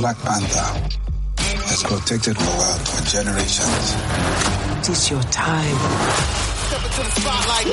[0.00, 0.64] Black Panther
[1.68, 3.94] has protected the world for generations.
[4.80, 5.76] It is your time.
[5.76, 7.66] Step into the spotlight.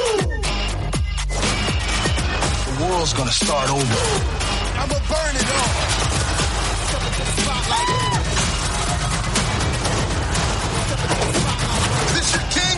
[2.67, 3.99] The world's gonna start over.
[4.75, 5.71] I'ma burn it all.
[6.83, 7.87] Step into the spotlight.
[10.83, 12.11] Step into the spotlight.
[12.11, 12.77] This your king?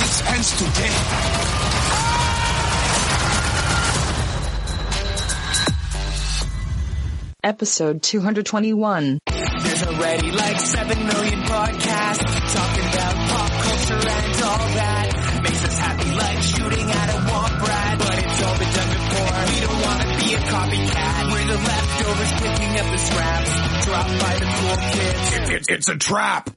[0.00, 2.05] This ends today.
[7.46, 9.20] Episode 221.
[9.24, 15.40] There's already like 7 million podcasts talking about pop culture and all that.
[15.44, 17.98] Makes us happy like shooting at a womp rat.
[18.00, 19.38] But it's all been done before.
[19.46, 21.32] We don't want to be a copycat.
[21.32, 25.66] We're the leftovers picking up the scraps dropped by the cool kids.
[25.68, 26.50] it's a trap.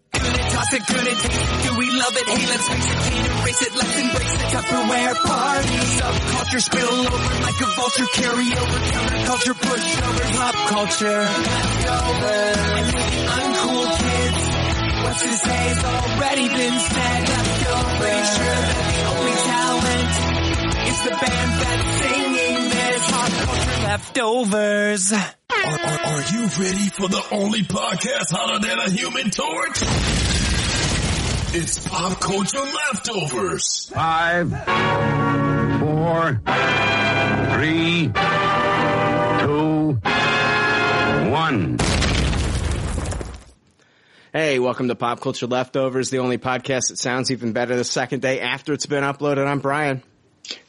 [0.60, 1.32] Toss it, taste it.
[1.64, 2.28] Do we love it?
[2.28, 3.76] Hey, let's face it, can't erase it.
[3.80, 5.80] Let's embrace the Tupperware party.
[5.96, 8.08] Subculture spill over like a vulture.
[8.12, 11.22] Carry over counterculture, pushovers, pop culture.
[11.24, 12.60] Leftovers.
[12.60, 13.08] And the
[13.40, 14.42] uncool kids,
[15.00, 17.22] what's to say has already been said.
[17.24, 17.96] Leftovers.
[18.04, 20.12] Pretty sure that the only talent
[20.92, 23.00] is the band that's singing this.
[23.08, 25.14] Pop culture leftovers.
[25.14, 30.19] Are, are, are you ready for the only podcast hotter than a human torch?
[31.52, 33.90] It's Pop Culture Leftovers.
[33.90, 34.50] Five,
[35.80, 36.42] four,
[37.56, 38.12] three,
[39.40, 40.00] two,
[41.32, 41.80] one.
[44.32, 48.22] Hey, welcome to Pop Culture Leftovers, the only podcast that sounds even better the second
[48.22, 49.48] day after it's been uploaded.
[49.48, 50.04] I'm Brian.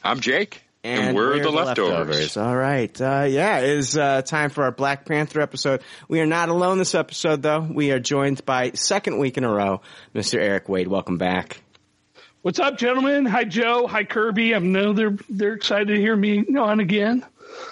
[0.03, 2.37] I'm Jake, and, we're, the, leftovers.
[2.37, 2.99] All right.
[2.99, 5.81] Uh, yeah, it is uh, time for our Black Panther episode.
[6.07, 7.59] We are not alone this episode, though.
[7.59, 9.81] We are joined by second week in a row,
[10.15, 10.39] Mr.
[10.39, 10.87] Eric Wade.
[10.87, 11.61] Welcome back.
[12.41, 13.27] What's up, gentlemen?
[13.27, 13.85] Hi, Joe.
[13.85, 14.55] Hi, Kirby.
[14.55, 17.23] I know they're they're excited to hear me on again.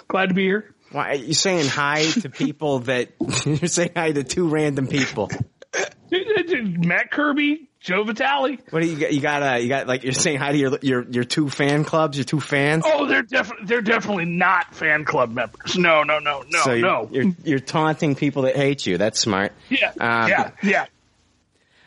[0.06, 0.72] Glad to be here.
[0.92, 3.10] Why are you saying hi to people that
[3.44, 5.30] you're saying hi to two random people?
[6.12, 8.58] Matt Kirby, Joe Vitale.
[8.70, 9.12] What do you got?
[9.12, 11.84] You got uh, you got like you're saying hi to your your your two fan
[11.84, 12.84] clubs, your two fans.
[12.86, 15.78] Oh, they're definitely they're definitely not fan club members.
[15.78, 17.08] No, no, no, no, so no.
[17.10, 18.98] You're, you're you're taunting people that hate you.
[18.98, 19.52] That's smart.
[19.70, 20.86] Yeah, Um, yeah, yeah.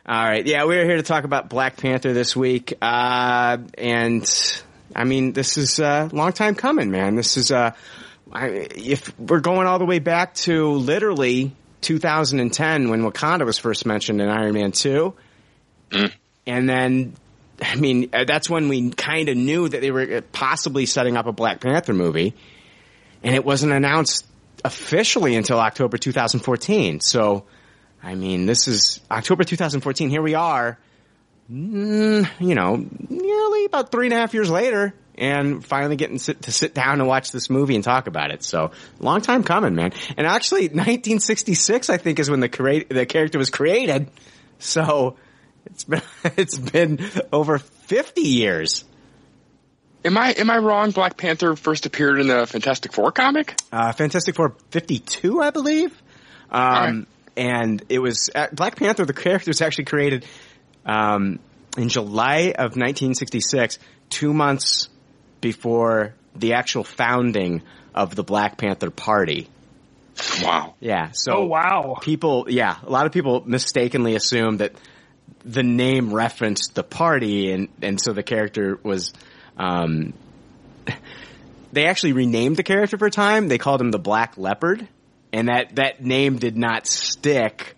[0.05, 0.45] All right.
[0.45, 2.73] Yeah, we're here to talk about Black Panther this week.
[2.81, 4.61] Uh, and
[4.95, 7.15] I mean, this is a long time coming, man.
[7.15, 7.71] This is, uh,
[8.31, 13.85] I, if we're going all the way back to literally 2010 when Wakanda was first
[13.85, 15.13] mentioned in Iron Man 2.
[16.45, 17.13] And then,
[17.61, 21.25] I mean, uh, that's when we kind of knew that they were possibly setting up
[21.27, 22.33] a Black Panther movie.
[23.23, 24.25] And it wasn't announced
[24.65, 26.99] officially until October 2014.
[26.99, 27.45] So,
[28.01, 30.09] I mean, this is October 2014.
[30.09, 30.77] Here we are,
[31.51, 36.51] mm, you know, nearly about three and a half years later, and finally getting to
[36.51, 38.43] sit down and watch this movie and talk about it.
[38.43, 39.93] So, long time coming, man.
[40.17, 44.09] And actually, 1966, I think, is when the create the character was created.
[44.59, 45.15] So,
[45.65, 46.01] it's been
[46.37, 46.99] it's been
[47.31, 48.85] over 50 years.
[50.05, 50.91] Am I am I wrong?
[50.91, 53.55] Black Panther first appeared in the Fantastic Four comic.
[53.71, 55.91] Uh, Fantastic Four 52, I believe.
[56.51, 57.07] Um, Alright.
[57.37, 59.05] and it was uh, Black Panther.
[59.05, 60.25] The character was actually created
[60.85, 61.39] um,
[61.77, 64.89] in July of 1966, two months
[65.39, 67.61] before the actual founding
[67.95, 69.47] of the Black Panther Party.
[70.43, 70.75] Wow.
[70.79, 71.09] Yeah.
[71.13, 71.97] So Oh wow.
[72.01, 74.73] people, yeah, a lot of people mistakenly assume that
[75.45, 79.13] the name referenced the party, and and so the character was.
[79.57, 80.13] Um,
[81.71, 83.47] they actually renamed the character for a time.
[83.47, 84.87] They called him the Black Leopard,
[85.31, 87.75] and that that name did not stick.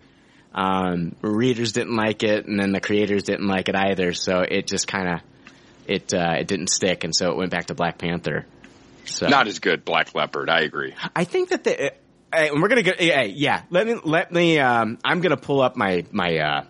[0.54, 4.14] Um, readers didn't like it, and then the creators didn't like it either.
[4.14, 5.20] So it just kind of
[5.86, 8.46] it uh, it didn't stick, and so it went back to Black Panther.
[9.06, 10.50] So Not as good, Black Leopard.
[10.50, 10.94] I agree.
[11.14, 11.94] I think that the, uh,
[12.32, 15.76] and we're gonna get, hey, yeah, let me, let me, um, I'm gonna pull up
[15.76, 16.64] my, my, uh,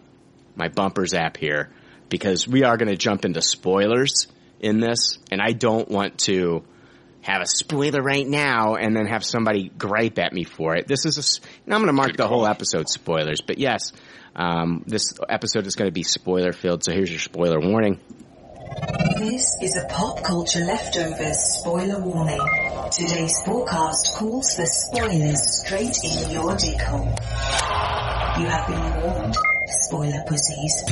[0.57, 1.71] my bumpers app here
[2.09, 4.27] because we are gonna jump into spoilers
[4.61, 6.65] in this and I don't want to
[7.23, 10.87] have a spoiler right now and then have somebody gripe at me for it.
[10.87, 13.93] This is a, s- and I'm gonna mark the whole episode spoilers, but yes,
[14.37, 17.99] um, this episode is gonna be spoiler filled, so here's your spoiler warning.
[19.19, 22.41] This is a pop culture leftovers spoiler warning.
[22.93, 27.07] Today's forecast calls for spoilers straight in your dick hole.
[28.39, 29.35] You have been warned,
[29.87, 30.85] spoiler pussies.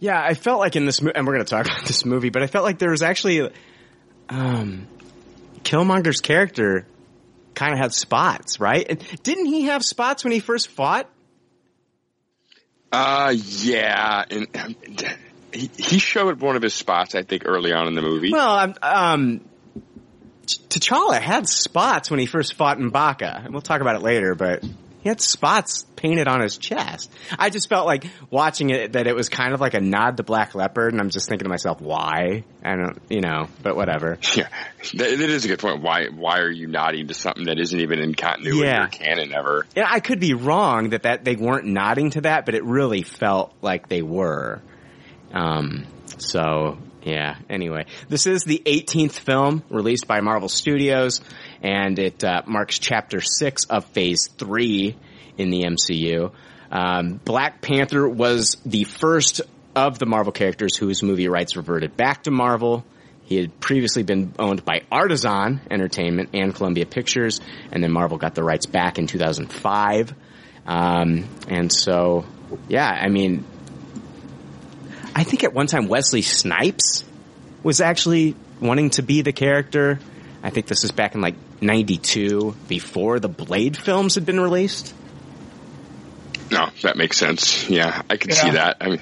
[0.00, 2.30] Yeah, I felt like in this movie, and we're going to talk about this movie,
[2.30, 3.50] but I felt like there was actually,
[4.28, 4.86] um,
[5.62, 6.86] Killmonger's character
[7.54, 8.86] kind of had spots, right?
[8.88, 11.10] And didn't he have spots when he first fought?
[12.90, 14.76] Uh, yeah, and um,
[15.52, 18.32] he, he showed one of his spots, I think, early on in the movie.
[18.32, 19.40] Well, um, um,
[20.46, 24.34] T'Challa had spots when he first fought in Baka, and we'll talk about it later,
[24.34, 24.64] but
[25.08, 27.10] he had spots painted on his chest.
[27.38, 30.22] I just felt like watching it that it was kind of like a nod to
[30.22, 32.44] Black Leopard, and I'm just thinking to myself, why?
[32.62, 34.18] I don't, you know, but whatever.
[34.36, 34.48] Yeah,
[34.94, 35.80] that, that is a good point.
[35.82, 38.84] Why why are you nodding to something that isn't even in continuity Yeah.
[38.84, 39.66] or canon ever?
[39.74, 43.02] And I could be wrong that, that they weren't nodding to that, but it really
[43.02, 44.60] felt like they were.
[45.32, 45.86] Um,
[46.18, 47.36] so yeah.
[47.48, 51.22] Anyway, this is the 18th film released by Marvel Studios,
[51.62, 54.96] and it uh, marks Chapter Six of Phase Three
[55.36, 56.32] in the MCU.
[56.70, 59.40] Um, Black Panther was the first
[59.74, 62.84] of the Marvel characters whose movie rights reverted back to Marvel.
[63.24, 67.40] He had previously been owned by Artisan Entertainment and Columbia Pictures,
[67.70, 70.14] and then Marvel got the rights back in 2005.
[70.66, 72.24] Um, and so,
[72.68, 73.44] yeah, I mean,
[75.14, 77.04] I think at one time Wesley Snipes
[77.62, 79.98] was actually wanting to be the character.
[80.42, 84.94] I think this is back in like 92, before the Blade films had been released.
[86.50, 87.68] No, that makes sense.
[87.68, 88.78] Yeah, I could see that.
[88.80, 89.00] I mean,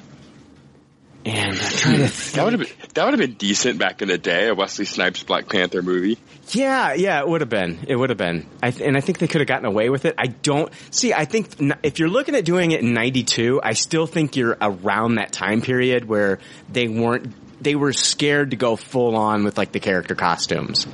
[1.24, 1.76] And I'm hmm.
[1.76, 4.48] trying to that would have been that would have been decent back in the day.
[4.48, 6.18] A Wesley Snipes Black Panther movie.
[6.50, 7.80] Yeah, yeah, it would have been.
[7.88, 8.46] It would have been.
[8.62, 10.14] I th- and I think they could have gotten away with it.
[10.18, 11.12] I don't see.
[11.12, 14.56] I think n- if you're looking at doing it in '92, I still think you're
[14.60, 16.38] around that time period where
[16.70, 17.32] they weren't.
[17.62, 20.86] They were scared to go full on with like the character costumes.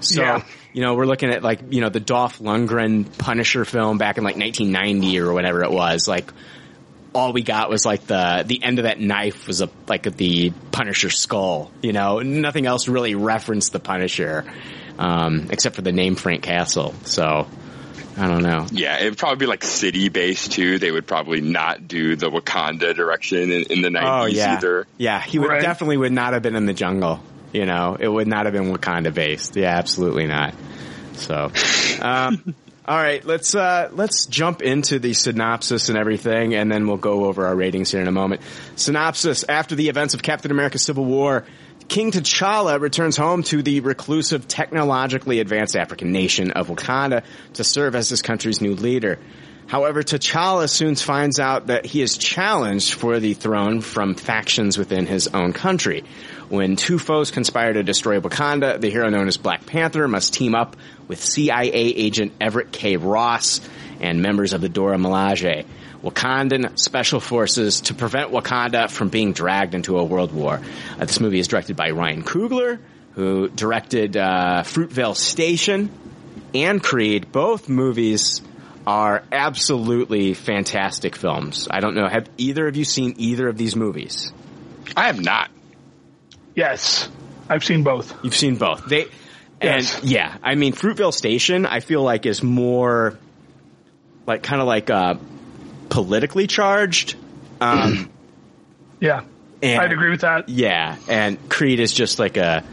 [0.00, 0.44] So Yeah.
[0.72, 4.24] you know, we're looking at like you know the Dolph Lundgren Punisher film back in
[4.24, 6.06] like 1990 or whatever it was.
[6.08, 6.30] Like
[7.14, 10.50] all we got was like the the end of that knife was a like the
[10.72, 11.70] Punisher skull.
[11.82, 14.44] You know, nothing else really referenced the Punisher,
[14.98, 16.94] um, except for the name Frank Castle.
[17.04, 17.46] So
[18.16, 18.66] I don't know.
[18.72, 20.78] Yeah, it'd probably be like city based too.
[20.78, 24.86] They would probably not do the Wakanda direction in, in the Oh yeah, either.
[24.98, 25.20] yeah.
[25.22, 25.62] He would Right.
[25.62, 27.20] definitely would not have been in the jungle.
[27.52, 29.56] You know, it would not have been Wakanda based.
[29.56, 30.54] Yeah, absolutely not.
[31.14, 31.50] So,
[32.00, 32.54] um,
[32.84, 37.24] all right, let's uh, let's jump into the synopsis and everything, and then we'll go
[37.24, 38.42] over our ratings here in a moment.
[38.76, 41.44] Synopsis: After the events of Captain America: Civil War.
[41.86, 47.22] King T'Challa returns home to the reclusive, technologically advanced African nation of Wakanda
[47.54, 49.18] to serve as his country's new leader.
[49.68, 55.06] However, T'Challa soon finds out that he is challenged for the throne from factions within
[55.06, 56.04] his own country.
[56.48, 60.54] When two foes conspire to destroy Wakanda, the hero known as Black Panther must team
[60.54, 62.96] up with CIA agent Everett K.
[62.96, 63.60] Ross
[64.00, 65.66] and members of the Dora Milaje,
[66.02, 70.60] Wakandan special forces to prevent Wakanda from being dragged into a world war.
[70.98, 72.78] Uh, this movie is directed by Ryan Coogler,
[73.14, 75.90] who directed uh, Fruitvale Station
[76.54, 77.30] and Creed.
[77.30, 78.40] Both movies
[78.86, 81.68] are absolutely fantastic films.
[81.70, 84.32] I don't know, have either of you seen either of these movies?
[84.96, 85.50] I have not.
[86.58, 87.08] Yes,
[87.48, 88.12] I've seen both.
[88.24, 88.84] You've seen both.
[88.86, 89.02] They
[89.60, 90.00] and Yes.
[90.02, 93.16] yeah, I mean Fruitvale Station I feel like is more
[94.26, 95.14] like kind of like uh
[95.88, 97.14] politically charged.
[97.60, 98.10] Um
[99.00, 99.20] Yeah,
[99.62, 100.48] and I'd agree with that.
[100.48, 102.64] Yeah, and Creed is just like a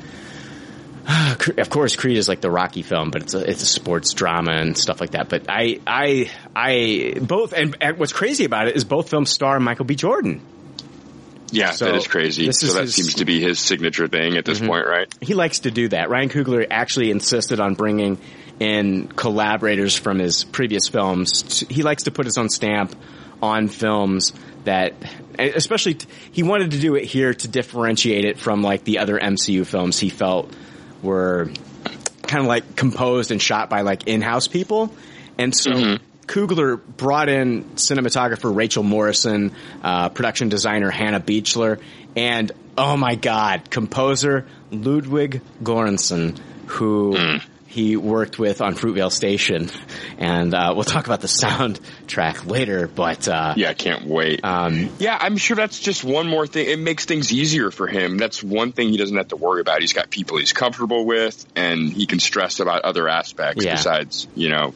[1.57, 4.53] of course Creed is like the Rocky film, but it's a it's a sports drama
[4.53, 5.29] and stuff like that.
[5.29, 9.59] But I I I both and, and what's crazy about it is both films star
[9.59, 9.93] Michael B.
[9.93, 10.41] Jordan.
[11.51, 12.51] Yeah, So, that is crazy.
[12.51, 14.67] So that his- seems to be his signature thing at this Mhm.
[14.67, 15.07] point, right?
[15.21, 16.09] He likes to do that.
[16.09, 18.17] Ryan Coogler actually insisted on bringing
[18.59, 21.63] in collaborators from his previous films.
[21.69, 22.95] He likes to put his own stamp
[23.41, 24.33] on films
[24.63, 24.93] that,
[25.37, 25.97] especially,
[26.31, 29.99] he wanted to do it here to differentiate it from like the other MCU films
[29.99, 30.51] he felt
[31.03, 31.49] were
[32.23, 34.91] kind of like composed and shot by like in-house people.
[35.37, 39.53] And so Coogler brought in cinematographer Rachel Morrison,
[39.83, 41.79] uh, production designer Hannah Beachler,
[42.15, 49.69] and oh my god, composer Ludwig Göransson, who he worked with on Fruitvale Station.
[50.17, 54.39] And uh, we'll talk about the soundtrack later, but uh, Yeah, I can't wait.
[54.45, 56.67] um, Yeah, I'm sure that's just one more thing.
[56.69, 58.17] It makes things easier for him.
[58.17, 59.81] That's one thing he doesn't have to worry about.
[59.81, 63.75] He's got people he's comfortable with, and he can stress about other aspects Yeah.
[63.75, 64.73] besides, you know,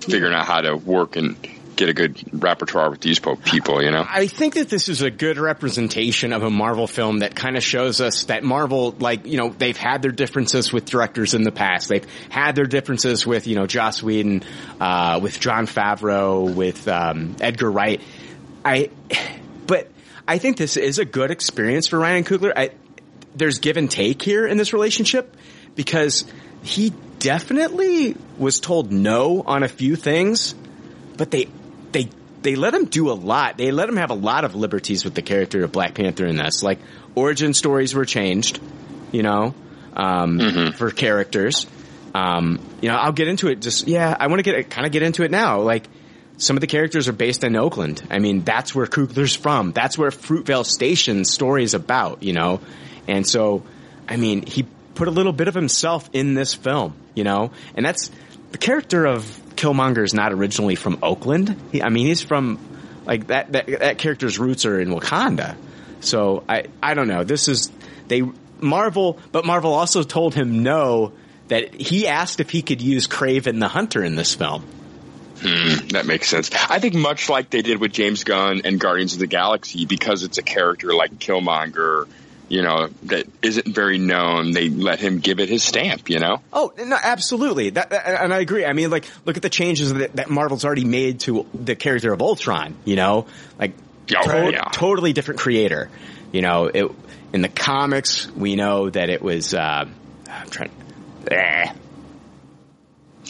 [0.00, 1.36] figuring out how to work and
[1.78, 4.04] get a good repertoire with these people, you know?
[4.06, 7.62] I think that this is a good representation of a Marvel film that kind of
[7.62, 11.52] shows us that Marvel, like, you know, they've had their differences with directors in the
[11.52, 11.88] past.
[11.88, 14.42] They've had their differences with, you know, Joss Whedon,
[14.80, 18.02] uh, with Jon Favreau, with, um, Edgar Wright.
[18.64, 18.90] I,
[19.66, 19.88] but
[20.26, 22.52] I think this is a good experience for Ryan Coogler.
[22.56, 22.70] I,
[23.36, 25.36] there's give and take here in this relationship
[25.76, 26.24] because
[26.62, 30.54] he definitely was told no on a few things,
[31.16, 31.48] but they
[31.92, 32.08] they
[32.42, 33.56] they let him do a lot.
[33.56, 36.36] They let him have a lot of liberties with the character of Black Panther in
[36.36, 36.62] this.
[36.62, 36.78] Like
[37.14, 38.60] origin stories were changed,
[39.12, 39.54] you know,
[39.94, 41.66] um, for characters.
[42.14, 43.60] Um, you know, I'll get into it.
[43.60, 45.60] Just yeah, I want to get kind of get into it now.
[45.60, 45.88] Like
[46.38, 48.02] some of the characters are based in Oakland.
[48.10, 49.72] I mean, that's where Coogler's from.
[49.72, 52.60] That's where Fruitvale Station story is about, you know?
[53.08, 53.64] And so,
[54.08, 54.64] I mean, he
[54.98, 57.52] put a little bit of himself in this film, you know?
[57.74, 58.10] And that's,
[58.50, 59.22] the character of
[59.54, 61.56] Killmonger is not originally from Oakland.
[61.72, 62.58] He, I mean, he's from,
[63.06, 65.56] like, that, that, that character's roots are in Wakanda.
[66.00, 67.24] So, I, I don't know.
[67.24, 67.70] This is,
[68.08, 68.22] they,
[68.60, 71.12] Marvel, but Marvel also told him no,
[71.46, 74.62] that he asked if he could use Kraven the Hunter in this film.
[75.40, 76.50] Hmm, that makes sense.
[76.68, 80.24] I think much like they did with James Gunn and Guardians of the Galaxy, because
[80.24, 82.08] it's a character like Killmonger,
[82.48, 86.40] you know, that isn't very known, they let him give it his stamp, you know?
[86.52, 87.70] Oh, no, absolutely.
[87.70, 88.64] That, and I agree.
[88.64, 92.12] I mean, like, look at the changes that, that Marvel's already made to the character
[92.12, 93.26] of Ultron, you know?
[93.58, 93.72] Like,
[94.16, 94.64] Oh, to- yeah.
[94.72, 95.90] totally different creator.
[96.32, 96.90] You know, it,
[97.34, 99.84] in the comics, we know that it was, uh,
[100.30, 100.70] I'm trying,
[101.30, 101.72] eh.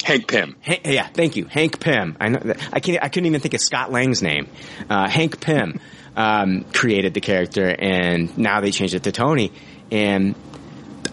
[0.04, 0.56] Hank Pym.
[0.60, 2.16] Hank, yeah, thank you, Hank Pym.
[2.20, 3.02] I know I can't.
[3.02, 4.48] I couldn't even think of Scott Lang's name.
[4.88, 5.80] Uh, Hank Pym
[6.18, 9.52] um, created the character, and now they changed it to Tony.
[9.92, 10.34] And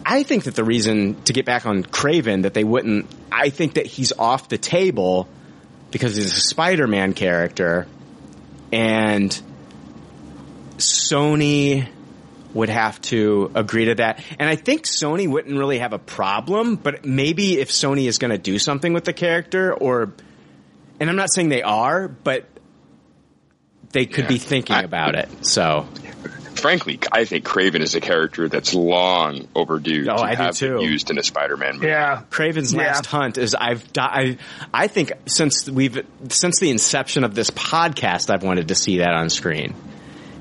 [0.04, 3.06] I think that the reason to get back on Kraven that they wouldn't.
[3.32, 5.30] I think that he's off the table
[5.92, 7.86] because he's a Spider-Man character,
[8.74, 9.40] and
[10.78, 11.88] Sony
[12.56, 14.24] would have to agree to that.
[14.40, 18.32] And I think Sony wouldn't really have a problem, but maybe if Sony is going
[18.32, 20.14] to do something with the character or,
[21.00, 22.46] and I'm not saying they are, but
[23.96, 25.28] they could be thinking about it.
[25.46, 25.88] So
[26.56, 30.60] Frankly, I think Kraven is a character that's long overdue Oh, to I do have
[30.60, 30.84] been too.
[30.86, 31.88] used in a Spider-Man movie.
[31.88, 32.24] Yeah.
[32.32, 32.80] Kraven's Yeah.
[32.88, 34.38] Last Hunt is I've di- I,
[34.74, 39.12] I think since we've since the inception of this podcast I've wanted to see that
[39.14, 39.76] on screen.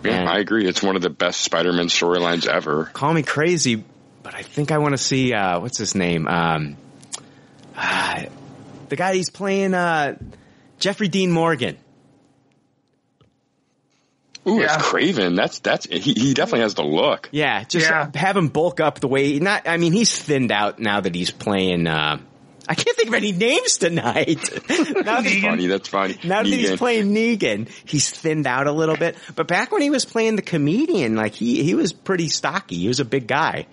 [0.05, 0.67] Yeah, And- I agree.
[0.69, 2.85] It's one of the best Spider-Man storylines ever.
[2.93, 3.83] call me crazy,
[4.23, 6.29] but I think I want to see uh, what's his name?
[6.29, 6.77] Um,
[7.77, 8.23] uh,
[8.89, 10.17] the guy he's playing, uh,
[10.79, 11.77] Jeffrey Dean Morgan.
[14.47, 14.75] Ooh, Yeah.
[14.75, 15.37] it's Kraven.
[15.37, 17.29] That's that's he, he definitely has the look.
[17.33, 18.11] Yeah, just Yeah.
[18.15, 19.39] have him bulk up the way.
[19.39, 21.87] Not, I mean, he's thinned out now that he's playing.
[21.87, 22.19] Uh,
[22.69, 24.37] I can't think of any names tonight.
[24.71, 26.17] now, that, Funny, that's funny.
[26.25, 29.17] now that he's playing Negan, he's thinned out a little bit.
[29.35, 32.77] But back when he was playing the comedian, like he he was pretty stocky.
[32.77, 33.67] He was a big guy,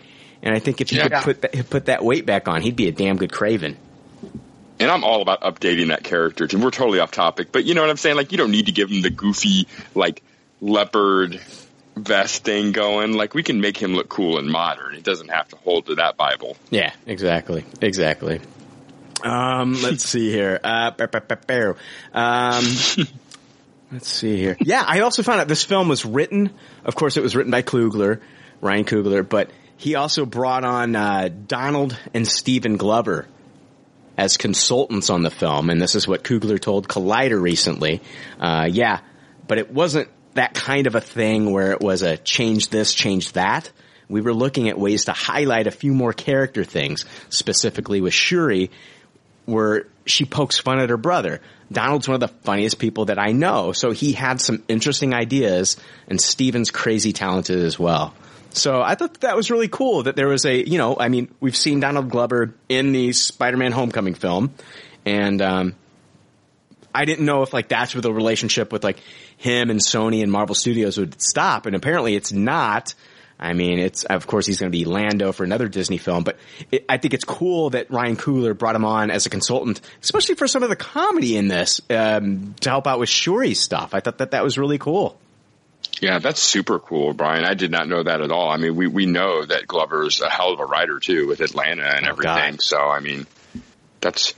[0.44, 1.08] and I think if you Yeah.
[1.08, 3.76] could put that, put that weight back on, he'd be a damn good Kraven.
[4.80, 6.48] And I'm all about updating that character.
[6.52, 8.16] And we're totally off topic, but you know what I'm saying?
[8.16, 10.24] Like, you don't need to give him the goofy, like,
[10.62, 11.42] leopard
[11.98, 13.14] vest thing going.
[13.14, 14.96] Like, we can make him look cool and modern.
[14.96, 16.56] He doesn't have to hold to that Bible.
[16.70, 18.40] Yeah, exactly, exactly.
[19.24, 20.60] Um, let's see here.
[20.64, 20.92] Uh,
[22.14, 22.64] um,
[23.92, 24.58] let's see here.
[24.60, 26.52] Yeah, I also found out this film was written.
[26.86, 28.22] Of course, it was written by Klugler,
[28.62, 33.28] Ryan Coogler, but he also brought on uh, Donald and Stephen Glover
[34.18, 38.02] as consultants on the film, and this is what Coogler told Collider recently.
[38.40, 39.00] Uh, yeah,
[39.48, 43.34] but it wasn't that kind of a thing where it was a change this, change
[43.34, 43.72] that.
[44.08, 48.72] We were looking at ways to highlight a few more character things, specifically with Shuri,
[49.46, 51.42] where she pokes fun at her brother.
[51.72, 55.78] Donald's one of the funniest people that I know, so he had some interesting ideas,
[56.08, 58.14] and Steven's crazy talented as well.
[58.54, 61.34] So I thought that was really cool that there was a, you know, I mean,
[61.40, 64.54] we've seen Donald Glover in the Spider-Man Homecoming film,
[65.06, 65.76] and um,
[66.94, 68.98] I didn't know if like that's where the relationship with like
[69.42, 72.94] him and Sony and Marvel Studios would stop, and apparently it's not.
[73.40, 76.38] I mean, it's of course he's going to be Lando for another Disney film, but
[76.72, 80.36] it, I think it's cool that Ryan Coogler brought him on as a consultant, especially
[80.36, 83.96] for some of the comedy in this um, to help out with Shuri's stuff.
[83.96, 85.18] I thought that that was really cool.
[86.00, 87.44] Yeah, that's super cool, Brian.
[87.44, 88.50] I did not know that at all.
[88.50, 91.84] I mean, we, we know that Glover's a hell of a writer too with Atlanta
[91.84, 92.52] and Oh, everything.
[92.54, 92.62] God.
[92.62, 93.26] So, I mean,
[94.02, 94.34] that's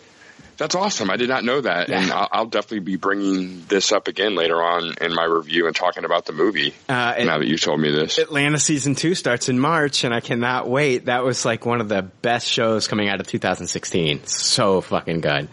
[0.57, 1.09] that's awesome.
[1.09, 4.61] I did not know that, and I'll, I'll definitely be bringing this up again later
[4.61, 6.73] on in my review and talking about the movie.
[6.87, 10.19] Uh, now that you told me this, Atlanta season two starts in March, and I
[10.19, 11.05] cannot wait.
[11.05, 14.25] That was like one of the best shows coming out of 2016.
[14.25, 15.49] So fucking good.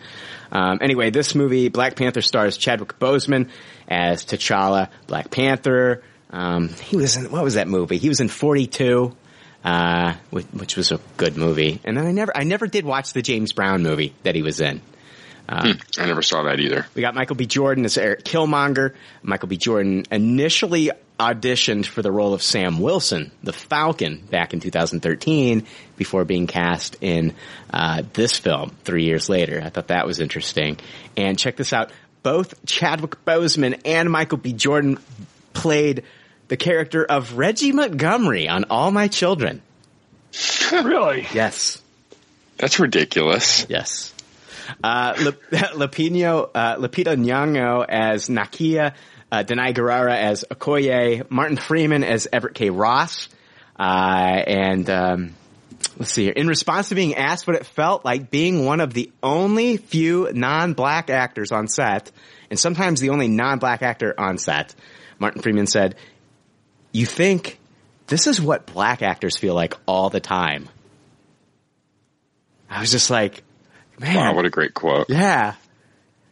[0.52, 3.48] Um, anyway, this movie, Black Panther, stars Chadwick Boseman
[3.88, 6.02] as T'Challa, Black Panther.
[6.30, 7.98] Um, he was in what was that movie?
[7.98, 9.16] He was in 42,
[9.64, 11.80] uh, which, which was a good movie.
[11.84, 14.60] And then I never, I never did watch the James Brown movie that he was
[14.60, 14.80] in.
[15.50, 16.86] Hmm, I never saw that either.
[16.94, 17.44] We got Michael B.
[17.44, 18.94] Jordan as Eric Killmonger.
[19.22, 19.56] Michael B.
[19.56, 26.24] Jordan initially auditioned for the role of Sam Wilson, the Falcon, back in 2013 before
[26.24, 27.34] being cast in
[27.74, 29.60] uh, this film three years later.
[29.62, 30.78] I thought that was interesting.
[31.16, 31.90] And check this out.
[32.22, 34.52] Both Chadwick Boseman and Michael B.
[34.52, 35.00] Jordan
[35.52, 36.04] played
[36.50, 39.62] the character of Reggie Montgomery on All My Children.
[40.72, 41.26] Really?
[41.32, 41.80] Yes.
[42.58, 43.66] That's ridiculous.
[43.68, 44.12] Yes.
[44.82, 45.40] Uh, Lep-
[45.74, 48.94] Lupino, uh, Lupita Nyong'o as Nakia,
[49.30, 52.70] uh, Danai Gurira as Okoye, Martin Freeman as Everett K.
[52.70, 53.28] Ross,
[53.78, 55.34] uh, and um,
[55.98, 56.32] let's see here.
[56.32, 60.30] In response to being asked what it felt like being one of the only few
[60.32, 62.10] non-black actors on set,
[62.50, 64.74] and sometimes the only non-black actor on set,
[65.20, 65.94] Martin Freeman said,
[66.92, 67.58] "You think
[68.06, 70.68] this is what black actors feel like all the time."
[72.68, 73.42] I was just like,
[73.98, 75.10] man, Wow, what a great quote.
[75.10, 75.54] yeah.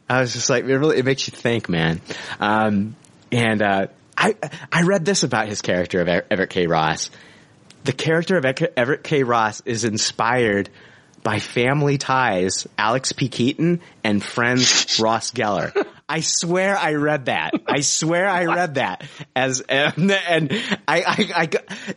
[0.09, 2.01] I was just like, it really, it makes you think, man.
[2.41, 2.97] Um,
[3.33, 3.87] and, uh,
[4.17, 4.37] I,
[4.73, 6.67] I read this about his character of Everett K.
[6.67, 7.11] Ross.
[7.85, 9.23] The character of Everett K.
[9.23, 10.71] Ross is inspired
[11.23, 13.29] by Family Ties, Alex P.
[13.29, 15.73] Keaton, and Friends Ross Geller.
[16.09, 17.53] I swear I read that.
[17.67, 19.05] I swear I read that
[19.37, 20.53] as, and, and
[20.87, 21.49] I, I, I,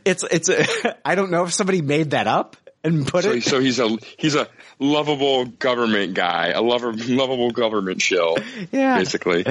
[0.06, 3.44] it's, it's, a, I don't know if somebody made that up and put So, it.
[3.44, 4.48] so he's a he's a
[4.80, 8.38] lovable government guy, a lover, lovable government shill.
[8.72, 8.98] Yeah.
[8.98, 9.46] basically.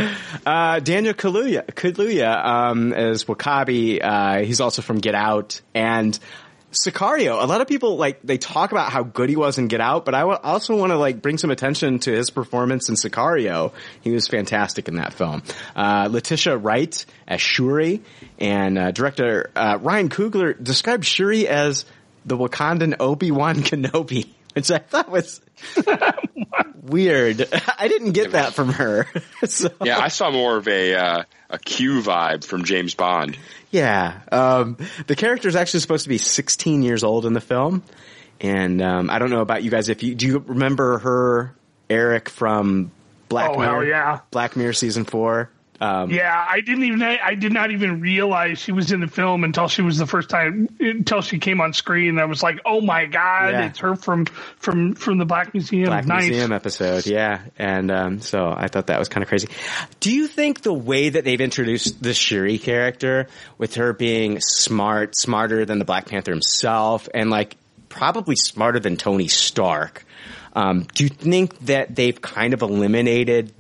[0.45, 6.19] Uh, Daniel Kaluuya, Kaluuya, um, as W'Kabi, uh, he's also from Get Out and
[6.73, 7.43] Sicario.
[7.43, 10.05] A lot of people like, they talk about how good he was in Get Out,
[10.05, 13.73] but I also want to like bring some attention to his performance in Sicario.
[14.03, 15.43] He was fantastic in that film.
[15.75, 18.03] Uh, Letitia Wright as Shuri
[18.39, 21.85] and, uh, director, uh, Ryan Coogler described Shuri as
[22.25, 25.40] the Wakandan Obi-Wan Kenobi, which I thought was
[26.83, 27.47] weird.
[27.78, 29.07] I didn't get that from her.
[29.45, 33.37] so, Yeah, I saw more of a uh, a Q vibe from James Bond.
[33.71, 34.21] yeah.
[34.30, 34.76] Um,
[35.07, 37.83] the character is actually supposed to be 16 years old in the film.
[38.40, 39.88] And, um, I don't know about you guys.
[39.90, 41.54] If you, do you remember her,
[41.90, 42.90] Eric from
[43.28, 43.75] Black Oh, Mirror?
[43.75, 44.21] hell yeah.
[44.30, 45.50] Black Mirror season four.
[45.81, 49.45] Um, Yeah, I didn't even I did not even realize she was in the film
[49.45, 52.19] until she was the first time until she came on screen.
[52.19, 53.67] I was like, "Oh my god, Yeah.
[53.67, 54.27] it's her from
[54.59, 56.29] from from the Black Museum." Black nice.
[56.29, 59.49] Museum episode, yeah, and um, so I thought that was kind of crazy.
[60.01, 65.16] Do you think the way that they've introduced the Shuri character, with her being smart,
[65.16, 67.57] smarter than the Black Panther himself, and like
[67.88, 70.05] probably smarter than Tony Stark,
[70.55, 73.53] um, do you think that they've kind of eliminated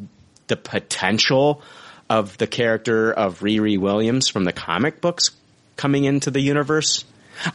[0.48, 1.62] the potential
[2.10, 5.30] of the character of Riri Williams from the comic books
[5.76, 7.04] coming into the universe?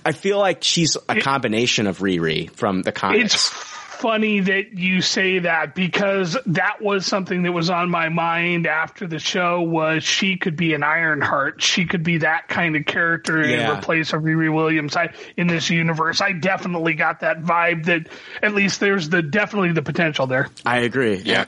[0.03, 3.35] I feel like she's a combination of Riri from the comics.
[3.35, 8.65] It's funny that you say that because that was something that was on my mind
[8.67, 11.61] after the show was she could be an Ironheart.
[11.61, 13.71] She could be that kind of character Yeah.
[13.71, 16.19] in replace of Riri Williams I, in this universe.
[16.19, 18.07] I definitely got that vibe that
[18.41, 20.49] at least there's the definitely the potential there.
[20.65, 21.15] I agree.
[21.17, 21.45] Yeah.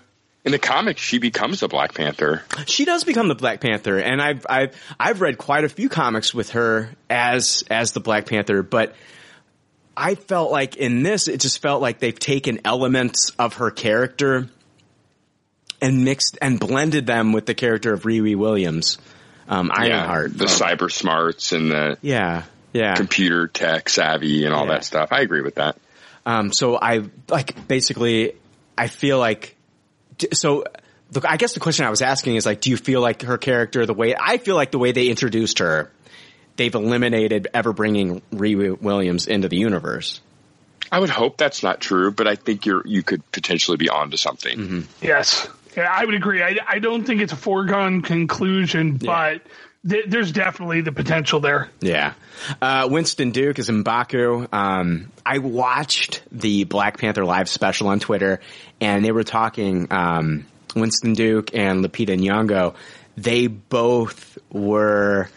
[0.48, 2.42] In the comics, she becomes the Black Panther.
[2.68, 6.34] She does become the Black Panther, and I've I've I've read quite a few comics
[6.34, 8.96] with her as as the Black Panther, but
[9.98, 14.48] I felt like in this, it just felt like they've taken elements of her character
[15.82, 19.00] and mixed and blended them with the character of Riri Williams,
[19.50, 20.38] um, Ironheart.
[20.38, 22.96] the Um, cyber smarts and the yeah, yeah.
[22.96, 24.76] computer tech savvy and all Yeah.
[24.76, 25.10] that stuff.
[25.12, 25.76] I agree with that.
[26.26, 28.32] Um, so I like basically,
[28.78, 29.57] I feel like
[30.34, 30.66] so.
[31.14, 33.38] Look, I guess the question I was asking is like, do you feel like her
[33.38, 35.90] character, the way I feel like the way they introduced her,
[36.58, 40.20] they've eliminated ever bringing Riri Williams into the universe.
[40.92, 44.18] I would hope that's not true, but I think you're you could potentially be onto
[44.18, 44.58] something.
[44.58, 44.82] Mm-hmm.
[45.02, 46.42] Yes, yeah, I would agree.
[46.42, 49.42] I, I don't think it's a foregone conclusion, but
[49.88, 51.70] th- there's definitely the potential there.
[51.82, 52.14] Yeah.
[52.62, 54.54] Uh, Winston Duke is Mbaku.
[54.54, 58.40] Um, I watched the Black Panther live special on Twitter
[58.80, 62.76] and they were talking, um, Winston Duke and Lupita Nyong'o.
[63.16, 65.30] They both were,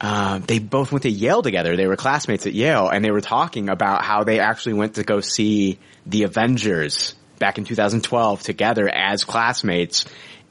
[0.00, 1.76] uh, they both went to Yale together.
[1.76, 5.04] They were classmates at Yale and they were talking about how they actually went to
[5.04, 10.04] go see the Avengers back in 2012 together as classmates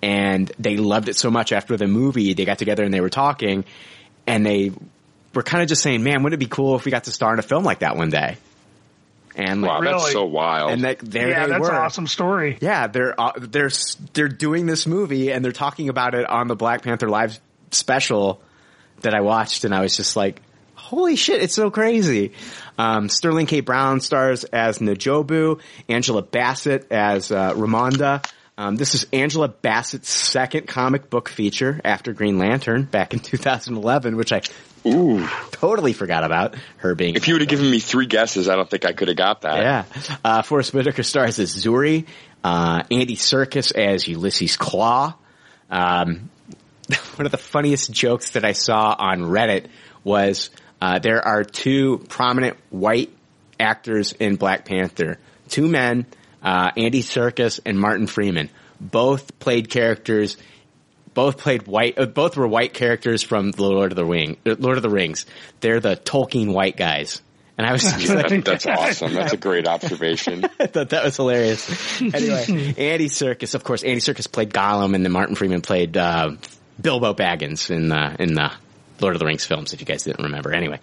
[0.05, 2.33] and they loved it so much after the movie.
[2.35, 3.65] They got together and they were talking
[4.27, 4.71] and they
[5.33, 7.33] were kind of just saying, man, wouldn't it be cool if we got to star
[7.33, 8.37] in a film like that one day?
[9.35, 10.11] And like, Wow, that's Really?
[10.11, 10.71] so wild.
[10.71, 11.69] and like, there yeah, they that's were.
[11.71, 12.57] an awesome story.
[12.61, 13.71] Yeah, they're uh, they're
[14.13, 17.37] they're doing this movie and they're talking about it on the Black Panther live
[17.71, 18.41] special
[19.01, 20.41] that I watched, and I was just like,
[20.75, 22.31] "Holy shit, it's so crazy!"
[22.77, 23.59] Um, Sterling K.
[23.59, 28.25] Brown stars as N'Jobu, Angela Bassett as uh, Ramonda.
[28.57, 34.15] Um, this is Angela Bassett's second comic book feature after Green Lantern back in 2011,
[34.15, 34.41] which I
[34.85, 37.15] Ooh, totally forgot about her being.
[37.15, 39.41] if you would have given me three guesses, I don't think I could have got
[39.41, 39.61] that.
[39.61, 40.17] Yeah.
[40.23, 42.05] Uh, Forest Whitaker stars as Zuri,
[42.43, 45.15] uh, Andy Serkis as Ulysses Klaue.
[45.69, 46.29] Um,
[47.15, 49.65] one of the funniest jokes that I saw on Reddit
[50.03, 53.11] was, uh, there are two prominent white
[53.59, 55.17] actors in Black Panther.
[55.49, 56.05] Two men,
[56.45, 58.49] uh, Andy Serkis and Martin Freeman.
[58.79, 60.37] Both played characters.
[61.13, 61.97] Both played white.
[61.97, 64.37] Uh, both were white characters from the Lord of the Ring.
[64.45, 65.25] uh, Lord of the Rings.
[65.61, 67.21] They're the Tolkien white guys.
[67.57, 69.13] And I was just like, that, that's awesome.
[69.13, 70.43] That's a great observation.
[70.59, 72.01] I thought that was hilarious.
[72.01, 76.31] Anyway, Andy Serkis, of course, Andy Serkis played Gollum, and then Martin Freeman played uh,
[76.81, 78.51] Bilbo Baggins in the in the
[78.99, 79.73] Lord of the Rings films.
[79.73, 80.79] If you guys didn't remember, anyway.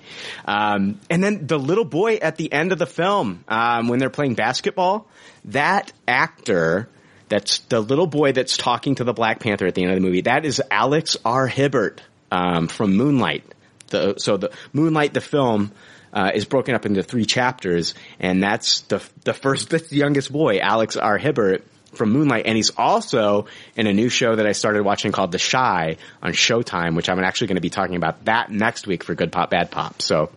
[0.46, 4.10] Um, and then the little boy at the end of the film um, when they're
[4.10, 5.06] playing basketball,
[5.46, 6.88] that actor.
[7.28, 10.02] That's the little boy that's talking to the Black Panther at the end of the
[10.02, 10.20] movie.
[10.20, 11.46] That is Alex R.
[11.46, 13.44] Hibbert um, from Moonlight.
[13.88, 15.72] The, so the Moonlight, the film,
[16.12, 20.30] uh, is broken up into three chapters, and that's the the first, that's the youngest
[20.30, 21.16] boy, Alex R.
[21.16, 25.32] Hibbert from Moonlight, and he's also in a new show that I started watching called
[25.32, 29.04] The Chi on Showtime, which I'm actually going to be talking about that next week
[29.04, 30.00] for Good Pop Bad Pop.
[30.00, 30.30] So,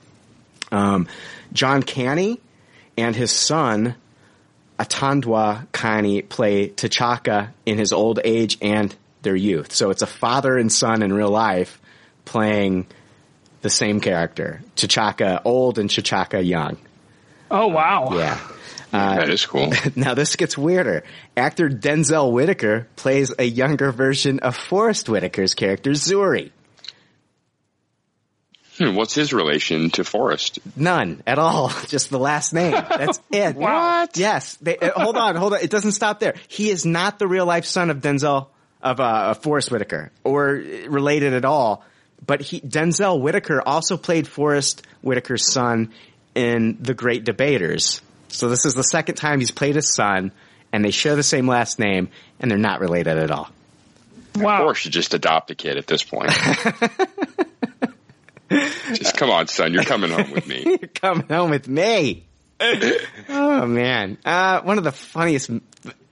[0.71, 1.07] um,
[1.53, 2.39] John Kani
[2.97, 3.95] and his son
[4.79, 9.73] Atandwa Kani play T'Chaka in his old age and their youth.
[9.73, 11.79] So it's a father and son in real life
[12.25, 12.87] playing
[13.61, 14.61] the same character.
[14.75, 16.77] T'Chaka old and T'Chaka young.
[17.49, 18.09] Oh wow!
[18.13, 18.39] Yeah.
[18.93, 19.73] Uh, that is cool.
[19.95, 21.03] now this gets weirder.
[21.35, 26.51] Actor Denzel Whitaker plays a younger version of Forest Whitaker's character Zuri.
[28.77, 30.59] Hmm, what's his relation to Forest?
[30.75, 31.69] None at all.
[31.87, 32.71] Just the last name.
[32.71, 33.55] That's it.
[33.55, 34.17] What?
[34.17, 34.55] Yes.
[34.57, 35.61] They, uh, hold on, hold on.
[35.61, 36.35] It doesn't stop there.
[36.47, 38.47] He is not the real life son of Denzel
[38.81, 41.83] of uh, Forest Whitaker or related at all.
[42.25, 45.91] But he Denzel Whitaker also played Forest Whitaker's son
[46.33, 48.01] in The Great Debaters.
[48.35, 50.31] So this is the second time he's played his son,
[50.73, 53.49] and they share the same last name, and they're not related at all.
[54.35, 54.63] Wow.
[54.63, 56.31] Forest should just adopt a kid at this point.
[58.93, 59.73] just come on, son.
[59.73, 60.63] You're coming home with me.
[60.65, 62.25] You're coming home with me.
[63.29, 64.17] oh man.
[64.25, 65.49] Uh, one of the funniest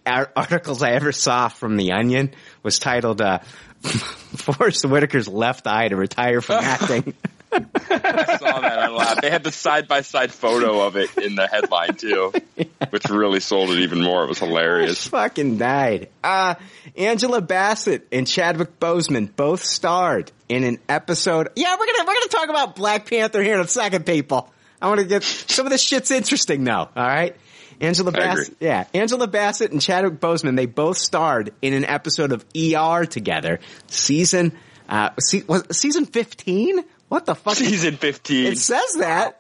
[0.06, 2.32] articles I ever saw from The Onion
[2.62, 3.40] was titled, uh,
[3.82, 7.14] Forest Whitaker's left eye to retire from acting.
[7.54, 8.80] I saw that.
[8.80, 9.22] I laughed.
[9.22, 12.34] They had the side by side photo of it in the headline too,
[12.90, 14.24] which really sold it even more.
[14.24, 15.08] It was hilarious.
[15.08, 16.10] fucking died.
[16.24, 16.56] Uh,
[16.98, 21.50] Angela Bassett and Chadwick Boseman both starred in an episode.
[21.56, 24.50] Yeah, we're gonna, we're gonna talk about Black Panther here in a second, people.
[24.82, 27.38] I want to get, some of this shit's interesting though, alright?
[27.82, 32.46] Angela Bassett, yeah, Angela Bassett and Chadwick Boseman, they both starred in an episode of
[32.56, 33.60] ER together.
[33.88, 34.54] Season,
[34.88, 36.84] uh, se- was season 15?
[37.14, 37.54] What the fuck?
[37.54, 38.54] Season 15.
[38.54, 39.40] It says that.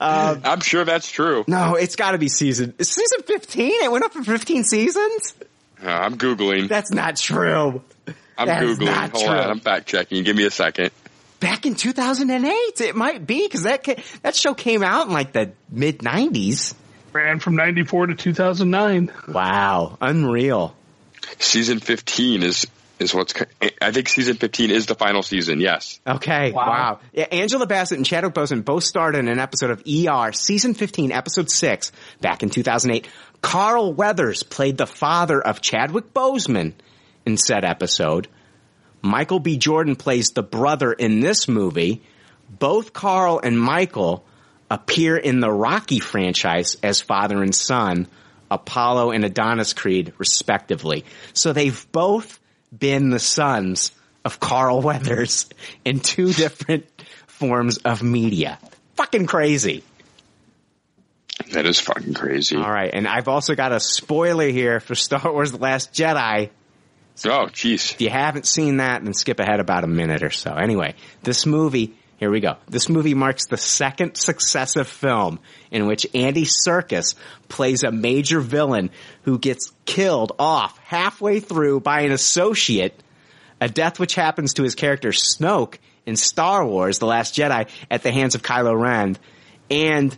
[0.00, 1.44] Um, I'm sure that's true.
[1.48, 3.70] no, it's gotta be season, is season 15?
[3.84, 5.34] It went up for 15 seasons?
[5.84, 6.66] Uh, I'm Googling.
[6.70, 7.82] That's not true.
[8.38, 8.86] I'm that is Googling.
[8.86, 9.34] not Hold true.
[9.34, 9.50] on.
[9.50, 10.24] I'm fact checking.
[10.24, 10.92] Give me a second.
[11.40, 15.32] Back in 2008, it might be because that ca- that show came out in like
[15.32, 16.74] the mid 90s.
[17.12, 19.12] Ran from '94 to 2009.
[19.28, 20.74] Wow, unreal.
[21.38, 22.66] Season 15 is,
[23.00, 23.46] is what's, co-
[23.80, 25.60] I think season 15 is the final season.
[25.60, 26.00] Yes.
[26.06, 26.68] Okay, wow.
[26.68, 27.00] Wow.
[27.12, 31.10] Yeah, Angela Bassett and Chadwick Boseman both starred in an episode of ER, season 15,
[31.10, 33.08] episode 6, back in 2008.
[33.40, 36.74] Carl Weathers played the father of Chadwick Boseman
[37.24, 38.28] in said episode.
[39.02, 39.56] Michael B.
[39.56, 42.02] Jordan plays the brother in this movie.
[42.50, 44.26] Both Carl and Michael
[44.70, 48.08] appear in the Rocky franchise as father and son,
[48.50, 51.04] Apollo and Adonis Creed, respectively.
[51.32, 52.39] So they've both
[52.76, 53.92] been the sons
[54.24, 55.48] of Carl Weathers
[55.84, 56.86] in two different
[57.26, 58.58] forms of media.
[58.96, 59.82] Fucking crazy.
[61.52, 62.56] That is fucking crazy.
[62.56, 66.50] All right, and I've also got a spoiler here for Star Wars The Last Jedi.
[67.24, 67.92] Oh, jeez.
[67.92, 70.54] If you haven't seen that, then skip ahead about a minute or so.
[70.54, 72.58] Anyway, this movie, here we go.
[72.68, 77.14] This movie marks the second successive film in which Andy Serkis
[77.48, 78.90] plays a major villain
[79.22, 83.02] who gets killed off halfway through by an associate,
[83.58, 88.02] a death which happens to his character Snoke in Star Wars The Last Jedi at
[88.02, 89.16] the hands of Kylo Ren,
[89.70, 90.14] and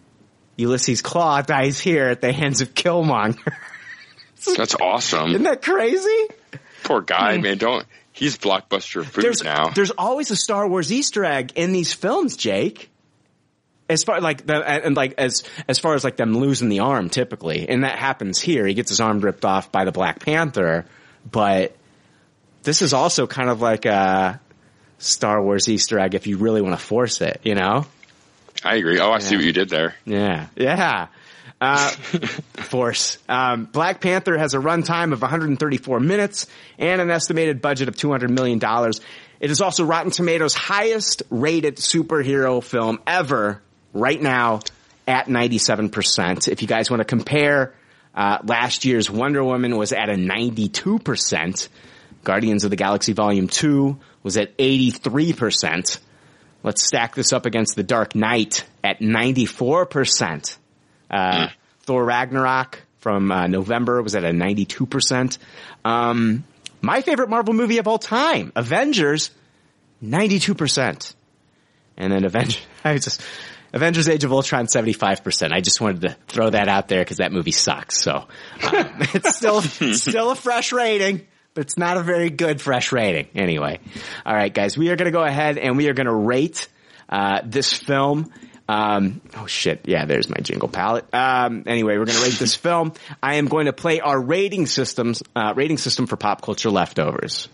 [0.56, 3.52] Ulysses Klaue dies here at the hands of Killmonger.
[4.56, 5.30] That's awesome.
[5.30, 6.26] Isn't that crazy?
[6.82, 7.42] Poor guy, hmm.
[7.42, 7.58] man.
[7.58, 7.86] Don't,
[8.22, 9.70] he's blockbuster food there's now.
[9.70, 12.88] there's always a Star Wars Easter egg in these films, Jake.
[13.88, 17.10] As far like the and like as as far as like them losing the arm
[17.10, 18.66] typically, and that happens here.
[18.66, 20.86] He gets his arm ripped off by the Black Panther,
[21.30, 21.76] but
[22.62, 24.40] this is also kind of like a
[24.98, 27.86] Star Wars Easter egg if you really want to force it, you know?
[28.64, 29.00] I agree.
[29.00, 29.94] Oh, I see what you did there.
[30.04, 31.08] Yeah, yeah.
[31.62, 31.90] Uh,
[32.70, 33.18] force.
[33.28, 38.30] Um, Black Panther has a runtime of 134 minutes and an estimated budget of 200
[38.30, 39.00] million dollars.
[39.38, 44.60] It is also Rotten Tomatoes' highest rated superhero film ever right now
[45.06, 46.48] at 97%.
[46.48, 47.74] If you guys want to compare
[48.14, 51.68] Uh, last year's Wonder Woman was at a 92%.
[52.24, 55.98] Guardians of the Galaxy Volume 2 was at 83%.
[56.62, 60.56] Let's stack this up against The Dark Knight at 94%.
[61.12, 61.48] Uh,
[61.82, 65.38] Thor Ragnarok from uh, November was at a 92%.
[65.84, 66.44] Um,
[66.80, 69.30] my favorite Marvel movie of all time, Avengers,
[70.02, 71.14] 92%.
[71.96, 73.20] And then Avengers, I just,
[73.72, 75.52] Avengers Age of Ultron, 75%.
[75.52, 78.00] I just wanted to throw that out there because that movie sucks.
[78.00, 78.26] So, um,
[79.14, 83.28] it's still, still a fresh rating, but it's not a very good fresh rating.
[83.34, 83.80] Anyway.
[84.24, 86.68] All right, guys, we are going to go ahead and we are going to rate,
[87.08, 88.32] uh, this film.
[88.72, 89.82] Um, oh shit.
[89.84, 91.04] Yeah, there's my jingle palette.
[91.12, 92.94] Um, anyway, we're going to rate this film.
[93.22, 97.48] I am going to play our rating systems, uh, rating system for pop culture leftovers.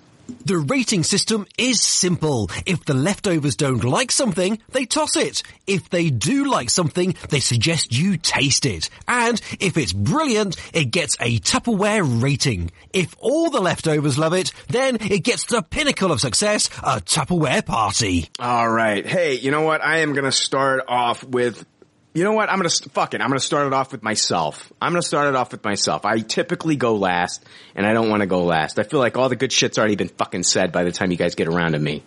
[0.45, 2.51] The rating system is simple.
[2.67, 5.43] If the leftovers don't like something, they toss it.
[5.67, 8.91] If they do like something, they suggest you taste it.
[9.07, 12.71] And if it's brilliant, it gets a Tupperware rating.
[12.93, 17.65] If all the leftovers love it, then it gets the pinnacle of success, a Tupperware
[17.65, 18.29] party.
[18.39, 19.07] All right.
[19.07, 19.83] Hey, you know what?
[19.85, 21.65] I am going to start off with
[22.15, 22.51] you know what?
[22.51, 23.21] I'm gonna fuck it.
[23.21, 24.73] I'm gonna start it off with myself.
[24.81, 26.05] I'm gonna start it off with myself.
[26.05, 27.45] I typically go last,
[27.75, 28.79] and I don't want to go last.
[28.79, 31.17] I feel like all the good shit's already been fucking said by the time you
[31.17, 32.03] guys get around to me.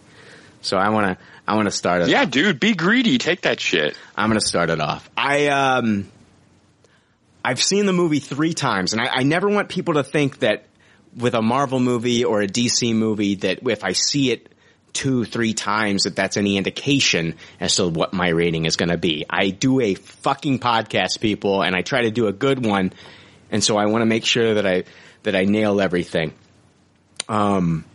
[0.61, 2.09] So I wanna, I wanna start it.
[2.09, 3.17] Yeah, dude, be greedy.
[3.17, 3.97] Take that shit.
[4.15, 5.09] I'm gonna start it off.
[5.15, 6.11] I um,
[7.43, 10.65] I've seen the movie three times, and I, I never want people to think that
[11.15, 14.50] with a Marvel movie or a DC movie that if I see it
[14.93, 18.97] two, three times that that's any indication as to what my rating is going to
[18.97, 19.25] be.
[19.29, 22.93] I do a fucking podcast, people, and I try to do a good one,
[23.51, 24.83] and so I want to make sure that I
[25.23, 26.33] that I nail everything.
[27.29, 27.85] Um,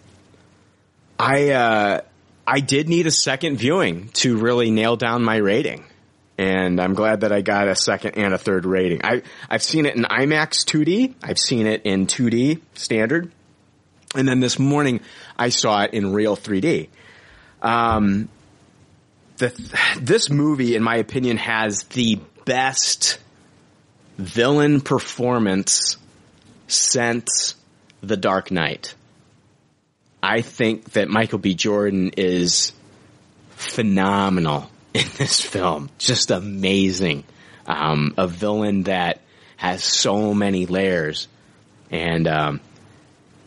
[1.19, 2.01] I uh,
[2.47, 5.85] I did need a second viewing to really nail down my rating.
[6.39, 9.01] And I'm glad that I got a second and a third rating.
[9.03, 11.15] I, I've seen it in IMAX 2D.
[11.23, 13.33] I've seen it in 2D standard.
[14.17, 15.01] And then this morning
[15.39, 16.89] I saw it in real 3D.
[17.63, 18.29] Um,
[19.39, 19.53] the,
[20.01, 23.19] this movie, in my opinion, has the best
[24.17, 25.97] villain performance
[26.69, 27.55] since
[28.01, 28.95] The Dark Knight.
[30.23, 31.55] I think that Michael B.
[31.55, 32.73] Jordan is
[33.51, 35.91] phenomenal in this film.
[35.99, 37.25] Just amazing.
[37.67, 39.21] Um, a villain that
[39.57, 41.29] has so many layers
[41.91, 42.61] and, um,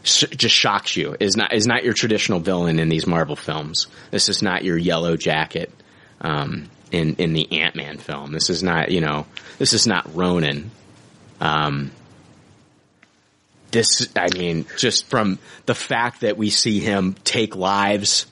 [0.04, 1.16] just shocks you.
[1.20, 3.88] Is not is not your traditional villain in these Marvel films.
[4.12, 5.72] This is not your Yellow Jacket
[6.22, 8.32] um, in in the Ant Man film.
[8.32, 9.26] This is not you know
[9.58, 10.72] this is not Ronan.
[11.42, 11.92] Um,
[13.72, 18.26] this I mean just from the fact that we see him take lives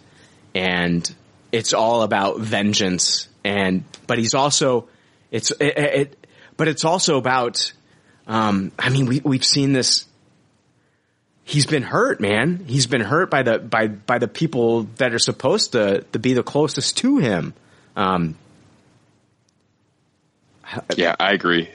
[0.55, 1.13] and
[1.51, 4.87] it's all about vengeance and but he's also
[5.31, 7.71] it's it, it but it's also about
[8.25, 10.05] um, I mean we we've seen this
[11.47, 12.65] he's been hurt, man.
[12.67, 16.33] He's been hurt by the by by the people that are supposed to to be
[16.33, 17.53] the closest to him.
[17.95, 18.37] Um,
[20.95, 21.69] yeah, I agree.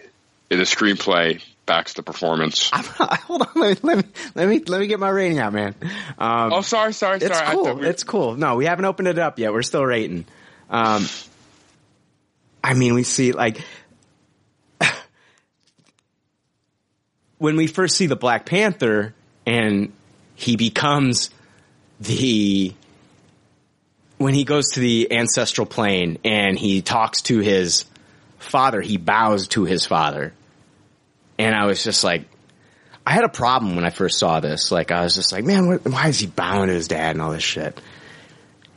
[0.50, 2.70] The screenplay backs the performance.
[2.72, 4.04] hold on, let me, let me
[4.35, 5.74] let me let me get my rating out, man.
[6.18, 7.56] Um, oh, sorry, sorry, it's sorry.
[7.56, 7.74] cool.
[7.74, 7.87] We...
[7.87, 8.37] It's cool.
[8.37, 9.52] No, we haven't opened it up yet.
[9.52, 10.26] We're still rating.
[10.68, 11.06] Um,
[12.62, 13.64] I mean, we see like
[17.38, 19.14] when we first see the Black Panther
[19.46, 19.92] and
[20.35, 21.31] he becomes
[22.00, 22.74] the
[24.18, 27.85] when he goes to the ancestral plane and he talks to his
[28.38, 30.33] father, he bows to his father.
[31.38, 32.24] And I was just like,
[33.05, 34.70] I had a problem when I first saw this.
[34.70, 37.33] Like, I was just like, man, why is he bowing to his dad and all
[37.33, 37.81] this shit?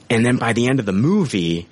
[0.10, 1.68] And then by the end of the movie,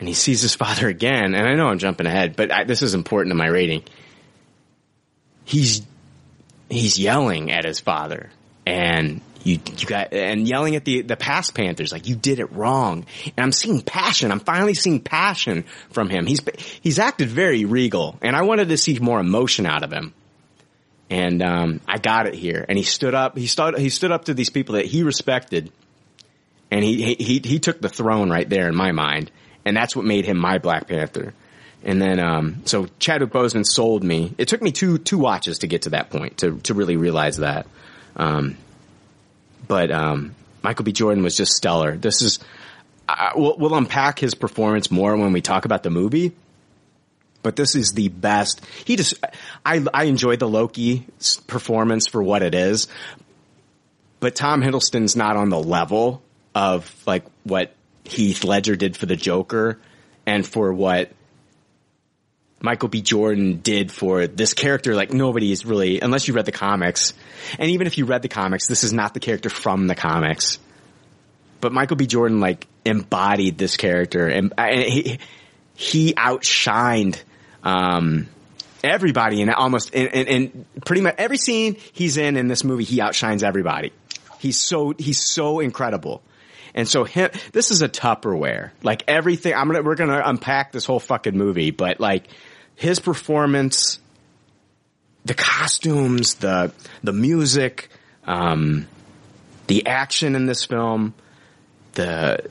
[0.00, 2.82] and he sees his father again, and I know I'm jumping ahead, but I, this
[2.82, 3.84] is important to my rating.
[5.44, 5.82] He's
[6.68, 8.30] he's yelling at his father
[8.66, 12.52] and you you got and yelling at the the past Panthers like you did it
[12.52, 13.04] wrong.
[13.36, 14.32] And I'm seeing passion.
[14.32, 16.26] I'm finally seeing passion from him.
[16.26, 16.40] He's
[16.80, 20.14] he's acted very regal, and I wanted to see more emotion out of him.
[21.10, 22.64] And um, I got it here.
[22.66, 23.36] And he stood up.
[23.36, 25.70] He stood he stood up to these people that he respected,
[26.70, 29.30] and he he he took the throne right there in my mind.
[29.66, 31.34] And that's what made him my Black Panther.
[31.84, 34.34] And then, um, so Chadwick Boseman sold me.
[34.38, 37.36] It took me two two watches to get to that point to to really realize
[37.36, 37.66] that.
[38.16, 38.56] Um,
[39.68, 40.92] but um, Michael B.
[40.92, 41.96] Jordan was just stellar.
[41.96, 42.38] This is
[43.06, 46.32] uh, we'll, we'll unpack his performance more when we talk about the movie.
[47.42, 48.64] But this is the best.
[48.86, 49.14] He just
[49.66, 51.06] I I enjoyed the Loki
[51.46, 52.88] performance for what it is,
[54.20, 56.22] but Tom Hiddleston's not on the level
[56.54, 59.78] of like what Heath Ledger did for the Joker,
[60.24, 61.10] and for what
[62.64, 63.02] Michael B.
[63.02, 67.12] Jordan did for this character, like nobody is really, unless you read the comics,
[67.58, 70.58] and even if you read the comics, this is not the character from the comics.
[71.60, 72.06] But Michael B.
[72.06, 75.18] Jordan like embodied this character, and, and he
[75.74, 77.22] he outshined
[77.62, 78.28] um,
[78.82, 82.84] everybody in almost in, in, in pretty much every scene he's in in this movie.
[82.84, 83.92] He outshines everybody.
[84.38, 86.22] He's so he's so incredible.
[86.74, 88.70] And so him, this is a Tupperware.
[88.82, 92.26] Like everything, I'm gonna, we're gonna unpack this whole fucking movie, but like
[92.74, 93.98] his performance,
[95.24, 97.88] the costumes, the, the music,
[98.24, 98.86] um,
[99.66, 101.14] the action in this film,
[101.92, 102.50] the,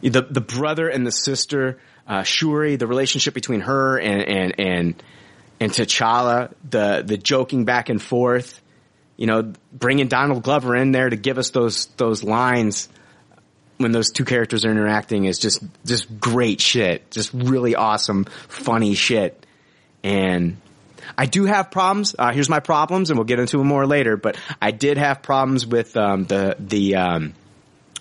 [0.00, 5.02] the, the brother and the sister, uh, Shuri, the relationship between her and, and, and,
[5.60, 8.60] and T'Challa, the, the joking back and forth,
[9.16, 12.88] you know, bringing Donald Glover in there to give us those, those lines,
[13.82, 17.10] when those two characters are interacting is just just great shit.
[17.10, 19.41] Just really awesome, funny shit.
[20.02, 20.56] And
[21.16, 22.14] I do have problems.
[22.18, 24.16] Uh, here's my problems, and we'll get into them more later.
[24.16, 27.34] But I did have problems with um, the the um,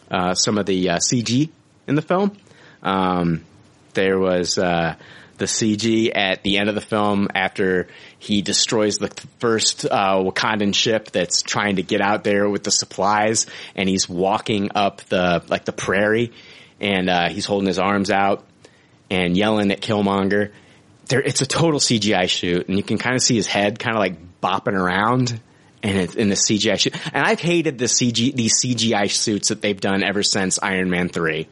[0.09, 1.49] uh, some of the uh, CG
[1.87, 2.35] in the film.
[2.83, 3.43] Um,
[3.93, 4.95] there was uh,
[5.37, 7.87] the CG at the end of the film after
[8.19, 9.09] he destroys the
[9.39, 14.07] first uh, Wakandan ship that's trying to get out there with the supplies, and he's
[14.07, 16.31] walking up the like the prairie,
[16.79, 18.45] and uh, he's holding his arms out
[19.09, 20.51] and yelling at Killmonger.
[21.07, 23.95] There, it's a total CGI shoot, and you can kind of see his head kind
[23.95, 25.39] of like bopping around.
[25.83, 29.79] And in the CGI shoot, and I've hated the CG these CGI suits that they've
[29.79, 31.47] done ever since Iron Man three.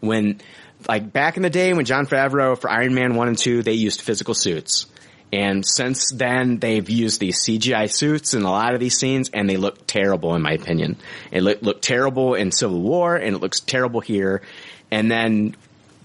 [0.00, 0.40] When
[0.88, 3.72] like back in the day when Jon Favreau for Iron Man 1 and 2, they
[3.72, 4.86] used physical suits.
[5.32, 9.48] And since then, they've used these CGI suits in a lot of these scenes, and
[9.48, 10.96] they look terrible, in my opinion.
[11.30, 14.42] It looked look terrible in Civil War, and it looks terrible here.
[14.90, 15.54] And then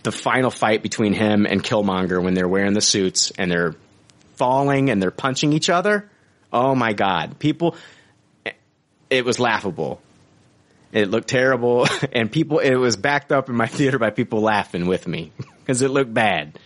[0.05, 3.75] the final fight between him and Killmonger when they're wearing the suits and they're
[4.35, 6.09] falling and they're punching each other.
[6.53, 7.37] Oh my God.
[7.39, 7.75] People,
[9.09, 10.01] it was laughable.
[10.93, 12.59] It looked terrible, and people.
[12.59, 16.13] It was backed up in my theater by people laughing with me because it looked
[16.13, 16.57] bad.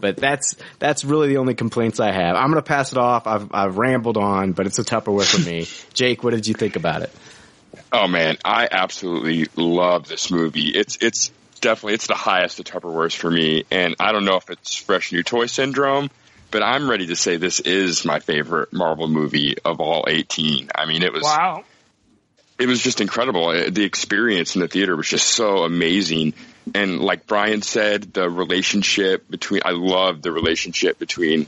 [0.00, 2.34] But that's that's really the only complaints I have.
[2.34, 3.26] I'm gonna pass it off.
[3.26, 5.66] I've I've rambled on, but it's a Tupperware for me.
[5.92, 7.12] Jake, what did you think about it?
[7.92, 10.70] Oh man, I absolutely love this movie.
[10.70, 11.30] It's it's
[11.64, 15.12] definitely it's the highest of Tupperwares for me, and I don't know if it's fresh
[15.12, 16.10] new toy syndrome,
[16.50, 20.70] but I'm ready to say this is my favorite Marvel movie of all 18.
[20.74, 21.64] I mean, it was wow
[22.58, 23.48] it was just incredible.
[23.48, 26.34] Uh, the experience in the theater was just so amazing.
[26.74, 31.46] And like Brian said, the relationship between, I love the relationship between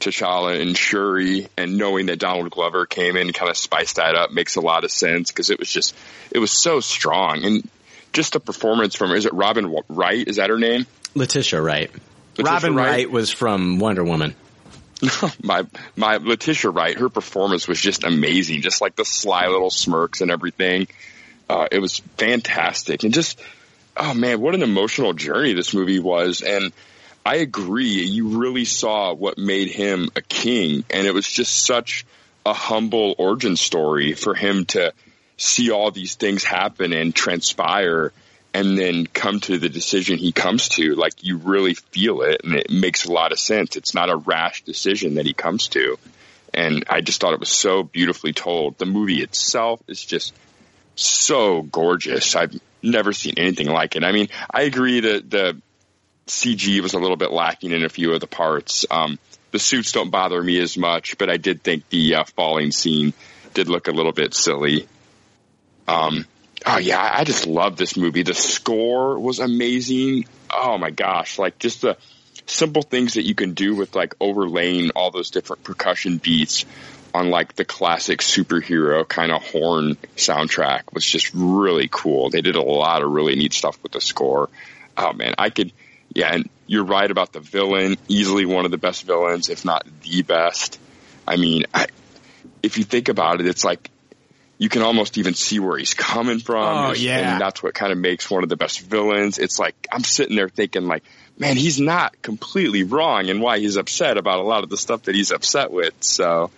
[0.00, 4.14] T'Challa and Shuri and knowing that Donald Glover came in and kind of spiced that
[4.14, 5.94] up makes a lot of sense because it was just,
[6.30, 7.44] it was so strong.
[7.44, 7.68] And
[8.16, 10.26] just a performance from, is it Robin Wright?
[10.26, 10.86] Is that her name?
[11.14, 11.90] Letitia Wright.
[12.38, 12.88] Letitia Robin Wright?
[12.88, 14.34] Wright was from Wonder Woman.
[15.42, 18.62] my my Letitia Wright, her performance was just amazing.
[18.62, 20.88] Just like the sly little smirks and everything.
[21.50, 23.38] Uh, it was fantastic, and just
[23.94, 26.40] oh man, what an emotional journey this movie was.
[26.40, 26.72] And
[27.26, 32.06] I agree, you really saw what made him a king, and it was just such
[32.46, 34.94] a humble origin story for him to
[35.36, 38.12] see all these things happen and transpire
[38.54, 42.54] and then come to the decision he comes to, like you really feel it and
[42.54, 43.76] it makes a lot of sense.
[43.76, 45.98] It's not a rash decision that he comes to.
[46.54, 48.78] And I just thought it was so beautifully told.
[48.78, 50.32] The movie itself is just
[50.94, 52.34] so gorgeous.
[52.34, 54.04] I've never seen anything like it.
[54.04, 55.60] I mean, I agree that the
[56.26, 58.86] CG was a little bit lacking in a few of the parts.
[58.90, 59.18] Um,
[59.50, 63.12] the suits don't bother me as much, but I did think the uh, falling scene
[63.54, 64.88] did look a little bit silly.
[65.88, 66.26] Um,
[66.68, 68.22] Oh yeah, I just love this movie.
[68.22, 70.24] The score was amazing.
[70.52, 71.96] Oh my gosh, like just the
[72.46, 76.64] simple things that you can do with like overlaying all those different percussion beats
[77.14, 82.30] on like the classic superhero kind of horn soundtrack was just really cool.
[82.30, 84.48] They did a lot of really neat stuff with the score.
[84.96, 85.72] Oh man, I could
[86.14, 89.86] yeah, and you're right about the villain, easily one of the best villains, if not
[90.02, 90.80] the best.
[91.28, 91.86] I mean, I,
[92.62, 93.90] if you think about it, it's like
[94.58, 96.86] you can almost even see where he's coming from.
[96.90, 97.32] Oh, yeah.
[97.32, 99.38] And that's what kind of makes one of the best villains.
[99.38, 101.04] It's like, I'm sitting there thinking like,
[101.38, 105.02] man, he's not completely wrong and why he's upset about a lot of the stuff
[105.02, 105.94] that he's upset with.
[106.00, 106.50] So,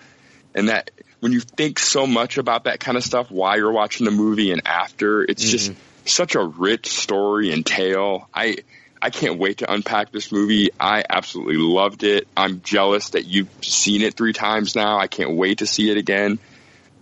[0.55, 0.90] and that,
[1.20, 4.53] when you think so much about that kind of stuff while you're watching the movie
[4.53, 5.51] and after, it's Mm-hmm.
[5.51, 5.72] just
[6.05, 8.28] such a rich story and tale.
[8.32, 8.59] I,
[9.03, 10.70] I can't wait to unpack this movie.
[10.78, 12.28] I absolutely loved it.
[12.36, 14.99] I'm jealous that you've seen it three times now.
[14.99, 16.38] I can't wait to see it again.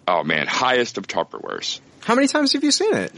[0.08, 1.80] Oh man, highest of Tupperwares.
[2.00, 3.12] How many times have you seen it?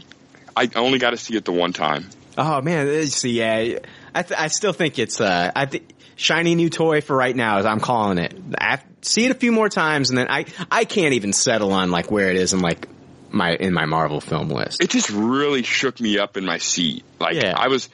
[0.55, 2.09] I only got to see it the one time.
[2.37, 3.79] Oh man, it's- yeah,
[4.15, 7.57] I th- I still think it's uh I think shiny new toy for right now.
[7.59, 8.33] As I'm calling it.
[8.59, 11.91] I see it a few more times, and then I I can't even settle on
[11.91, 12.87] like where it is in like
[13.29, 14.81] my in my Marvel film list.
[14.81, 17.03] It just really shook me up in my seat.
[17.19, 17.53] Like Yeah.
[17.55, 17.87] I was,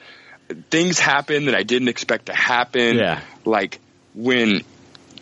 [0.70, 2.96] things happened that I didn't expect to happen.
[2.96, 3.20] Yeah.
[3.44, 3.80] Like
[4.14, 4.62] when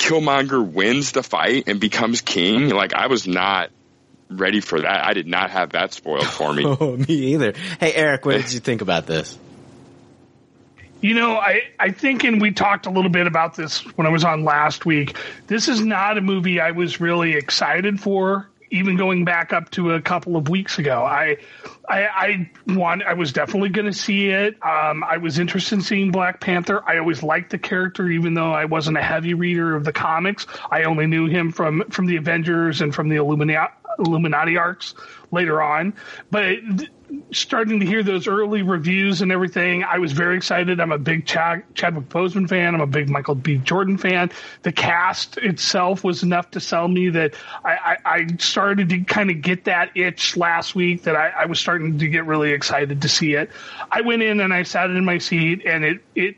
[0.04, 3.70] Killmonger wins the fight and becomes king, like I was not
[4.28, 5.06] ready for that.
[5.06, 6.64] I did not have that spoiled for me.
[6.80, 7.54] Oh, me either.
[7.80, 9.38] Hey, Eric, what did you think about this?
[11.00, 14.10] You know, I, I think, and we talked a little bit about this when I
[14.10, 15.16] was on last week.
[15.46, 19.92] This is not a movie I was really excited for, even going back up to
[19.92, 21.04] a couple of weeks ago.
[21.04, 21.36] I,
[21.88, 24.54] I, I want, I was definitely going to see it.
[24.64, 26.82] Um, I was interested in seeing Black Panther.
[26.84, 30.46] I always liked the character, even though I wasn't a heavy reader of the comics.
[30.70, 34.94] I only knew him from from the Avengers and from the Illuminati, Illuminati arcs
[35.30, 35.94] later on.
[36.30, 36.58] But
[37.32, 40.80] starting to hear those early reviews and everything, I was very excited.
[40.80, 42.74] I'm a big Chad, Chadwick Boseman fan.
[42.74, 43.58] I'm a big Michael B.
[43.58, 44.30] Jordan fan.
[44.62, 47.34] The cast itself was enough to sell me that
[47.64, 51.46] I, I, I started to kind of get that itch last week that I, I
[51.46, 53.50] was starting to get really excited to see it.
[53.90, 56.36] I went in and I sat in my seat and it, it,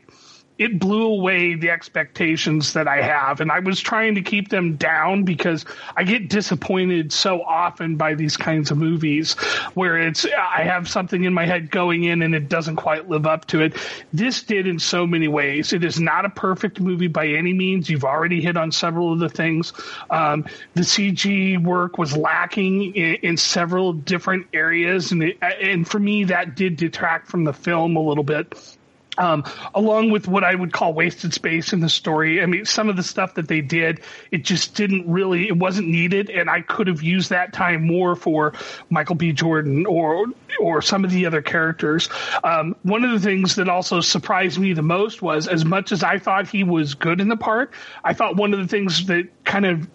[0.57, 3.41] it blew away the expectations that I have.
[3.41, 8.15] And I was trying to keep them down because I get disappointed so often by
[8.15, 9.33] these kinds of movies
[9.75, 13.27] where it's, I have something in my head going in and it doesn't quite live
[13.27, 13.75] up to it.
[14.11, 15.73] This did in so many ways.
[15.73, 17.89] It is not a perfect movie by any means.
[17.89, 19.73] You've already hit on several of the things.
[20.09, 25.11] Um, the CG work was lacking in, in several different areas.
[25.11, 28.76] And, it, and for me, that did detract from the film a little bit
[29.17, 29.43] um,
[29.73, 32.41] along with what I would call wasted space in the story.
[32.41, 34.01] I mean, some of the stuff that they did,
[34.31, 38.15] it just didn't really, it wasn't needed, and I could have used that time more
[38.15, 38.53] for
[38.89, 39.31] Michael B.
[39.31, 40.25] Jordan or
[40.59, 42.09] or some of the other characters.
[42.43, 46.03] Um, one of the things that also surprised me the most was, as much as
[46.03, 47.71] I thought he was good in the part,
[48.03, 49.87] I thought one of the things that kind of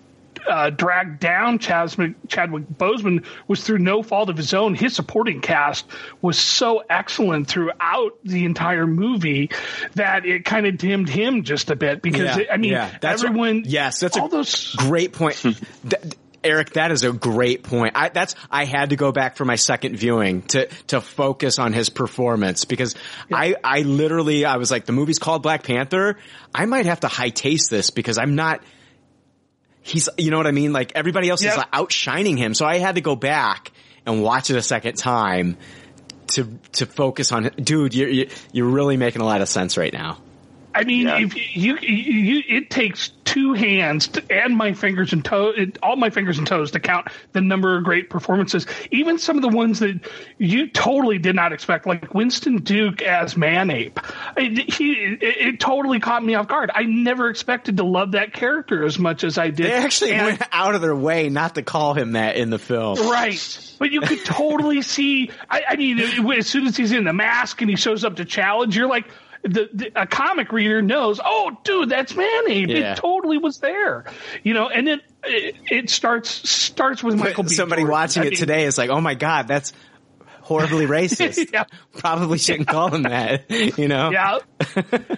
[0.49, 4.75] uh, dragged down Chadwick, Chadwick Boseman was through no fault of his own.
[4.75, 5.87] His supporting cast
[6.21, 9.51] was so excellent throughout the entire movie
[9.95, 13.23] that it kind of dimmed him just a bit because Yeah, I mean yeah, that's
[13.25, 13.63] everyone.
[13.67, 15.37] yes, that's all a those great point.
[15.43, 16.15] Th-
[16.45, 17.93] Eric, that is a great point.
[17.95, 21.73] I, that's I had to go back for my second viewing to to focus on
[21.73, 22.97] his performance because
[23.33, 26.19] I I literally I was like the movie's called Black Panther.
[26.53, 28.61] I might have to high taste this because I'm not.
[29.83, 30.73] He's you know what I mean.
[30.73, 33.73] Like everybody else is like, outshining him, so I had to go back
[34.07, 35.57] and watch it a second time
[36.29, 37.51] to to focus on.
[37.57, 40.19] Dude, you're you're- you're really making a lot of sense right now.
[40.75, 45.25] I mean, if you, you, you, it takes two hands to, and my fingers and
[45.25, 48.67] toes, all my fingers and toes to count the number of great performances.
[48.91, 50.01] Even some of the ones that
[50.39, 54.01] you totally did not expect, like Winston Duke as Man-Ape.
[54.37, 56.71] It, he, it, it totally caught me off guard.
[56.75, 59.67] I never expected to love that character as much as I did.
[59.67, 62.59] They actually And- went out of their way not to call him that in the
[62.59, 62.99] film.
[62.99, 63.75] Right.
[63.79, 65.31] But you could totally see.
[65.51, 68.25] I, I mean, as soon as he's in the mask and he shows up to
[68.25, 69.07] challenge, you're like,
[69.43, 71.21] the, the a comic reader knows.
[71.25, 72.61] Oh, dude, that's Manny.
[72.67, 72.93] Yeah.
[72.93, 74.05] It totally was there.
[74.43, 77.45] You know, and it it, it starts starts with Michael.
[77.45, 77.51] B.
[77.51, 77.93] Somebody Jordan.
[77.93, 79.73] watching I it mean, today is like, "Oh my god, that's
[80.43, 81.65] horribly racist." Yeah.
[81.97, 83.45] Probably shouldn't call him that.
[83.79, 84.11] You know?
[84.11, 84.39] Yeah,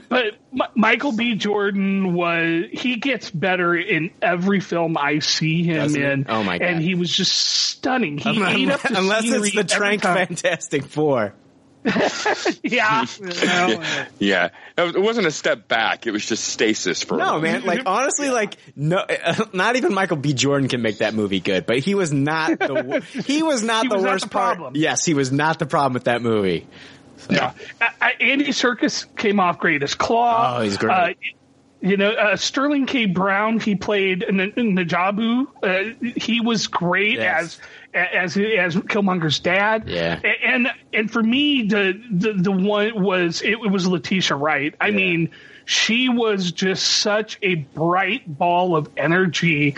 [0.08, 1.34] but M- Michael B.
[1.34, 6.06] Jordan was he gets better in every film I see him Doesn't he?
[6.06, 6.26] in.
[6.28, 6.66] Oh, my God.
[6.68, 8.18] And he was just stunning.
[8.18, 10.02] He Unless, ate up the unless it's the every Trank.
[10.02, 11.34] Fantastic Four.
[12.62, 13.04] Yeah.
[14.18, 16.06] Yeah, it wasn't a step back.
[16.06, 17.66] It was just stasis for a No, moment.
[17.66, 17.76] man.
[17.76, 19.04] Like honestly, like no,
[19.52, 20.32] not even Michael B.
[20.32, 21.66] Jordan can make that movie good.
[21.66, 24.30] But he was not the wo- he was not He the was not worst the
[24.30, 24.56] part.
[24.56, 24.76] problem.
[24.76, 26.66] Yes, he was not the problem with that movie.
[27.30, 30.56] Yeah, uh, uh, Andy Serkis came off great as Klaue.
[30.58, 30.92] Oh, he's great.
[30.92, 31.08] Uh,
[31.84, 33.04] you know, uh, Sterling K.
[33.04, 35.46] Brown, he played N- N- N'Jobu.
[35.62, 37.58] Uh, he was great Yes.
[37.92, 39.84] as as as Killmonger's dad.
[39.86, 40.18] Yeah.
[40.42, 44.74] And and for me, the the, the one was it, was Letitia Wright.
[44.80, 45.30] I mean,
[45.66, 49.76] she was just such a bright ball of energy.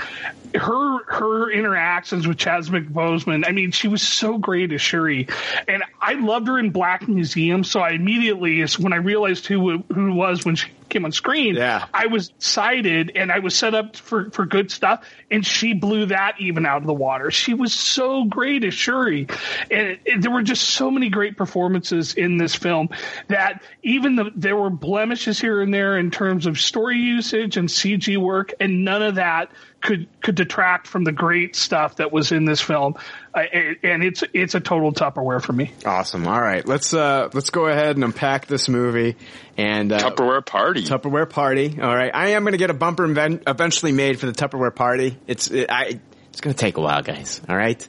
[0.57, 5.29] Her her interactions with Chadwick Boseman, I mean, she was so great as Shuri,
[5.69, 7.65] and I loved her in Black Museum.
[7.65, 11.57] So I immediately, when I realized who who it was when she came on screen,
[11.57, 11.85] Yeah.
[11.93, 16.07] I was excited and I was set up for for good stuff, and she blew
[16.07, 17.31] that even out of the water.
[17.31, 19.27] She was so so great as Shuri,
[19.71, 22.91] and it, it, there were just so many great performances in this film
[23.29, 27.69] that even the, there were blemishes here and there in terms of story usage and
[27.69, 29.51] CG work, and none of that
[29.87, 32.97] could could detract from the great stuff that was in this film,
[33.35, 33.43] uh,
[33.83, 35.73] and it's it's a total Tupperware for me.
[35.85, 36.27] Awesome.
[36.27, 39.17] All right, let's uh, let's go ahead and unpack this movie
[39.57, 40.83] and uh, Tupperware party.
[40.83, 41.79] Tupperware party.
[41.81, 43.07] All right, I am going to get a bumper
[43.47, 45.17] eventually made for the Tupperware party.
[45.27, 47.41] It's it, I it's going to take a while, guys.
[47.49, 47.87] All right.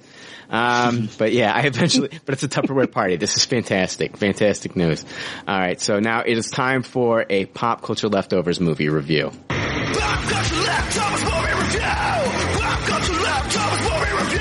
[0.49, 3.15] Um, but yeah, I eventually, but it's a Tupperware party.
[3.17, 4.17] This is fantastic.
[4.17, 5.05] Fantastic news.
[5.47, 5.79] All right.
[5.79, 9.31] So now it is time for a pop culture leftovers movie review.
[9.47, 11.81] Pop culture leftovers movie review.
[11.81, 14.39] Pop culture leftovers movie review.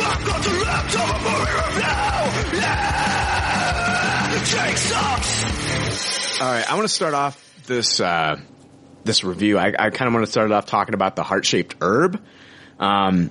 [0.00, 2.60] Pop culture leftovers movie review.
[2.60, 6.40] Yeah, Jake sucks.
[6.40, 8.36] All right, I want to start off this uh,
[9.04, 9.58] this review.
[9.58, 12.22] I, I kind of want to start it off talking about the heart shaped herb.
[12.78, 13.30] Um,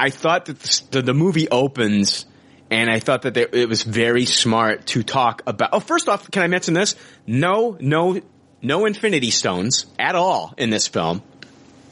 [0.00, 0.58] I thought that
[0.90, 2.26] the, the movie opens.
[2.72, 5.70] And I thought that it was very smart to talk about.
[5.72, 6.94] Oh, first off, can I mention this?
[7.26, 8.20] No, no
[8.62, 11.22] no Infinity Stones at all in this film.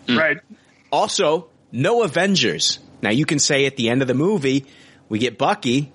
[0.06, 0.18] Mm.
[0.18, 0.36] Right.
[0.92, 2.78] Also, no Avengers.
[3.02, 4.66] Now you can say at the end of the movie,
[5.08, 5.92] we get Bucky.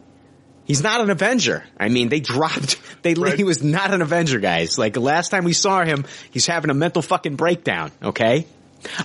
[0.66, 1.64] He's not an Avenger.
[1.78, 3.36] I mean, they dropped, they, right.
[3.36, 4.78] he was not an Avenger, guys.
[4.78, 8.47] Like last time we saw him, he's having a mental fucking breakdown, okay?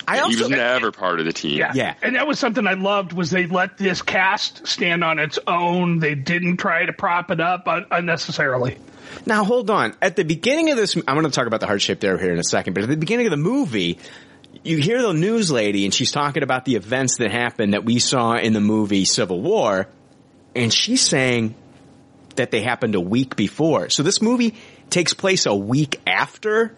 [0.07, 1.59] I also, he was never part of the team.
[1.59, 1.73] Yeah.
[1.75, 1.95] yeah.
[2.03, 5.99] And that was something I loved was they let this cast stand on its own.
[5.99, 8.79] They didn't try to prop it up unnecessarily.
[9.27, 9.95] Now hold on.
[10.03, 12.33] At the beginning of this, I'm going to talk about the heart shaped herb here
[12.33, 13.99] in a second, but at the beginning of the movie,
[14.65, 17.99] you hear the news lady and she's talking about the events that happened that we
[17.99, 19.89] saw in the movie Civil War,
[20.55, 21.55] and she's saying
[22.37, 23.91] that they happened a week before.
[23.91, 24.55] So this movie
[24.91, 26.75] takes place a week after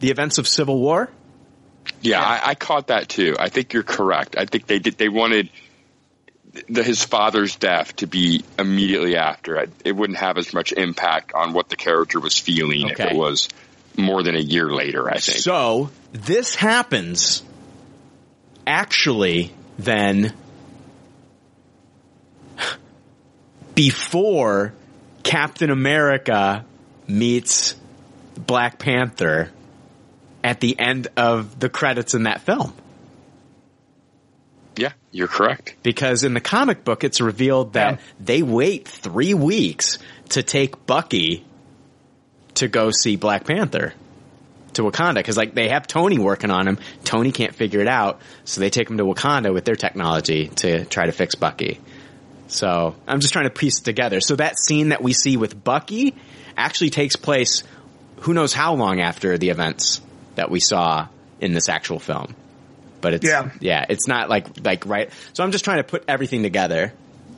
[0.00, 1.10] the events of Civil War.
[2.04, 2.26] Yeah, yeah.
[2.26, 3.36] I, I caught that too.
[3.38, 4.36] I think you're correct.
[4.38, 4.98] I think they did.
[4.98, 5.48] They wanted
[6.68, 9.66] the, his father's death to be immediately after.
[9.84, 12.92] It wouldn't have as much impact on what the character was feeling okay.
[12.92, 13.48] if it was
[13.96, 15.38] more than a year later, I think.
[15.38, 17.42] So this happens
[18.66, 20.32] actually then
[23.74, 24.74] before
[25.22, 26.64] Captain America
[27.06, 27.74] meets
[28.36, 29.50] Black Panther
[30.44, 32.74] at the end of the credits in that film.
[34.76, 35.74] Yeah, you're correct.
[35.82, 38.00] Because in the comic book, it's revealed that yeah.
[38.20, 39.98] they wait three weeks
[40.30, 41.44] to take Bucky
[42.54, 43.94] to go see Black Panther
[44.74, 46.78] to Wakanda because like they have Tony working on him.
[47.04, 50.84] Tony can't figure it out, so they take him to Wakanda with their technology to
[50.84, 51.80] try to fix Bucky.
[52.48, 54.20] So I'm just trying to piece it together.
[54.20, 56.16] So that scene that we see with Bucky
[56.56, 57.62] actually takes place
[58.20, 60.00] who knows how long after the events
[60.34, 61.08] that we saw
[61.40, 62.34] in this actual film
[63.00, 63.50] but it's yeah.
[63.60, 65.10] yeah, it's not like like right.
[65.34, 66.94] So I'm just trying to put everything together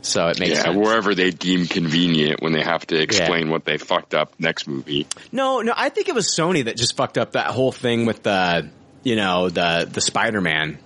[0.06, 0.76] so it makes yeah, sense.
[0.76, 3.52] wherever they deem convenient when they have to explain yeah.
[3.52, 5.06] what they fucked up next movie.
[5.32, 8.22] No, no, I think it was Sony that just fucked up that whole thing with
[8.22, 8.68] the
[9.02, 10.78] you know the the Spider Man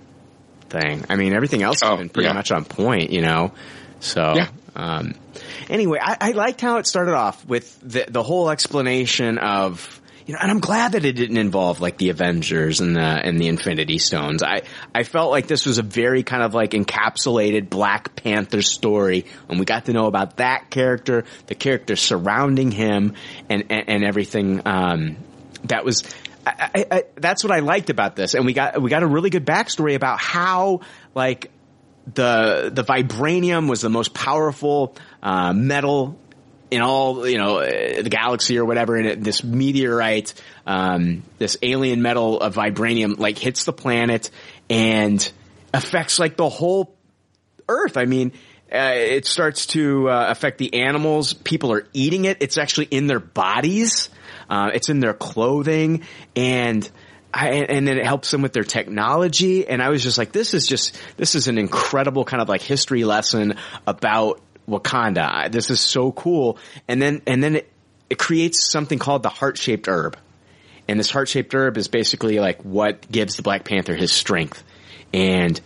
[0.71, 1.05] thing.
[1.09, 2.35] I mean, everything else has oh, been pretty yeah.
[2.35, 3.53] much on point, you know.
[4.01, 4.49] So yeah.
[4.75, 5.15] Um,
[5.69, 10.35] anyway, I, I liked how it started off with the the whole explanation of you
[10.35, 13.49] know, and I'm glad that it didn't involve like the Avengers and the and the
[13.49, 14.43] Infinity Stones.
[14.43, 14.63] I
[14.95, 19.59] I felt like this was a very kind of like encapsulated Black Panther story, and
[19.59, 23.15] we got to know about that character, the character surrounding him,
[23.49, 24.63] and and, and everything.
[24.65, 25.17] Um,
[25.65, 26.03] that was.
[26.47, 29.29] I, I, that's what I liked about this, and we got we got a really
[29.29, 30.81] good backstory about how
[31.15, 31.51] like
[32.15, 36.19] the the vibranium was the most powerful uh, metal
[36.71, 40.35] in all you know uh, the galaxy or whatever, and it, this meteorite,
[40.67, 44.31] um, this alien metal of vibranium, like hits the planet
[44.69, 45.31] and
[45.73, 46.97] affects like the whole
[47.69, 47.97] Earth.
[47.97, 48.33] I mean,
[48.73, 51.33] uh, it starts to uh, affect the animals.
[51.33, 52.39] People are eating it.
[52.41, 54.09] It's actually in their bodies.
[54.49, 56.03] Uh, it's in their clothing,
[56.35, 56.89] and
[57.33, 59.67] I, and then it helps them with their technology.
[59.67, 62.63] And I was just like, this is just this is an incredible kind of like
[62.63, 63.55] history lesson
[63.87, 65.51] about Wakanda.
[65.51, 66.59] This is so cool.
[66.89, 67.73] And then, and then it,
[68.09, 70.17] it creates something called the heart-shaped herb.
[70.89, 74.63] And this heart-shaped herb is basically like what gives the Black Panther his strength.
[75.13, 75.61] And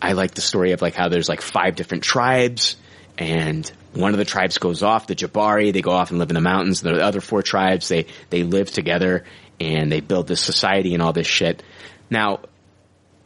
[0.00, 2.76] I like the story of like how there's like five different tribes
[3.18, 6.34] and one of the tribes goes off, the Jabari, they go off and live in
[6.34, 6.80] the mountains.
[6.80, 9.24] The other four tribes, they, they live together
[9.58, 11.62] and they build this society and all this shit.
[12.08, 12.40] Now,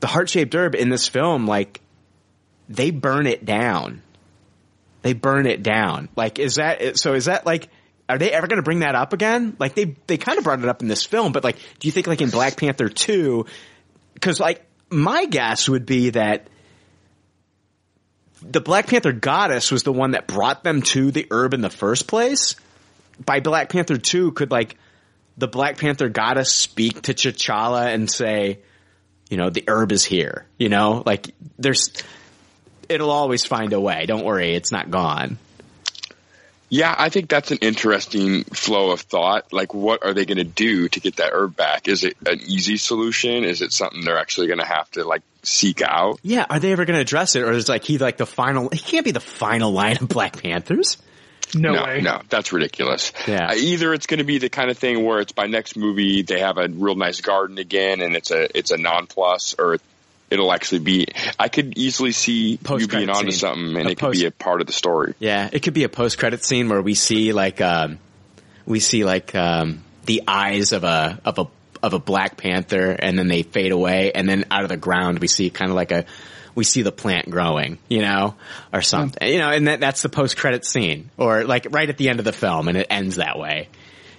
[0.01, 1.81] the heart-shaped herb in this film, like,
[2.69, 4.03] they burn it down
[5.05, 6.09] they burn it down.
[6.17, 7.69] Like, is that, so is that like,
[8.09, 9.55] are they ever going to bring that up again?
[9.59, 11.93] Like they, they kind of brought it up in this film, but like, do you
[11.93, 13.45] think like in Black Panther 2,
[14.19, 16.47] cause like my guess would be that
[18.41, 21.71] the Black Panther goddess was the one that brought them to the herb in the
[21.71, 22.57] first place.
[23.25, 24.79] By Black Panther 2, could like
[25.37, 28.61] the Black Panther goddess speak to T'Challa and say,
[29.29, 31.93] you know, the herb is here, you know, like there's,
[32.89, 34.07] it'll always find a way.
[34.07, 34.55] Don't worry.
[34.55, 35.39] It's not gone.
[36.71, 39.53] Yeah, I think that's an interesting flow of thought.
[39.53, 41.87] Like, what are they going to do to get that herb back?
[41.87, 43.45] Is it an easy solution?
[43.45, 46.19] Is it something they're actually going to have to like seek out?
[46.23, 46.47] Yeah.
[46.49, 47.43] Are they ever going to address it?
[47.43, 50.43] Or is like he like the final, he can't be the final line of Black
[50.43, 50.97] Panthers.
[51.55, 52.01] No, no, way.
[52.01, 53.13] no, that's ridiculous.
[53.29, 53.51] Yeah.
[53.51, 56.23] Uh, either it's going to be the kind of thing where it's by next movie
[56.23, 59.79] they have a real nice garden again, and it's a it's a non plus, or
[60.35, 61.07] it'll actually be.
[61.39, 63.39] I could easily see you being onto scene.
[63.39, 65.15] something, and A it could be a part of the story.
[65.19, 67.99] Yeah, it could be a post credit scene where we see like um
[68.67, 71.47] we see like um the eyes of a of a
[71.83, 75.19] of a Black Panther and then they fade away and then out of the ground
[75.19, 76.07] we see kind of like a
[76.55, 78.37] we see the plant growing, you know,
[78.73, 79.29] or something.
[79.29, 82.19] You know, and that that's the post credit scene or like right at the end
[82.21, 83.69] of the film and it ends that way.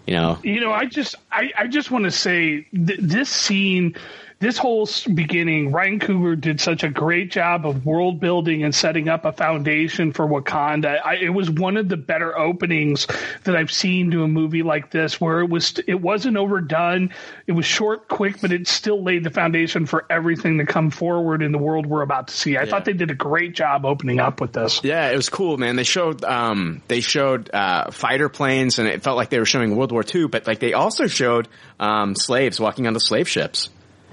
[0.06, 0.38] You know.
[0.44, 3.96] You know, I just I, I just want to say th- this scene,
[4.40, 9.08] this whole beginning, Ryan Coogler did such a great job of world building and setting
[9.08, 11.00] up a foundation for Wakanda.
[11.04, 13.08] I, it was one of the better openings
[13.46, 17.14] that I've seen to a movie like this, where it was it wasn't overdone.
[17.48, 21.42] It was short, quick, but it still laid the foundation for everything to come forward
[21.42, 22.58] in the world we're about to see.
[22.58, 24.82] I thought they did a great job opening up with this.
[24.84, 25.78] Yeah, it was cool, man.
[25.78, 29.76] They showed um they showed uh fighter planes and it felt like they were showing
[29.76, 31.48] World War II, but like they also showed
[31.80, 33.70] um slaves walking on the slave ships.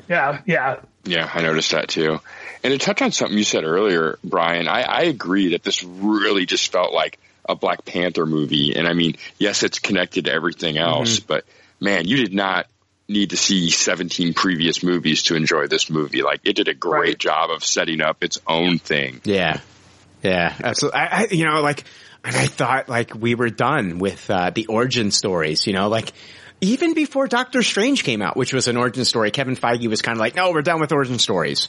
[0.08, 0.80] Yeah, yeah.
[1.04, 2.20] Yeah, I noticed that too.
[2.62, 6.46] And to touch on something you said earlier, Brian, I, I agree that this really
[6.46, 8.76] just felt like a Black Panther movie.
[8.76, 11.44] And I mean, yes, it's connected to everything else, but
[11.80, 12.66] man, you did not
[13.08, 16.22] need to see 17 previous movies to enjoy this movie.
[16.22, 17.18] Like it did a great Right.
[17.18, 19.20] job of setting up its own thing.
[19.24, 19.58] Yeah.
[20.22, 21.00] Yeah, absolutely.
[21.00, 21.82] I, I, you know, like,
[22.22, 25.66] and I thought like we were done with uh, the origin stories.
[25.66, 26.12] You know, like
[26.62, 30.16] even before Doctor Strange came out, which was an origin story, Kevin Feige was kind
[30.16, 31.68] of like, "No, we're done with origin stories,"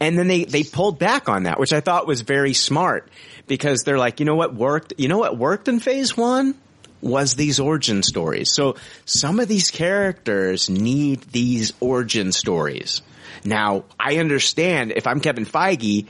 [0.00, 3.08] and then they they pulled back on that, which I thought was very smart
[3.46, 4.94] because they're like, you know what worked?
[4.96, 6.54] You know what worked in Phase One
[7.02, 8.52] was these origin stories.
[8.52, 13.02] So some of these characters need these origin stories.
[13.44, 16.06] Now, I understand if I'm Kevin Feige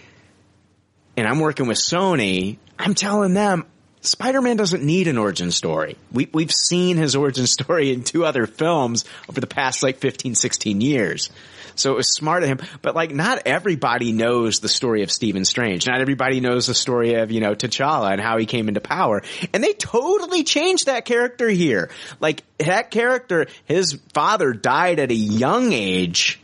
[1.17, 3.65] and I'm working with Sony, I'm telling them
[4.03, 5.97] Spider-Man doesn't need an origin story.
[6.13, 10.35] We, we've seen his origin story in two other films over the past like 15,
[10.35, 11.31] 16 years.
[11.75, 15.45] So it was smart of him, but like not everybody knows the story of Stephen
[15.45, 15.87] Strange.
[15.87, 19.23] Not everybody knows the story of, you know, T'Challa and how he came into power.
[19.55, 21.91] And they totally changed that character here.
[22.21, 26.41] Like that character, his father died at a young age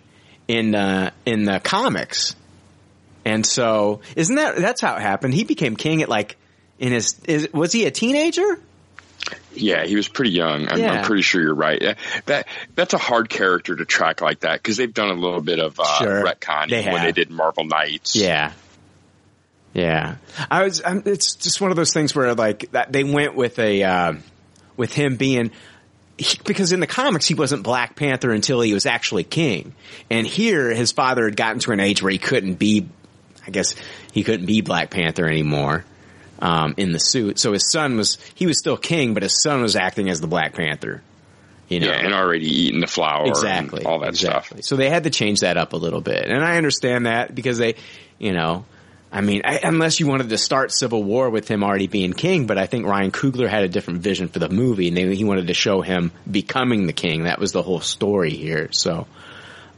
[0.47, 2.35] in, uh, in the comics.
[3.25, 5.35] And so, isn't that that's how it happened?
[5.35, 6.39] He became king at like
[6.79, 8.61] in his is was he a teenager?
[9.53, 10.69] Yeah, he was pretty young.
[10.69, 10.93] I'm, Yeah.
[10.93, 11.97] I'm pretty sure you're right.
[12.27, 15.59] That that's a hard character to track like that because they've done a little bit
[15.59, 16.23] of uh, Sure.
[16.69, 18.15] They when they did Marvel Knights.
[18.17, 18.53] Yeah.
[19.75, 20.17] Yeah.
[20.51, 23.59] I was I'm, it's just one of those things where like that they went with
[23.59, 24.15] a uh,
[24.77, 25.51] with him being
[26.17, 29.75] he, because in the comics he wasn't Black Panther until he was actually king.
[30.11, 32.89] And here his father had gotten to an age where he couldn't be
[33.47, 33.75] I guess
[34.13, 35.85] he couldn't be Black Panther anymore.
[36.41, 39.61] Um, in the suit, so his son was he was still king, but his son
[39.61, 41.03] was acting as the Black Panther.
[41.69, 44.53] You know, Yeah, and already eating the flower, exactly and all that stuff.
[44.61, 47.59] So they had to change that up a little bit, and I understand that because
[47.59, 47.75] they,
[48.19, 48.65] you know,
[49.11, 52.47] I mean, I, unless you wanted to start Civil War with him already being king,
[52.47, 55.25] but I think Ryan Coogler had a different vision for the movie, and they, he
[55.25, 57.25] wanted to show him becoming the king.
[57.25, 58.69] That was the whole story here.
[58.71, 59.07] So,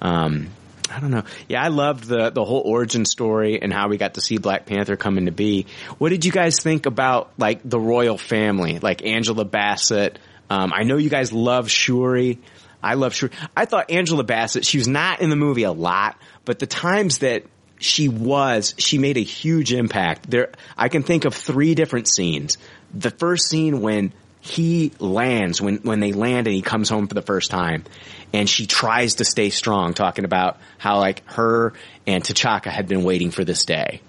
[0.02, 0.48] um,
[0.90, 1.22] I don't know.
[1.48, 4.66] Yeah, I loved the the whole origin story and how we got to see Black
[4.66, 5.66] Panther come into be.
[5.98, 10.18] What did you guys think about like the royal family, like Angela Bassett?
[10.48, 12.38] Um, I know you guys love Shuri.
[12.82, 13.32] I love Shuri.
[13.56, 14.64] I thought Angela Bassett.
[14.64, 17.44] She was not in the movie a lot, but the times that
[17.78, 20.28] she was, she made a huge impact.
[20.30, 22.58] There, I can think of three different scenes.
[22.92, 27.14] The first scene when he lands, when, when they land and he comes home for
[27.14, 27.84] the first time
[28.32, 31.74] and she tries to stay strong, talking about how like her
[32.06, 34.00] and T'Chaka had been waiting for this day.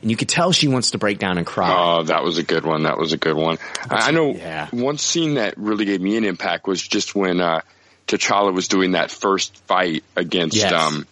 [0.00, 1.74] And you could tell she wants to break down and cry.
[1.98, 2.84] Oh, that was a good one.
[2.84, 3.58] That was a good one.
[3.90, 4.68] I I know yeah.
[4.70, 7.62] one scene that really gave me an impact was just when uh,
[8.06, 10.72] T'Challa was doing that first fight against Yes.
[10.72, 11.06] um,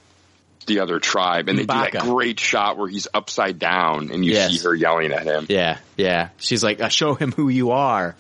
[0.67, 4.33] the other tribe, and they do that great shot where he's upside down, and you
[4.33, 4.51] Yes.
[4.53, 5.47] see her yelling at him.
[5.49, 6.31] Yeah, yeah.
[6.39, 8.17] She's like, uh, show him who you are.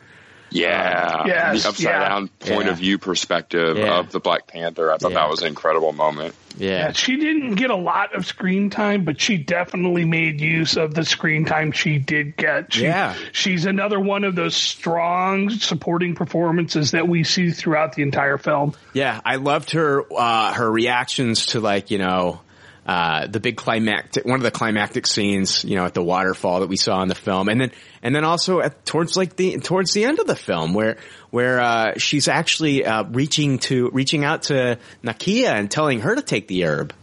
[0.51, 2.09] Yeah, Yes, the upside yeah.
[2.09, 2.70] down point Yeah.
[2.72, 3.99] of view perspective Yeah.
[3.99, 4.92] of the Black Panther.
[4.92, 5.18] I thought Yeah.
[5.20, 6.34] that was an incredible moment.
[6.59, 6.92] Yeah.
[6.92, 11.05] she didn't get a lot of screen time, but she definitely made use of the
[11.05, 12.72] screen time she did get.
[12.72, 13.12] She, Yeah.
[13.32, 18.72] she's another one of those strong supporting performances that we see throughout the entire film.
[18.94, 22.40] Yeah, I loved her uh, her reactions to like you know
[22.86, 26.68] uh, the big climactic one of the climactic scenes you know at the waterfall that
[26.68, 27.72] we saw in the film, and then
[28.07, 30.96] and then also at, towards like the towards the end of the film where
[31.30, 36.22] where uh, she's actually uh, reaching to reaching out to Nakia and telling her to
[36.22, 36.94] take the herb.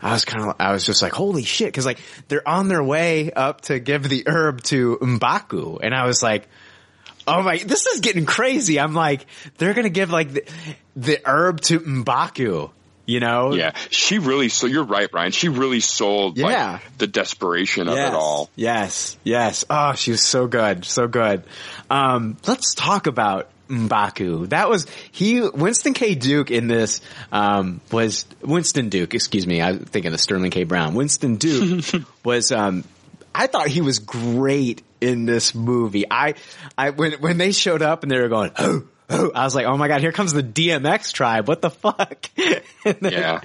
[0.00, 1.98] I was kind of, I was just like, holy shit, because like
[2.28, 6.48] they're on their way up to give the herb to Mbaku, and I was like,
[7.26, 8.80] oh my, this is getting crazy.
[8.80, 9.26] I'm like,
[9.58, 10.44] they're gonna give like the,
[10.96, 12.70] the herb to Mbaku,
[13.06, 13.54] you know?
[13.54, 14.48] Yeah, she really.
[14.48, 15.32] So you're right, Brian.
[15.32, 16.78] She really sold like, Yeah.
[16.98, 18.50] the desperation of it all.
[18.56, 19.64] Yes, yes.
[19.70, 21.44] Oh, she was so good, so good.
[21.88, 24.48] Um, let's talk about Mbaku.
[24.50, 25.40] That was he.
[25.40, 26.14] Winston K.
[26.14, 27.00] Duke in this
[27.32, 29.14] um, was Winston Duke.
[29.14, 30.64] Excuse me, I was thinking of Sterling K.
[30.64, 30.94] Brown.
[30.94, 31.84] Winston Duke
[32.24, 32.52] was.
[32.52, 32.84] Um,
[33.34, 36.04] I thought he was great in this movie.
[36.10, 36.34] I,
[36.78, 38.84] I when when they showed up and they were going, oh.
[39.08, 41.48] Oh, I was like, oh my god, here comes the DMX tribe.
[41.48, 42.28] What the fuck?
[42.84, 43.40] and then, Yeah.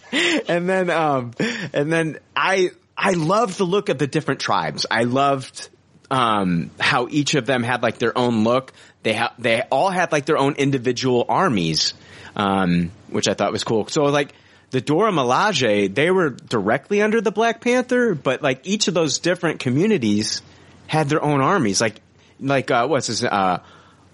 [0.48, 1.32] and then, um,
[1.74, 4.86] and then I, I loved the look of the different tribes.
[4.90, 5.70] I loved,
[6.10, 8.74] um, how each of them had like their own look.
[9.04, 11.94] They ha- they all had like their own individual armies,
[12.36, 13.88] um, which I thought was cool.
[13.88, 14.34] So like,
[14.72, 19.20] the Dora Milaje, they were directly under the Black Panther, but like each of those
[19.20, 20.42] different communities
[20.88, 21.82] had their own armies.
[21.82, 22.00] Like,
[22.40, 23.62] like, uh, what's his, uh,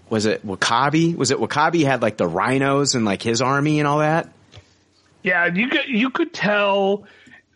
[0.09, 1.15] was it W'Kabi?
[1.15, 4.29] Was it W'Kabi had like the rhinos and like his army and all that?
[5.23, 7.05] Yeah, you could you could tell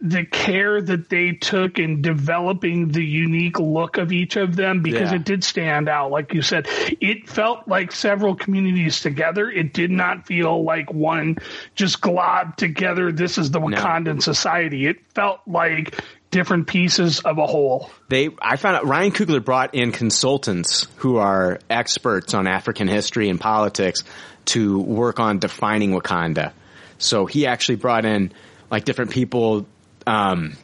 [0.03, 5.11] the care that they took in developing the unique look of each of them because
[5.11, 5.17] Yeah.
[5.17, 6.09] it did stand out.
[6.09, 6.67] Like you said,
[6.99, 9.47] it felt like several communities together.
[9.47, 11.37] It did not feel like one
[11.75, 13.11] just glob together.
[13.11, 14.87] This is the Wakandan society.
[14.87, 16.01] It felt like
[16.31, 17.91] different pieces of a whole.
[18.07, 23.29] They, I found out Ryan Coogler brought in consultants who are experts on African history
[23.29, 24.03] and politics
[24.45, 26.53] to work on defining Wakanda.
[26.97, 28.31] So he actually brought in
[28.71, 29.67] like different people,
[30.07, 30.55] um,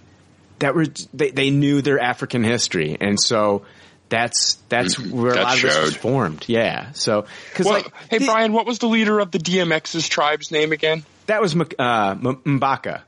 [0.59, 2.97] that were, they, they knew their African history.
[2.99, 3.63] And so
[4.09, 6.45] that's, that's where a That lot of this was formed.
[6.47, 6.91] Yeah.
[6.93, 10.71] So, cause Well, like, hey Brian, what was the leader of the DMX's tribe's name
[10.71, 11.03] again?
[11.27, 13.01] that was, uh, M- Mbaka.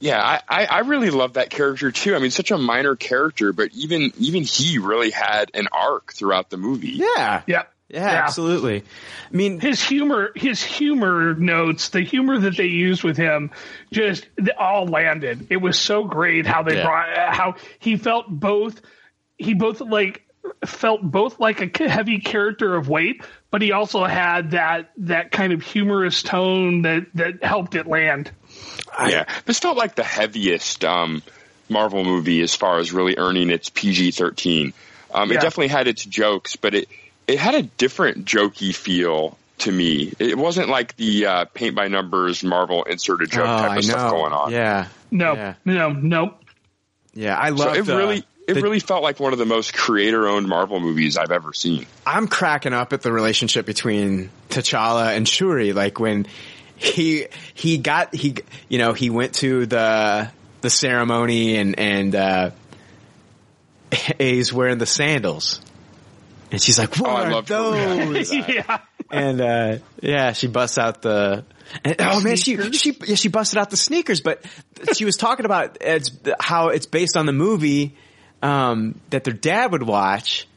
[0.00, 2.14] Yeah, I, I, I really love that character too.
[2.14, 6.50] I mean, such a minor character, but even even he really had an arc throughout
[6.50, 6.92] the movie.
[7.16, 7.42] Yeah.
[7.46, 7.62] Yeah.
[7.90, 8.84] Yeah, absolutely.
[9.32, 13.50] I mean, his humor, his humor notes, the humor that they used with him,
[13.90, 14.26] just
[14.58, 15.46] all landed.
[15.48, 16.84] It was so great how they Yeah.
[16.84, 18.82] brought, how he felt both,
[19.38, 20.26] he both like
[20.66, 25.54] felt both like a heavy character of weight, but he also had that that kind
[25.54, 28.30] of humorous tone that that helped it land.
[29.06, 31.22] Yeah, this felt like the heaviest um,
[31.68, 34.72] Marvel movie as far as really earning its PG thirteen.
[35.12, 36.88] Um, It definitely had its jokes, but it
[37.26, 40.12] it had a different jokey feel to me.
[40.18, 43.76] It wasn't like the uh, paint by numbers Marvel insert a joke Oh, type I
[43.78, 44.18] of stuff know.
[44.18, 44.52] going on.
[44.52, 44.86] Yeah.
[45.10, 45.54] No, Yeah.
[45.64, 46.42] no, nope.
[47.14, 47.38] Yeah.
[47.38, 50.26] I So love it really it the- really felt like one of the most creator
[50.28, 51.86] owned Marvel movies I've ever seen.
[52.06, 55.72] I'm cracking up at the relationship between T'Challa and Shuri.
[55.72, 56.26] Like when
[56.78, 58.36] he he got he
[58.68, 62.50] you know he went to the the ceremony and and uh,
[64.18, 65.60] he's wearing the sandals,
[66.50, 68.78] and she's like, "What Oh, I are loved her reaction those?" yeah.
[69.10, 71.44] and uh, yeah, she busts out the.
[71.84, 74.42] And, oh man, she she yeah she busted out the sneakers, but
[74.94, 76.10] she was talking about it's
[76.40, 77.94] how it's based on the movie
[78.40, 80.48] um, that their dad would watch,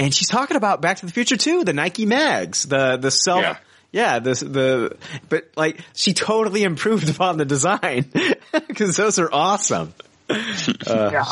[0.00, 3.42] and she's talking about Back to the Future too, the Nike mags, the the self.
[3.42, 3.58] Yeah.
[3.92, 4.96] Yeah, this the
[5.28, 8.10] but like she totally improved upon the design
[8.68, 9.94] because those are awesome.
[10.28, 11.24] Uh, Yeah.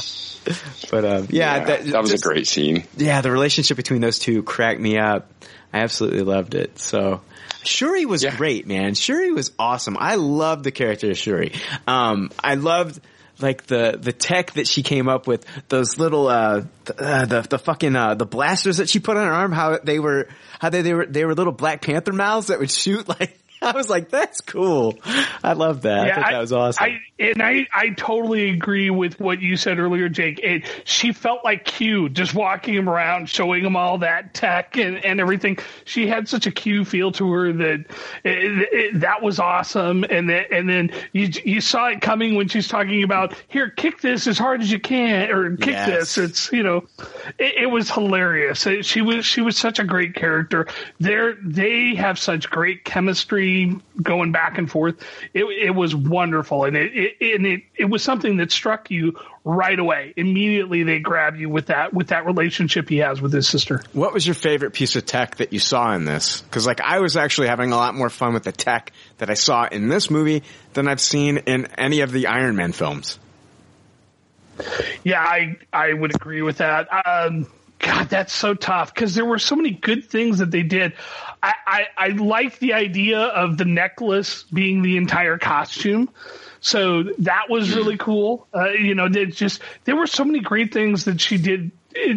[0.90, 2.84] But um, yeah, Yeah, that, was just- a great scene.
[2.96, 5.30] yeah, the relationship between those two cracked me up.
[5.72, 6.78] I absolutely loved it.
[6.78, 7.20] So
[7.64, 8.36] Shuri was Yeah.
[8.36, 8.94] great, man.
[8.94, 9.96] Shuri was awesome.
[9.98, 11.52] I loved the character of Shuri.
[11.88, 13.00] Um, I loved
[13.40, 15.44] like the the tech that she came up with.
[15.68, 16.62] Those little uh,
[16.98, 19.52] uh the the fucking uh the blasters that she put on her arm.
[19.52, 20.28] How they were
[20.58, 23.38] how they they were they were little Black Panther mouths that would shoot like.
[23.64, 24.98] I was like, that's cool.
[25.42, 26.10] I love that.
[26.10, 26.84] I thought that was awesome.
[26.84, 30.40] I, and I, I totally agree with what you said earlier, Jake.
[30.42, 35.04] It, she felt like Q, just walking him around, showing him all that tech and,
[35.04, 35.58] and everything.
[35.84, 37.84] She had such a Q feel to her that
[38.24, 40.04] it, it, that was awesome.
[40.04, 44.00] And then, and then you, you saw it coming when she's talking about here, kick
[44.00, 46.14] this as hard as you can, or kick Yes.
[46.14, 46.18] this.
[46.18, 46.84] It's you know,
[47.38, 48.66] it, it was hilarious.
[48.82, 50.66] She was she was such a great character.
[51.00, 53.53] There, they have such great chemistry
[54.00, 54.96] Going back and forth.
[55.32, 59.18] It, it was wonderful, and it, it and it it was something that struck you
[59.44, 60.12] right away.
[60.16, 63.82] Immediately, they grab you with that with that relationship he has with his sister.
[63.92, 66.40] What was your favorite piece of tech that you saw in this?
[66.42, 69.34] Because like I was actually having a lot more fun with the tech that I
[69.34, 70.42] saw in this movie
[70.72, 73.18] than I've seen in any of the Iron Man films.
[75.02, 76.88] Yeah, I I would agree with that.
[77.06, 77.46] Um,
[77.78, 80.94] God, that's so tough because there were so many good things that they did.
[81.66, 86.10] I, I, like the idea of the necklace being the entire costume.
[86.60, 88.46] So that was really cool.
[88.54, 91.72] Uh, you know, just there were so many great things that she did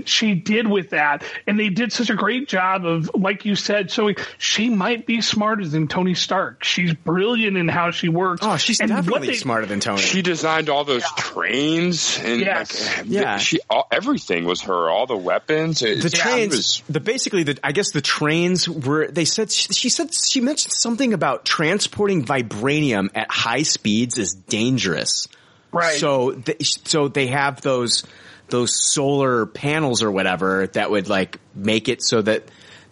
[0.05, 3.91] she did with that, and they did such a great job of, like you said,
[3.91, 6.63] so she might be smarter than Tony Stark.
[6.63, 8.41] She's brilliant in how she works.
[8.43, 10.01] Oh, she's and definitely they- smarter than Tony.
[10.01, 12.97] She designed all those trains and Yes.
[12.97, 13.37] like, Yeah.
[13.37, 14.89] she all, everything was her.
[14.89, 15.81] All the weapons.
[15.81, 19.07] It, the she trains, was- the basically the I guess the trains were.
[19.07, 24.33] They said she, she said she mentioned something about transporting vibranium at high speeds is
[24.33, 25.27] dangerous.
[25.71, 25.97] Right.
[25.97, 28.03] So they, so they have those
[28.49, 32.43] those solar panels or whatever that would like make it so that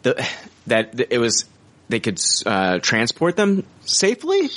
[0.04, 0.28] the
[0.68, 1.46] that it was
[1.90, 4.50] they could uh, transport them safely.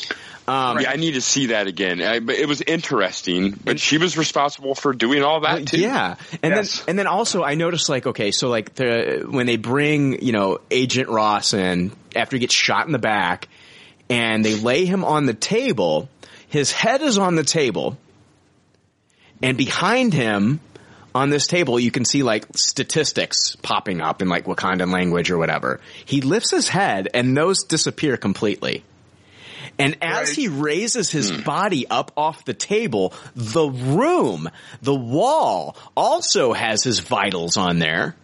[0.47, 2.01] Um, yeah, I need to see that again.
[2.01, 3.51] I, but it was interesting.
[3.51, 5.79] But she was responsible for doing all that too.
[5.79, 9.57] Yeah, and then and then also I noticed like okay, so like the when they
[9.57, 13.49] bring you know Agent Ross in after he gets shot in the back,
[14.09, 16.09] and they lay him on the table,
[16.49, 17.99] his head is on the table,
[19.43, 20.61] and behind him
[21.19, 25.39] on this table you can see like statistics popping up in like Wakandan language or
[25.39, 25.81] whatever.
[26.05, 28.85] He lifts his head and those disappear completely.
[29.81, 31.43] And as he raises his hmm.
[31.43, 34.49] body up off the table, the room,
[34.83, 38.17] the wall also has his vitals on there.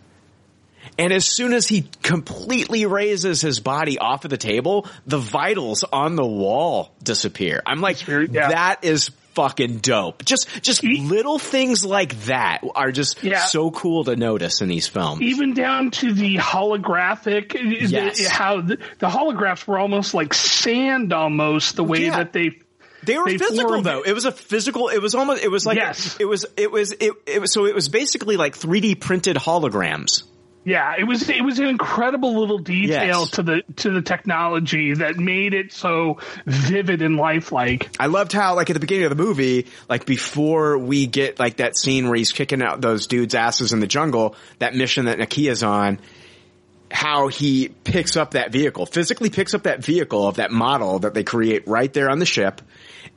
[0.98, 5.84] And as soon as he completely raises his body off of the table, the vitals
[5.84, 7.62] on the wall disappear.
[7.66, 10.24] I'm like, that is fucking dope.
[10.24, 13.44] Just, just little things like that are just Yeah.
[13.44, 15.20] so cool to notice in these films.
[15.22, 18.26] even down to the holographic, the- Yes.
[18.26, 22.18] how the, the holographs were almost like sand, almost the way Yeah.
[22.18, 22.58] that they
[23.02, 24.02] They were physical formed- though.
[24.02, 24.88] It was a physical.
[24.88, 25.42] It was almost.
[25.44, 25.76] It was like.
[25.76, 26.16] Yes.
[26.18, 26.46] It was.
[26.56, 26.92] It was.
[26.92, 27.52] It, it was.
[27.52, 30.22] So it was basically like 3D printed holograms.
[30.64, 33.30] Yeah, it was it was an incredible little detail Yes.
[33.32, 37.90] to the to the technology that made it so vivid and lifelike.
[38.00, 41.58] I loved how, like, at the beginning of the movie, like, before we get, like,
[41.58, 45.18] that scene where he's kicking out those dudes' asses in the jungle, that mission that
[45.18, 45.98] Nakia's on,
[46.90, 51.12] how he picks up that vehicle, physically picks up that vehicle of that model that
[51.12, 52.62] they create right there on the ship,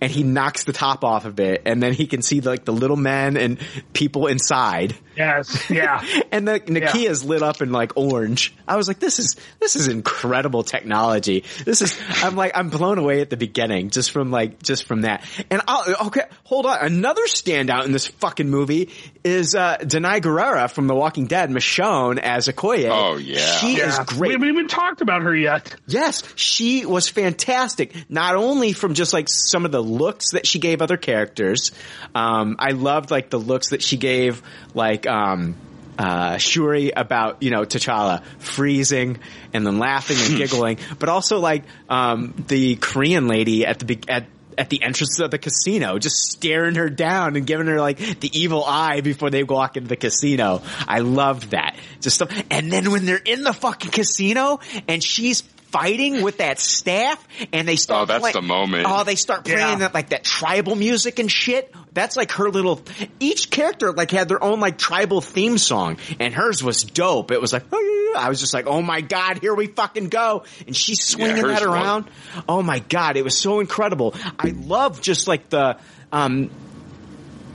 [0.01, 2.73] and he knocks the top off of it, and then he can see, like, the
[2.73, 3.57] little men and
[3.93, 4.95] people inside.
[5.17, 6.05] Yes, yeah.
[6.31, 8.53] and the Nakia's lit up in like orange.
[8.67, 11.43] I was like, this is this is incredible technology.
[11.65, 15.01] This is I'm like I'm blown away at the beginning just from like just from
[15.01, 15.25] that.
[15.49, 16.77] And I'll, okay, hold on.
[16.81, 18.91] Another standout in this fucking movie
[19.23, 22.89] is uh Danai Gurira from The Walking Dead, Michonne as Okoye.
[22.89, 23.39] Oh, yeah.
[23.39, 24.29] she is great.
[24.29, 25.75] We haven't even talked about her yet.
[25.87, 27.95] Yes, she was fantastic.
[28.09, 31.71] Not only from just like some of the looks that she gave other characters,
[32.13, 34.43] um, I loved like the looks that she gave
[34.73, 35.55] like um,
[35.97, 39.19] uh, Shuri about you know T'Challa freezing
[39.53, 44.01] and then laughing and giggling, but also like um, the Korean lady at the be-
[44.07, 44.25] at
[44.57, 48.29] at the entrance of the casino, just staring her down and giving her like the
[48.33, 50.61] evil eye before they walk into the casino.
[50.87, 51.75] I loved that.
[52.01, 52.31] Just stuff.
[52.49, 57.67] And then when they're in the fucking casino and she's fighting with that staff and
[57.67, 58.85] they start Oh, that's play- the moment.
[58.87, 59.75] Oh, they start playing Yeah.
[59.79, 61.73] that like that tribal music and shit.
[61.93, 62.81] That's like her little
[63.19, 67.31] each character like had their own like tribal theme song and hers was dope.
[67.31, 69.67] It was like "Oh, yeah, yeah." I was just like, "Oh my god, here we
[69.67, 72.05] fucking go." And she's swinging hers that was- around.
[72.47, 74.15] Oh my god, it was so incredible.
[74.39, 75.77] I love just like the
[76.11, 76.49] um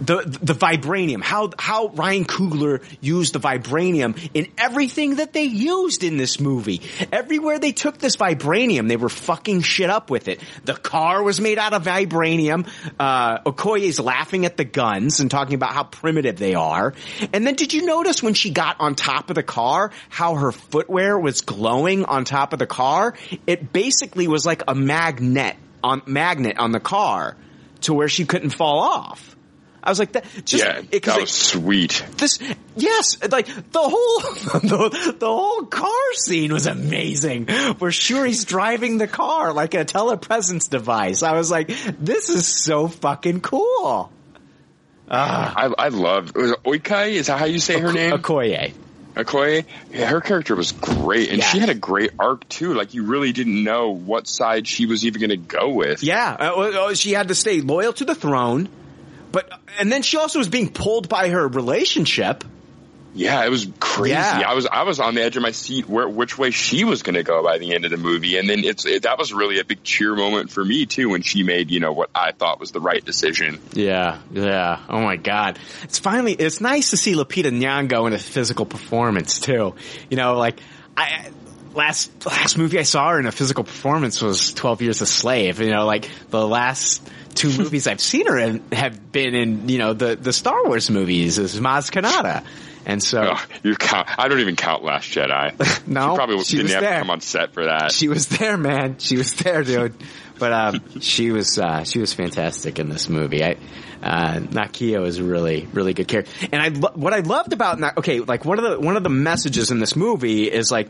[0.07, 6.05] the the vibranium, how how Ryan Coogler used the vibranium in everything that they used
[6.05, 6.83] in this movie.
[7.13, 10.41] Everywhere they took this vibranium, they were fucking shit up with it.
[10.65, 12.69] The car was made out of vibranium.
[12.99, 16.95] Uh, Okoye's laughing at the guns and talking about how primitive they are.
[17.33, 20.53] And then did you notice when she got on top of the car, how her
[20.53, 23.15] footwear was glowing on top of the car?
[23.47, 27.37] It basically was like a magnet on magnet on the car
[27.83, 29.32] to where she couldn't fall off.
[29.85, 30.25] I was like that.
[30.45, 32.05] Just, yeah, it- that was sweet.
[32.19, 32.39] this
[32.77, 34.21] yes like the whole
[34.61, 37.47] the, the whole car scene was amazing
[37.79, 41.69] where shuri's driving the car like a telepresence device i was like
[41.99, 44.11] this is so fucking cool
[45.11, 47.11] ah I, I loved was it Oikai.
[47.13, 48.13] Is that how you say her name?
[48.13, 48.73] okoye
[49.15, 51.45] Okoye, yeah, her character was great, and Yeah.
[51.45, 52.73] she had a great arc too.
[52.73, 56.03] Like you really didn't know what side she was even going to go with.
[56.03, 56.55] Yeah, uh,
[56.89, 58.71] uh, she had to stay loyal to the throne,
[59.33, 62.45] but and then she also was being pulled by her relationship.
[63.15, 64.15] Yeah, it was crazy.
[64.15, 64.45] Yeah.
[64.47, 67.03] I was I was on the edge of my seat where which way she was
[67.03, 69.35] going to go by the end of the movie, and then it's it, that was
[69.35, 72.33] really a big cheer moment for me too when she made you know what I
[72.33, 73.61] thought was the right decision.
[73.75, 74.81] Yeah, yeah.
[74.89, 79.41] Oh my God, it's finally it's nice to see Lupita Nyong'o in a physical performance
[79.41, 79.75] too.
[80.09, 80.61] You know, like
[80.97, 81.31] I
[81.75, 85.61] last last movie I saw her in a physical performance was Twelve Years a Slave.
[85.61, 87.07] You know, like the last
[87.51, 90.91] two movies I've seen her in have been in you know the the Star Wars
[90.91, 92.45] movies as Maz Kanata.
[92.85, 94.09] And so Ugh, you count.
[94.19, 95.53] I don't even count Last Jedi.
[95.87, 96.93] No, she probably she didn't was have there.
[96.95, 97.93] to come on set for that.
[97.93, 98.97] she was there, man.
[98.99, 99.95] She was there, dude.
[100.39, 103.45] But um, she was uh, she was fantastic in this movie.
[103.45, 103.57] I
[104.03, 106.33] uh, Nakia is really really good character.
[106.51, 109.05] And I lo- what I loved about Na- okay, like one of the one of
[109.05, 110.89] the messages in this movie is like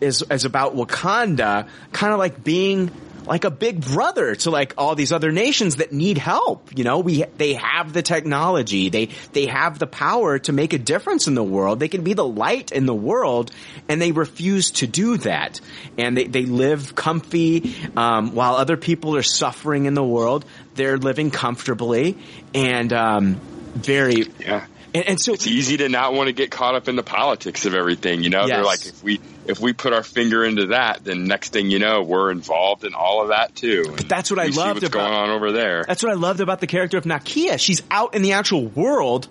[0.00, 2.90] is is about Wakanda, kind of like being
[3.28, 6.76] like a big brother to like all these other nations that need help.
[6.76, 10.78] You know, we they have the technology, they they have the power to make a
[10.78, 11.78] difference in the world.
[11.78, 13.50] They can be the light in the world,
[13.88, 15.60] and they refuse to do that.
[15.96, 20.44] And they they live comfy um, while other people are suffering in the world.
[20.74, 22.16] They're living comfortably
[22.54, 23.34] and um,
[23.74, 24.66] very yeah.
[24.94, 27.66] And, and so it's easy to not want to get caught up in the politics
[27.66, 28.22] of everything.
[28.22, 31.52] You know, they're like if we if we put our finger into that, then next
[31.52, 33.84] thing you know, we're involved in all of that too.
[33.98, 35.84] And That's what I loved what's about- going on over there.
[35.86, 37.58] That's what I loved about the character of Nakia.
[37.60, 39.28] She's out in the actual world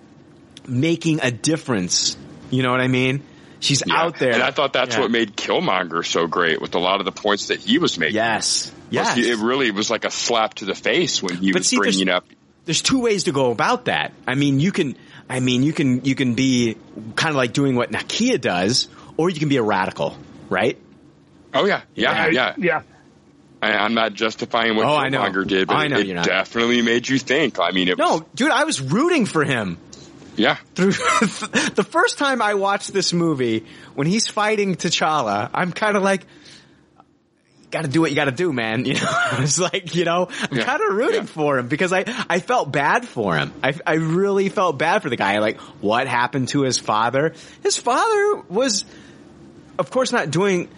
[0.66, 2.16] making a difference.
[2.50, 3.22] You know what I mean?
[3.60, 3.96] She's Yeah.
[3.96, 4.32] out there.
[4.32, 5.02] and I thought that's Yeah.
[5.02, 8.14] what made Killmonger so great with a lot of the points that he was making.
[8.16, 9.16] Yes, yes.
[9.16, 11.76] he- it really was like a slap to the face when he But was see,
[11.76, 12.24] bringing up.
[12.66, 14.12] There's two ways to go about that.
[14.26, 14.96] I mean, you can,
[15.28, 16.76] I mean, you can, you can be
[17.16, 20.16] kind of like doing what Nakia does, or you can be a radical,
[20.48, 20.78] right?
[21.54, 22.54] Oh yeah, yeah, yeah.
[22.58, 22.82] yeah.
[23.60, 25.28] I, I'm not justifying what Oh, I know.
[25.44, 27.58] Did, but I know it you're definitely made you think.
[27.58, 29.78] I mean, it was, No, dude, I was rooting for him.
[30.36, 30.56] yeah.
[30.76, 30.92] Through
[31.72, 36.24] the first time I watched this movie, when he's fighting T'Challa, I'm kind of like,
[37.70, 38.84] got to do what you got to do, man.
[38.88, 40.64] You know, I was like, you know, I'm Yeah.
[40.64, 41.26] kind of rooting Yeah.
[41.26, 43.52] for him because I, I felt bad for him.
[43.62, 45.38] I, I really felt bad for the guy.
[45.38, 47.34] Like, what happened to his father?
[47.62, 48.84] His father was,
[49.78, 50.68] of course, not doing,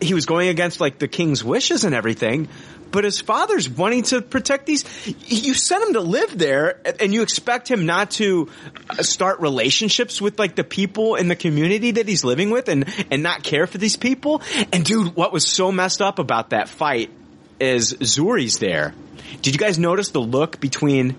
[0.00, 2.48] he was going against like the king's wishes and everything.
[2.92, 4.84] But his father's wanting to protect these.
[5.26, 8.48] You sent him to live there, and you expect him not to
[8.88, 12.84] uh, start relationships with like the people in the community that he's living with, and
[13.10, 14.42] and not care for these people.
[14.72, 17.10] And dude, what was so messed up about that fight
[17.58, 18.94] is Zuri's there.
[19.40, 21.16] Did you guys notice the look between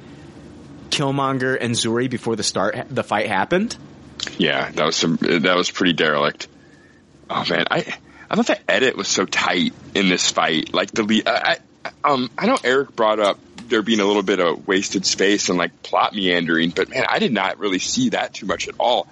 [0.90, 3.76] Killmonger and Zuri before the start the fight happened?
[4.38, 5.18] Yeah, that was some.
[5.18, 6.48] That was pretty derelict.
[7.30, 7.98] Oh man, I
[8.34, 10.74] I thought the edit was so tight in this fight.
[10.74, 14.24] Like the lead, I, I um I know Eric brought up there being a little
[14.24, 18.10] bit of wasted space and like plot meandering, but man, I did not really see
[18.10, 19.08] that too much at all.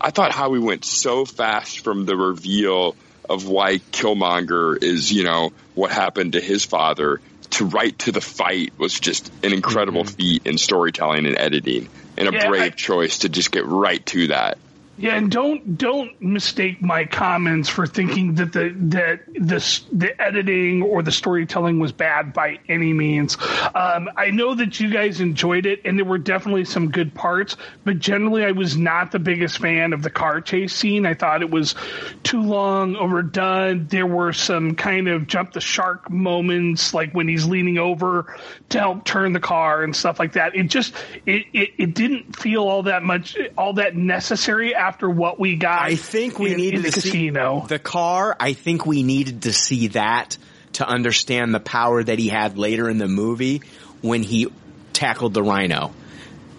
[0.00, 2.96] I thought how we went so fast from the reveal
[3.30, 7.20] of why Killmonger is, you know, what happened to his father
[7.50, 12.28] to right to the fight was just an incredible feat in storytelling and editing and
[12.28, 14.58] a Yeah, brave I- choice to just get right to that.
[14.96, 20.82] Yeah, and don't don't mistake my comments for thinking that the that the the editing
[20.82, 23.36] or the storytelling was bad by any means.
[23.74, 27.56] Um, I know that you guys enjoyed it, and there were definitely some good parts,
[27.84, 31.06] but generally, I was not the biggest fan of the car chase scene.
[31.06, 31.74] I thought it was
[32.22, 33.88] too long, overdone.
[33.88, 38.36] There were some kind of jump the shark moments, like when he's leaning over
[38.68, 40.54] to help turn the car and stuff like that.
[40.54, 40.94] It just
[41.26, 45.82] it it, it didn't feel all that much all that necessary after what we got.
[45.82, 47.60] I think we in, needed in the to casino.
[47.62, 48.36] see the car.
[48.38, 50.36] I think we needed to see that
[50.74, 53.62] to understand the power that he had later in the movie
[54.02, 54.48] when he
[54.92, 55.92] tackled the rhino.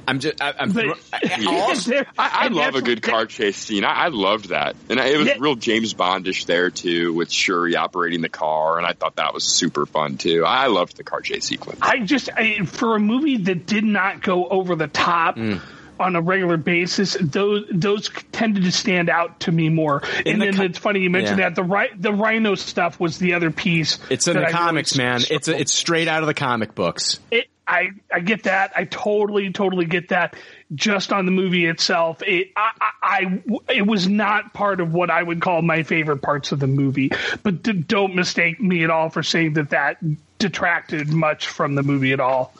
[0.08, 1.00] I'm just, I, I'm, But-
[1.48, 3.84] also, I, I And love a good car chase scene.
[3.84, 5.38] I, I loved that, and it was Yeah.
[5.40, 9.44] real James Bondish there too, with Shuri operating the car, and I thought that was
[9.44, 10.44] super fun too.
[10.46, 11.80] I loved the car chase sequence.
[11.82, 15.38] I just I, for a movie that did not go over the top.
[15.38, 15.60] Mm.
[15.98, 20.02] On a regular basis, those those tended to stand out to me more.
[20.26, 21.50] and the then co- it's funny you mentioned Yeah.
[21.50, 23.98] that the ri- the rhino stuff was the other piece.
[24.10, 25.22] it's in the I really comics, man.
[25.30, 27.20] It's a, it's straight out of the comic books.
[27.32, 28.74] it, I I get that.
[28.76, 30.36] I totally totally get that.
[30.74, 35.10] Just on the movie itself, it I, I, I it was not part of what
[35.10, 37.12] I would call my favorite parts of the movie.
[37.42, 39.98] But d- don't mistake me at all for saying that that
[40.40, 42.54] detracted much from the movie at all.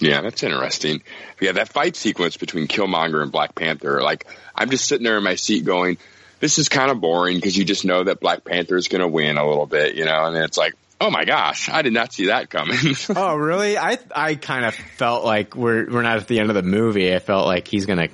[0.00, 1.02] Yeah, that's interesting.
[1.40, 5.24] Yeah, that fight sequence between Killmonger and Black Panther, like I'm just sitting there in
[5.24, 5.98] my seat going,
[6.40, 9.08] this is kind of boring because you just know that Black Panther is going to
[9.08, 11.92] win a little bit, you know, and then it's like, oh my gosh, I did
[11.92, 12.78] not see that coming.
[13.16, 13.78] oh, really?
[13.78, 17.14] I I kind of felt like we're we're not at the end of the movie.
[17.14, 18.08] I felt like he's gonna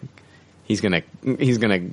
[0.64, 1.02] he's gonna
[1.38, 1.90] he's gonna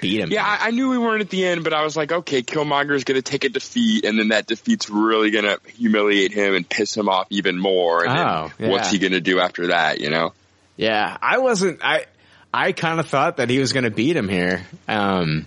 [0.00, 0.30] beat him.
[0.30, 2.94] yeah, I, I knew we weren't at the end, but I was like, okay, Killmonger
[2.94, 6.54] is going to take a defeat, and then that defeat's really going to humiliate him
[6.54, 8.04] and piss him off even more.
[8.04, 10.00] And Oh, then what's he going to do after that?
[10.00, 10.32] You know?
[10.76, 11.80] Yeah, I wasn't.
[11.84, 12.06] I
[12.52, 14.66] I kind of thought that he was going to beat him here.
[14.88, 15.46] Um,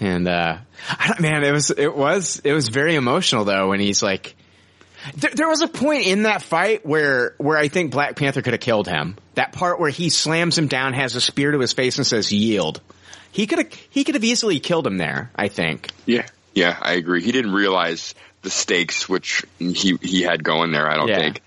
[0.00, 0.58] and uh,
[1.20, 4.34] man, it was it was it was very emotional though when he's like.
[5.16, 8.52] There, there was a point in that fight where where I think Black Panther could
[8.52, 9.16] have killed him.
[9.34, 12.32] That part where he slams him down, has a spear to his face, and says
[12.32, 12.80] "yield."
[13.32, 15.30] He could have he could have easily killed him there.
[15.34, 15.90] I think.
[16.06, 17.22] Yeah, yeah, I agree.
[17.22, 20.88] He didn't realize the stakes which he he had going there.
[20.88, 21.16] I don't Yeah.
[21.18, 21.40] think.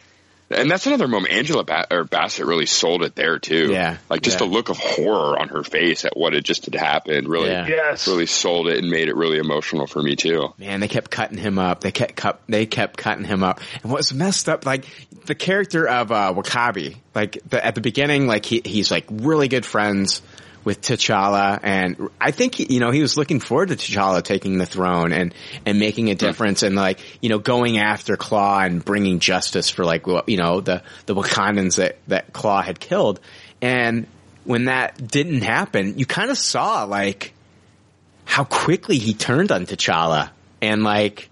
[0.48, 1.34] And that's another moment.
[1.34, 3.72] Angela ba- or Bassett really sold it there too.
[3.72, 4.46] Yeah, like just yeah.
[4.46, 7.28] the look of horror on her face at what had just had happened.
[7.28, 7.66] Really, Yeah.
[7.68, 8.08] Yes.
[8.08, 10.54] really sold it and made it really emotional for me too.
[10.60, 11.82] Man, they kept cutting him up.
[11.82, 13.60] They kept cut, they kept cutting him up.
[13.82, 14.86] And what was messed up, like
[15.26, 19.48] the character of uh, W'Kabi, like the, at the beginning, like he he's like really
[19.48, 20.22] good friends
[20.66, 24.58] with T'Challa, and I think he, you know he was looking forward to T'Challa taking
[24.58, 25.34] the throne and
[25.66, 29.86] and making a difference and like you know going after Klaue and bringing justice for
[29.86, 33.22] like you know the the Wakandans that that Klaue had killed.
[33.62, 34.08] And
[34.44, 37.34] when that didn't happen, you kind of saw like
[38.26, 41.30] how quickly he turned on T'Challa and like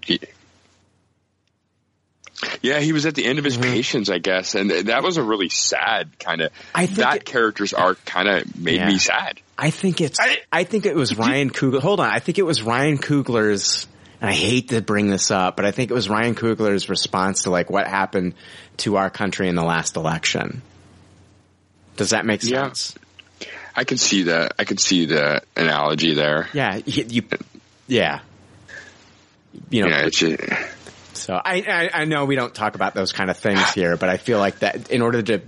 [2.62, 5.22] Yeah, he was at the end of his patience, I guess, and that was a
[5.22, 6.52] really sad kind of.
[6.52, 6.70] Mm-hmm.
[6.76, 8.88] I think that it- character's arc kind of made Yeah.
[8.88, 9.40] me sad.
[9.56, 10.18] I think it's
[10.52, 11.80] I, think it was Ryan Coogler.
[11.80, 13.86] Hold on, I think it was Ryan Coogler's
[14.20, 17.42] and I hate to bring this up, but I think it was Ryan Coogler's response
[17.44, 18.34] to like what happened
[18.78, 20.62] to our country in the last election.
[21.96, 22.64] Does that make Yeah.
[22.64, 22.94] sense?
[23.76, 24.54] I can see that.
[24.58, 26.48] I can see the analogy there.
[26.52, 27.22] Yeah, you, you
[27.86, 28.20] yeah.
[29.70, 30.40] You know, Yeah, it's just,
[31.24, 34.08] So I, I I know we don't talk about those kind of things here, but
[34.08, 35.40] I feel like that in order to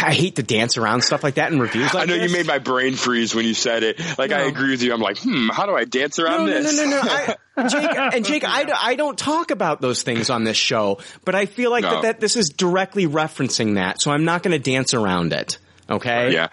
[0.00, 1.92] I hate to dance around stuff like that in reviews.
[1.92, 2.30] Like I know this.
[2.30, 4.00] you made my brain freeze when you said it.
[4.18, 4.94] Like I agree with you.
[4.94, 6.76] I'm like, hmm, how do I dance around no, this?
[6.76, 7.10] No, no, no, no.
[7.10, 7.36] I,
[7.68, 11.46] Jake, and Jake, I, I don't talk about those things on this show, but I
[11.46, 11.90] feel like No.
[11.90, 15.58] that, that this is directly referencing that, so I'm not going to dance around it.
[15.88, 16.32] Okay?
[16.32, 16.48] Yeah.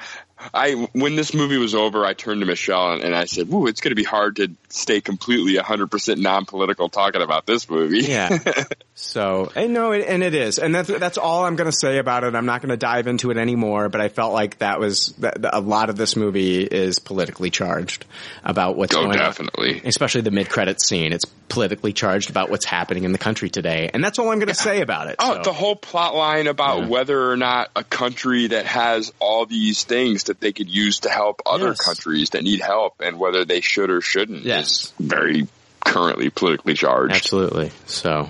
[0.53, 3.67] I when this movie was over, I turned to Michelle and, and I said, "Woo,
[3.67, 8.37] it's going to be hard to stay completely 100% non-political talking about this movie." Yeah.
[8.93, 12.23] So, and no, and it is, and that's that's all I'm going to say about
[12.23, 12.35] it.
[12.35, 13.89] I'm not going to dive into it anymore.
[13.89, 18.05] But I felt like that was that, a lot of this movie is politically charged
[18.43, 19.79] about what's Oh, going definitely.
[19.81, 21.13] on, especially the mid credits scene.
[21.13, 24.49] It's politically charged about what's happening in the country today, and that's all I'm going
[24.49, 25.15] to say about it.
[25.17, 25.41] Oh, so.
[25.43, 30.25] the whole plot line about whether or not a country that has all these things
[30.31, 31.85] that they could use to help other Yes.
[31.85, 34.69] countries that need help and whether they should or shouldn't Yes.
[34.71, 35.47] is very
[35.85, 37.13] currently politically charged.
[37.15, 37.71] Absolutely.
[37.85, 38.29] So,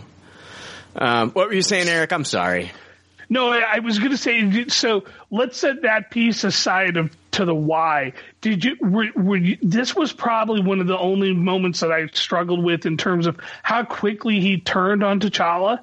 [0.96, 2.12] um, what were you saying, Eric?
[2.12, 2.72] I'm sorry.
[3.30, 4.66] No, I I was going to say.
[4.68, 8.12] So let's set that piece aside of to the why.
[8.42, 8.76] Did you?
[8.82, 9.58] Were, were you?
[9.62, 13.38] This was probably one of the only moments that I struggled with in terms of
[13.64, 15.80] how quickly he turned on T'Challa.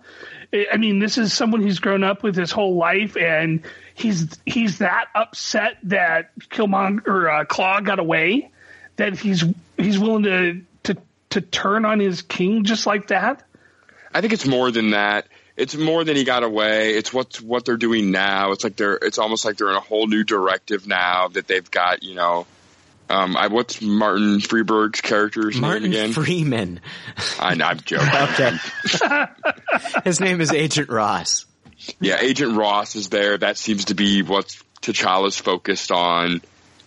[0.53, 3.63] I I mean, this is someone he's grown up with his whole life, and
[3.99, 8.51] he's he's that upset that Killmonger or uh, Klaue got away
[8.97, 9.45] that he's
[9.77, 13.45] he's willing to to to turn on his king just like that.
[14.13, 15.27] I think it's more than that.
[15.57, 16.95] It's more than he got away.
[16.95, 18.53] It's what what they're doing now.
[18.53, 18.95] It's like they're.
[18.95, 22.05] It's almost like they're in a whole new directive now that they've got.
[22.05, 22.47] You know,
[23.11, 26.13] um, I, what's Martin Freeberg's character's Martin name again?
[26.13, 26.81] Freeman.
[27.41, 28.09] I, I'm joking.
[28.19, 28.57] Okay.
[30.05, 31.47] His name is Agent Ross.
[32.01, 33.39] Yeah, Agent Ross is there.
[33.39, 34.47] That seems to be what
[34.83, 36.41] T'Challa's focused on.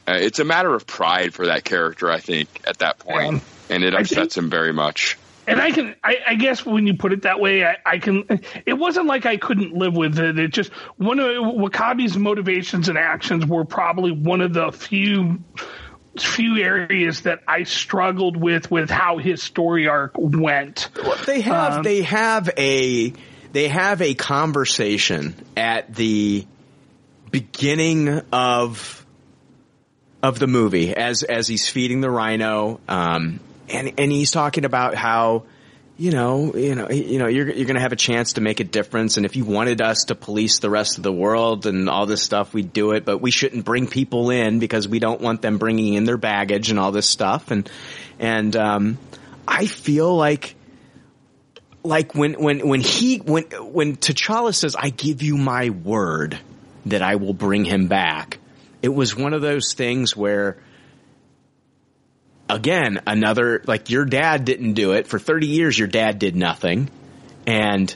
[0.08, 3.84] Uh, it's a matter of pride for that character, I think, at that point, and
[3.84, 5.18] it I upsets him very much.
[5.48, 8.26] and I can, I, I guess when you put it that way, I, I can.
[8.66, 10.40] It wasn't like I couldn't live with it.
[10.40, 15.40] It just one of W'Kabi's motivations and actions were probably one of the few
[16.20, 20.90] few areas that I struggled with with how his story arc went.
[21.26, 23.14] They have Um, they have a
[23.52, 26.46] they have a conversation at the
[27.30, 29.06] beginning of
[30.22, 34.96] of the movie as as he's feeding the rhino um and and he's talking about
[34.96, 35.44] how
[35.98, 38.60] you know you know you know you're you're going to have a chance to make
[38.60, 41.90] a difference and if you wanted us to police the rest of the world and
[41.90, 45.22] all this stuff we'd do it but we shouldn't bring people in because we don't
[45.22, 47.70] want them bringing in their baggage and all this stuff and
[48.20, 48.98] and um
[49.48, 50.56] I feel like
[51.84, 56.40] like when when when he when when T'Challa says, "I give you my word
[56.86, 58.40] that I will bring him back,"
[58.82, 60.58] it was one of those things where,
[62.50, 65.08] again, another like your dad didn't do it.
[65.08, 65.78] For thirty years.
[65.78, 66.90] Your dad did nothing,
[67.48, 67.94] and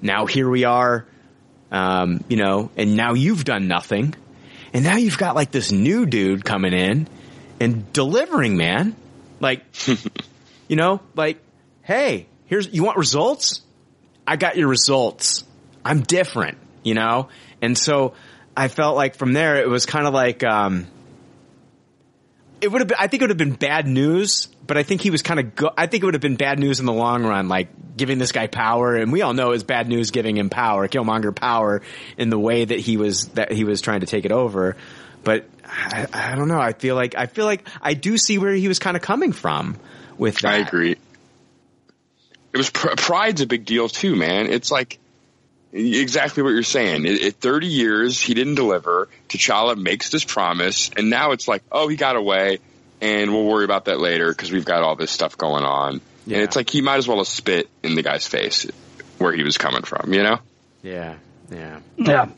[0.00, 1.06] now here we are,
[1.70, 4.14] um, you know, and now you've done nothing,
[4.72, 7.08] and now you've got like this new dude coming in
[7.60, 8.96] and delivering, man,
[9.38, 9.62] like,
[10.68, 11.38] you know, like,
[11.82, 13.62] hey here's you want results?
[14.26, 15.42] I got your results.
[15.82, 17.28] I'm different, you know?
[17.62, 18.12] And so
[18.54, 20.86] I felt like from there it was kind of like um
[22.60, 25.00] it would have been I think it would have been bad news, but I think
[25.00, 26.92] he was kind of go- I think it would have been bad news in the
[26.92, 30.36] long run like giving this guy power and we all know it's bad news giving
[30.36, 31.80] him power, Killmonger power
[32.18, 34.76] in the way that he was that he was trying to take it over.
[35.24, 36.60] But I, I don't know.
[36.60, 39.32] I feel like I feel like I do see where he was kind of coming
[39.32, 39.78] from
[40.18, 40.52] with that.
[40.52, 40.98] I agree
[42.52, 44.46] it was pr- pride's a big deal too, man.
[44.46, 44.98] It's like
[45.72, 47.06] exactly what you're saying.
[47.06, 49.08] It, it, 30 years he didn't deliver.
[49.28, 52.58] T'Challa makes this promise, and now it's like, oh, he got away,
[53.00, 56.00] and we'll worry about that later because we've got all this stuff going on.
[56.26, 56.36] Yeah.
[56.36, 58.66] And it's like he might as well have spit in the guy's face
[59.18, 60.38] where he was coming from, you know?
[60.82, 61.16] Yeah,
[61.50, 62.28] yeah, yeah.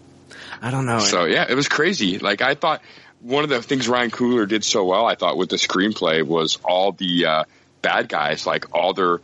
[0.62, 1.00] I don't know.
[1.00, 2.18] So yeah, it was crazy.
[2.18, 2.82] Like I thought
[3.20, 6.58] one of the things Ryan Coogler did so well, I thought with the screenplay was
[6.64, 7.44] all the uh,
[7.82, 9.20] bad guys, like all their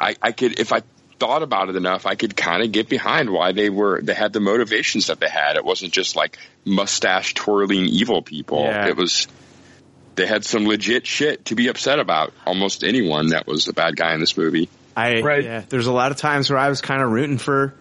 [0.00, 0.82] I, I could, if I
[1.18, 4.32] thought about it enough, I could kind of get behind why they were, they had
[4.32, 5.56] the motivations that they had.
[5.56, 8.62] It wasn't just like mustache twirling evil people.
[8.64, 8.88] Yeah.
[8.88, 9.28] It was,
[10.16, 12.32] they had some legit shit to be upset about.
[12.46, 14.68] Almost anyone that was a bad guy in this movie.
[14.96, 15.44] I, Right.
[15.44, 17.74] yeah, there's a lot of times where I was kind of rooting for,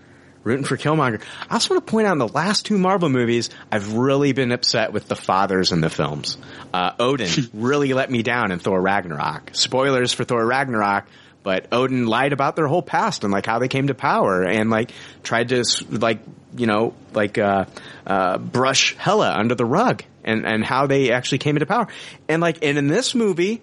[0.43, 1.21] rooting for Killmonger.
[1.49, 4.51] I also want to point out in the last two Marvel movies, I've really been
[4.51, 6.37] upset with the fathers in the films.
[6.73, 9.51] Uh, Odin really let me down in Thor Ragnarok.
[9.53, 11.07] Spoilers for Thor Ragnarok,
[11.43, 14.69] but Odin lied about their whole past and like how they came to power and
[14.69, 14.91] like
[15.23, 16.19] tried to like
[16.55, 17.65] you know like uh,
[18.05, 21.87] uh, brush Hela under the rug and and how they actually came into power.
[22.27, 23.61] And like and in this movie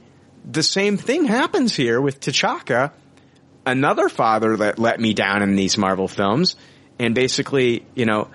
[0.49, 2.93] the same thing happens here with T'Chaka
[3.65, 6.57] another father that let me down in these Marvel films.
[6.99, 8.29] And basically you know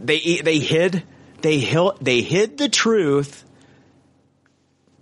[0.00, 1.02] they they hid
[1.40, 3.44] they hid they hid the truth.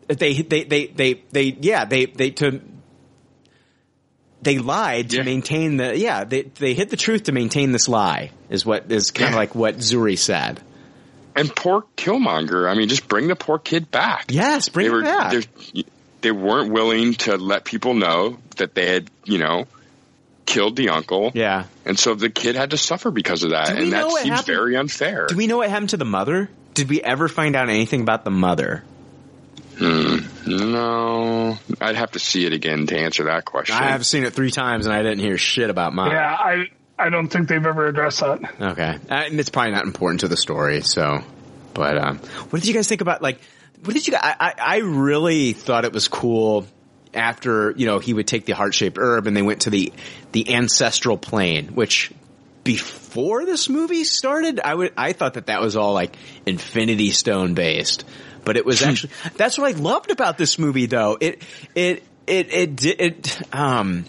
[0.09, 2.61] They they they they they yeah they they to
[4.43, 5.23] they lied to Yeah.
[5.23, 9.11] maintain the yeah they they hid the truth to maintain this lie is what is
[9.11, 9.39] kind of Yeah.
[9.39, 10.61] like what Zuri said.
[11.35, 12.71] And poor Killmonger.
[12.71, 14.27] I mean, just bring the poor kid back.
[14.29, 15.45] Yes, bring they it were, back.
[16.21, 19.65] They weren't willing to let people know that they had, you know,
[20.45, 21.33] killed the uncle.
[21.35, 21.65] Yeah.
[21.87, 23.71] And so the kid had to suffer because of that.
[23.71, 25.27] And that seems happened- very unfair.
[25.29, 26.51] Do we know what happened to the mother?
[26.75, 28.85] Did we ever find out anything about the mother?
[29.79, 30.19] Hmm.
[30.59, 33.77] No, I'd have to see it again to answer that question.
[33.77, 36.11] I have seen it three times and I didn't hear shit about mom.
[36.11, 36.67] Yeah, I
[36.99, 38.41] I don't think they've ever addressed that.
[38.61, 40.83] Okay, uh, and it's probably not important to the story.
[40.83, 41.23] So,
[41.75, 42.19] but um,
[42.51, 43.41] what did you guys think about like?
[43.85, 44.15] What did you?
[44.17, 46.67] I I, I really thought it was cool
[47.15, 49.93] after you know he would take the heart shaped herb and they went to the
[50.33, 52.13] the ancestral plane, which
[52.65, 56.17] before this movie started, I would I thought that that was all like
[56.47, 58.05] Infinity Stone based,
[58.45, 61.17] but it was actually that's what I loved about this movie though.
[61.21, 61.43] It
[61.75, 64.05] it it it it, it um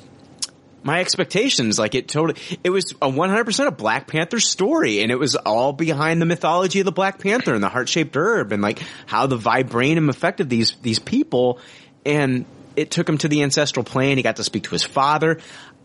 [0.83, 1.79] my expectations.
[1.79, 5.73] Like it totally, it was a 100% a Black Panther story and it was all
[5.73, 9.37] behind the mythology of the Black Panther and the heart-shaped herb and like how the
[9.37, 11.59] vibranium affected these, these people.
[12.05, 12.45] And
[12.75, 14.17] it took him to the ancestral plane.
[14.17, 15.39] He got to speak to his father.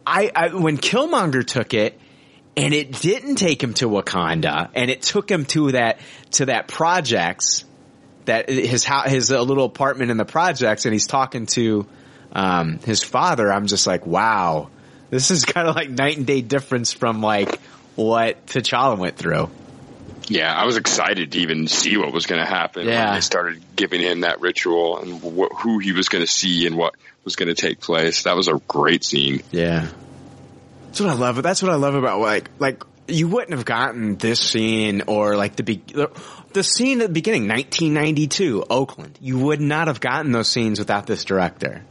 [0.07, 1.99] I, I when Killmonger took it,
[2.57, 6.01] and it didn't take him to Wakanda, and it took him to that
[6.33, 7.65] to that projects
[8.29, 11.87] that his house, his uh, little apartment in the projects, and he's talking to
[12.33, 13.53] um, his father.
[13.53, 14.71] I'm just like, wow,
[15.11, 17.61] this is kind of like night and day difference from like
[17.97, 19.51] what T'Challa went through.
[20.29, 23.07] Yeah, I was excited to even see what was going to happen Yeah.
[23.07, 26.67] when they started giving him that ritual and wh- who he was going to see
[26.67, 26.95] and what
[27.25, 28.25] was going to take place.
[28.25, 29.43] That was a great scene.
[29.51, 29.89] Yeah.
[30.87, 31.43] That's what I love.
[31.43, 35.56] That's what I love about like like you wouldn't have gotten this scene or like
[35.56, 35.82] the be-
[36.52, 39.18] the scene at the beginning, 1992, Oakland.
[39.20, 41.82] You would not have gotten those scenes without this director.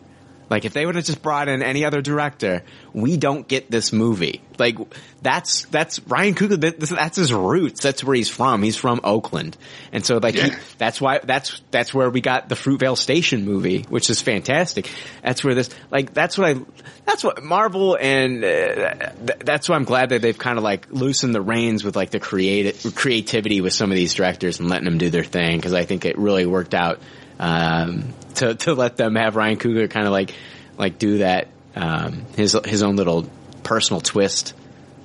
[0.50, 2.64] Like if they would have just brought in any other director,
[2.94, 4.42] we don't get this movie.
[4.58, 4.78] Like
[5.22, 6.90] that's that's Ryan Coogler.
[6.90, 7.82] That's his roots.
[7.84, 8.64] That's where he's from.
[8.64, 9.58] He's from Oakland,
[9.92, 13.84] and so like he, that's why that's that's where we got the Fruitvale Station movie,
[13.90, 14.90] which is fantastic.
[15.22, 16.62] That's where this like that's what I
[17.06, 20.88] that's what Marvel and uh, th- that's why I'm glad that they've kind of like
[20.92, 24.86] loosened the reins with like the creative creativity with some of these directors and letting
[24.86, 27.00] them do their thing because I think it really worked out
[27.40, 30.34] um, to to let them have Ryan Coogler kind of like
[30.78, 33.30] like do that um, his his own little
[33.64, 34.54] personal twist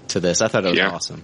[0.09, 0.41] to this.
[0.43, 0.91] I thought it was Yeah.
[0.91, 1.23] awesome.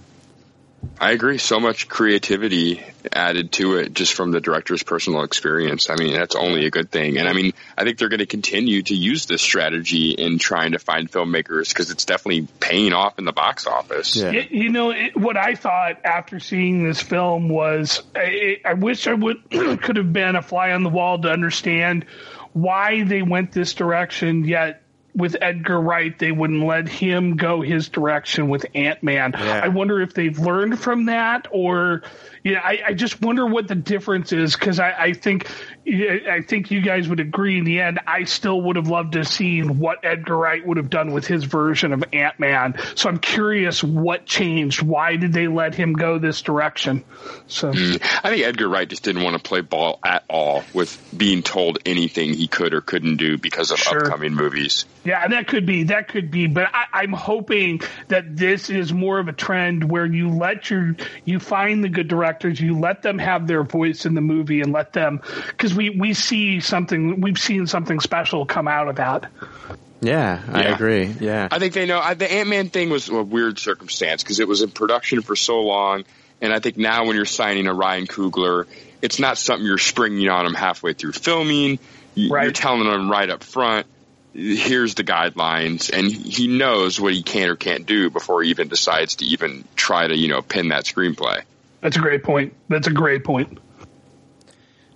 [0.99, 1.37] I agree.
[1.37, 2.83] So much creativity
[3.13, 5.89] added to it just from the director's personal experience.
[5.89, 7.17] I mean, that's only a good thing.
[7.17, 10.73] And I mean, I think they're going to continue to use this strategy in trying
[10.73, 14.15] to find filmmakers because it's definitely paying off in the box office.
[14.17, 19.07] Y- you know it, what I thought after seeing this film was I, I wish
[19.07, 22.05] I would could have been a fly on the wall to understand
[22.51, 24.43] why they went this direction.
[24.43, 24.81] Yet
[25.19, 29.35] with Edgar Wright, they wouldn't let him go his direction with Ant Man.
[29.35, 32.01] I wonder if they've learned from that, or
[32.43, 35.49] know, I, I just wonder what the difference is because I, I think
[35.87, 37.99] I think you guys would agree in the end.
[38.05, 41.25] I still would have loved to have seen what Edgar Wright would have done with
[41.25, 42.75] his version of Ant Man.
[42.95, 44.81] So I'm curious what changed.
[44.81, 47.03] Why did they let him go this direction?
[47.47, 48.01] So Mm.
[48.23, 51.79] I think Edgar Wright just didn't want to play ball at all with being told
[51.85, 54.05] anything he could or couldn't do because of Sure.
[54.05, 54.85] upcoming movies.
[55.03, 55.83] Yeah, that could be.
[55.83, 56.47] That could be.
[56.47, 60.95] But I, I'm hoping that this is more of a trend where you let your
[61.25, 62.07] you find the good
[62.39, 65.89] directors, you let them have their voice in the movie, and let them because we
[65.89, 67.21] we see something.
[67.21, 69.29] We've seen something special come out of that.
[70.01, 70.73] Yeah, I Yeah.
[70.75, 71.13] agree.
[71.19, 71.47] Yeah.
[71.51, 74.47] I think they know I, the Ant Man thing was a weird circumstance because it
[74.47, 76.05] was in production for so long,
[76.41, 78.65] and I think now when you're signing a Ryan Coogler,
[79.01, 81.79] it's not something you're springing on him halfway through filming.
[82.15, 83.87] You- You're telling him right up front.
[84.33, 88.67] Here's the guidelines, and he knows what he can or can't do before he even
[88.67, 91.41] decides to even try to, you know, pin that screenplay.
[91.81, 92.53] That's a great point.
[92.67, 93.59] That's a great point.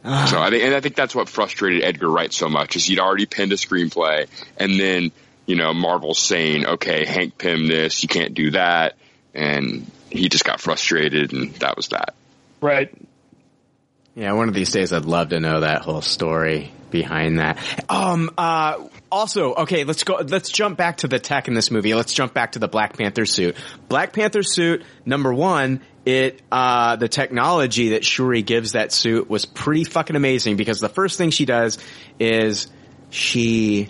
[0.03, 2.99] So I think, and I think that's what frustrated Edgar Wright so much is he'd
[2.99, 4.27] already penned a screenplay,
[4.57, 5.13] and then
[5.45, 8.97] you know Marvel's saying, "Okay, Hank Pym, this, you can't do that,"
[9.33, 12.15] and he just got frustrated, and that was that.
[12.59, 12.93] Right.
[14.15, 17.57] Yeah, one of these days I'd love to know that whole story behind that.
[17.89, 21.93] Um, uh, also, okay, let's go, let's jump back to the tech in this movie.
[21.93, 23.57] Let's jump back to the Black Panther suit.
[23.89, 29.45] Black Panther suit, number one, it, uh, the technology that Shuri gives that suit was
[29.45, 31.77] pretty fucking amazing because the first thing she does
[32.19, 32.67] is
[33.09, 33.89] she,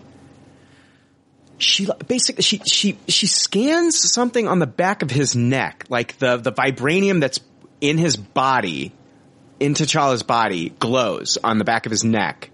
[1.58, 6.38] she basically she she she scans something on the back of his neck, like the
[6.38, 7.40] the vibranium that's
[7.82, 8.92] in his body,
[9.60, 12.52] in T'Challa's body, glows on the back of his neck,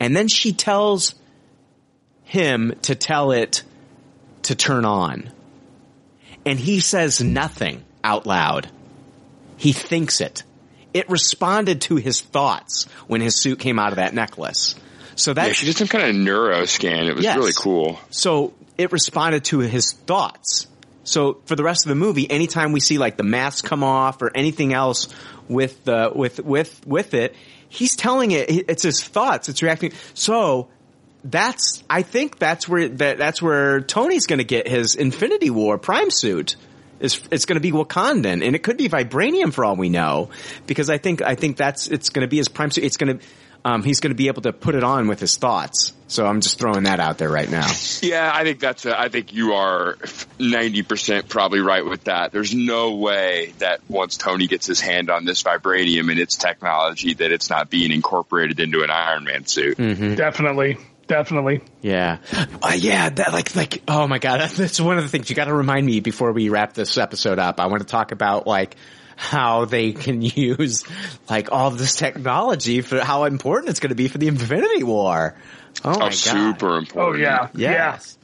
[0.00, 1.14] and then she tells
[2.24, 3.62] him to tell it
[4.42, 5.30] to turn on,
[6.44, 8.68] and he says nothing out loud.
[9.58, 10.42] He thinks it.
[10.94, 14.74] It responded to his thoughts when his suit came out of that necklace.
[15.16, 17.06] So that yeah, she did some kind of neuro scan.
[17.06, 17.36] It was Yes.
[17.36, 17.98] really cool.
[18.10, 20.66] so it responded to his thoughts.
[21.04, 24.22] So for the rest of the movie, anytime we see like the mask come off
[24.22, 25.08] or anything else
[25.48, 27.34] with the with with with it,
[27.68, 29.48] he's telling it it's his thoughts.
[29.48, 29.92] It's reacting.
[30.14, 30.68] So
[31.24, 35.78] that's I think that's where that that's where Tony's going to get his Infinity War
[35.78, 36.56] Prime suit.
[37.00, 40.30] Is it's going to be Wakandan and it could be vibranium for all we know
[40.66, 42.84] because I think I think that's it's going to be his prime suit.
[42.84, 43.24] It's going to
[43.64, 45.92] um, he's going to be able to put it on with his thoughts.
[46.06, 47.66] So I'm just throwing that out there right now.
[48.00, 48.86] Yeah, I think that's.
[48.86, 49.98] A, I think you are
[50.38, 52.32] ninety percent probably right with that.
[52.32, 57.14] There's no way that once Tony gets his hand on this vibranium and its technology,
[57.14, 59.76] that it's not being incorporated into an Iron Man suit.
[59.76, 60.78] Definitely.
[61.08, 61.62] Definitely.
[61.80, 62.18] Yeah.
[62.62, 65.46] Uh, yeah, that like like oh my god, that's one of the things you got
[65.46, 67.58] to remind me before we wrap this episode up.
[67.58, 68.76] I want to talk about like
[69.16, 70.84] how they can use
[71.28, 75.34] like all this technology for how important it's going to be for the Infinity War.
[75.84, 76.14] Oh my god.
[76.14, 76.96] super important.
[76.96, 77.48] Oh yeah.
[77.54, 78.18] Yes.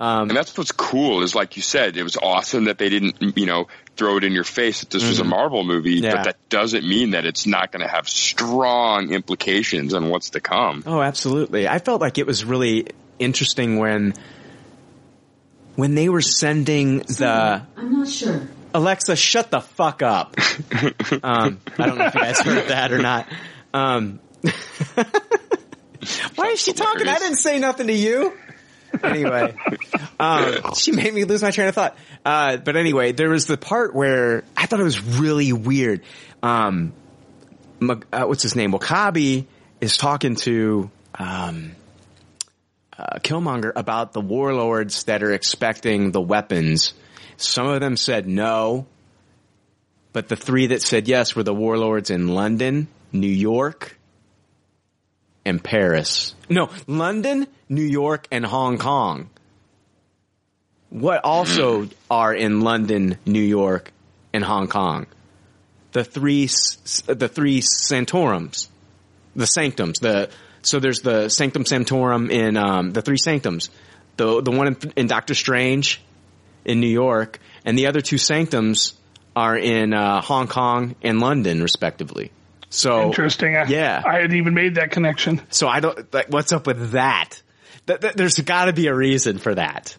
[0.00, 3.36] Um, and that's what's cool is like you said, it was awesome that they didn't,
[3.38, 5.24] you know, throw it in your face that this was a.
[5.24, 6.16] Marvel movie, Yeah.
[6.16, 10.40] but that doesn't mean that it's not going to have strong implications on what's to
[10.40, 10.82] come.
[10.86, 11.66] Oh, absolutely.
[11.68, 12.88] I felt like it was really
[13.18, 14.14] interesting when
[15.76, 18.46] when they were sending the I'm not sure.
[18.74, 20.36] Alexa, shut the fuck up.
[21.22, 23.28] um, I don't know if you guys heard that or not.
[23.74, 24.18] Um,
[26.34, 27.06] why is she talking?
[27.06, 28.32] I didn't say nothing to you.
[29.02, 29.54] Anyway,
[30.20, 31.96] um, she made me lose my train of thought.
[32.24, 36.02] Uh, but anyway, there was the part where I thought it was really weird.
[36.42, 36.92] Um,
[37.80, 38.72] uh, what's his name?
[38.72, 39.46] W'Kabi
[39.80, 41.72] is talking to um,
[42.96, 46.94] uh, Killmonger about the warlords that are expecting the weapons.
[47.36, 48.86] Some of them said no,
[50.12, 53.98] but the three that said yes were the warlords in London, New York,
[55.44, 56.34] and Paris.
[56.48, 59.30] No, London, New York, and Hong Kong.
[60.90, 63.92] What also are in London, New York,
[64.32, 65.06] and Hong Kong?
[65.92, 66.46] The three,
[67.06, 68.68] the three Santorums,
[69.36, 69.98] the Sanctums.
[69.98, 70.30] The
[70.62, 73.70] so there's the Sanctum Sanctorum in um, the three Sanctums.
[74.16, 76.00] The the one in, in Doctor Strange
[76.64, 78.94] in New York, and the other two sanctums
[79.34, 82.30] are in uh, Hong Kong and London, respectively.
[82.72, 83.56] So Interesting.
[83.56, 85.42] I, yeah, I hadn't even made that connection.
[85.50, 86.12] So I don't.
[86.12, 87.40] Like, what's up with that?
[87.86, 89.96] Th- th- there's got to be a reason for that.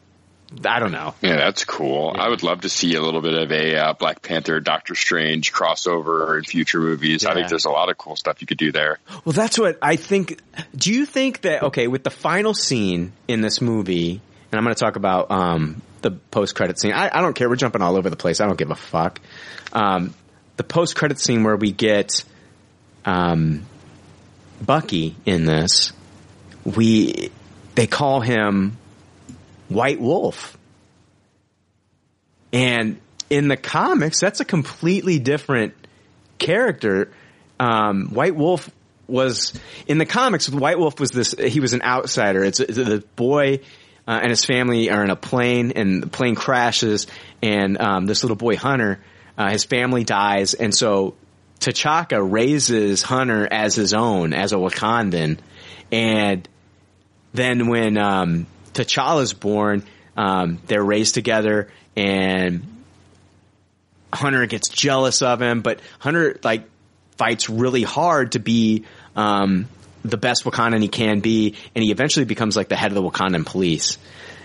[0.66, 1.16] I don't know.
[1.22, 2.16] Yeah, that's cool.
[2.18, 5.52] I would love to see a little bit of a uh, Black Panther, Doctor Strange
[5.52, 7.26] crossover in future movies.
[7.26, 9.00] I think there's a lot of cool stuff you could do there.
[9.26, 10.40] Well, that's what I think.
[10.76, 14.22] Do you think that okay with the final scene in this movie,
[14.52, 16.94] and I'm going to talk about um, the post credit scene.
[16.94, 17.50] I, I don't care.
[17.50, 18.40] We're jumping all over the place.
[18.40, 19.20] I don't give a fuck.
[19.72, 20.14] Um,
[20.58, 22.24] the post credit scene where we get
[23.06, 23.66] um,
[24.62, 25.92] Bucky in this,
[26.64, 27.32] we
[27.76, 28.78] they call him
[29.70, 30.58] White Wolf,
[32.52, 33.00] and
[33.30, 35.74] in the comics, that's a completely different
[36.38, 37.12] character.
[37.60, 38.70] Um, White Wolf
[39.08, 39.54] was
[39.88, 40.50] in the comics.
[40.50, 41.34] White Wolf was this.
[41.34, 42.44] He was an outsider.
[42.44, 43.60] It's, it's the boy
[44.08, 47.08] uh, and his family are in a plane, and the plane crashes,
[47.42, 49.00] and um, this little boy Hunter,
[49.38, 51.16] uh, his family dies, and so
[51.64, 55.40] T'Chaka raises Hunter as his own, as a Wakandan,
[55.92, 56.48] and
[57.34, 59.84] then when um, T'Challa's born,
[60.18, 62.84] um, they're raised together, and
[64.14, 66.66] Hunter gets jealous of him, but Hunter like
[67.18, 68.84] fights really hard to be
[69.16, 69.70] um,
[70.04, 73.10] the best Wakandan he can be, and he eventually becomes like the head of the
[73.10, 73.98] Wakandan police.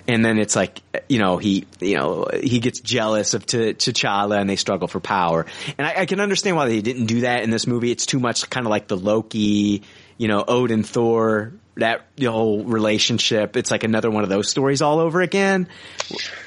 [0.09, 0.81] And then it's like,
[1.11, 5.01] you know, he, you know, he gets jealous of T- T'Challa and they struggle for
[5.01, 5.45] power.
[5.77, 7.91] And I, I can understand why they didn't do that in this movie.
[7.91, 9.83] It's too much kind of like the Loki,
[10.17, 13.55] you know, Odin, Thor, that whole relationship.
[13.59, 15.69] It's like another one of those stories all over again.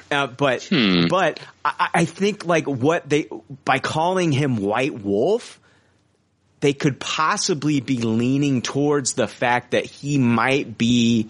[0.09, 0.67] Uh, but,
[1.09, 3.29] but I, I think like what they,
[3.63, 5.59] by calling him White Wolf,
[6.61, 11.29] they could possibly be leaning towards the fact that he might be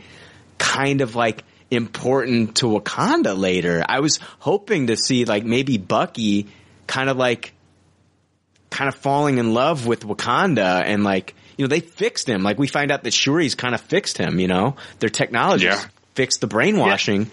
[0.58, 3.84] kind of like important to Wakanda later.
[3.88, 6.48] I was hoping to see like maybe Bucky
[6.88, 7.53] kind of like
[8.69, 12.43] kind of falling in love with Wakanda and like you know they fixed him.
[12.43, 14.39] Like we find out that Shuri's kind of fixed him.
[14.39, 15.84] You know their technology Yeah.
[16.15, 17.31] fixed the brainwashing.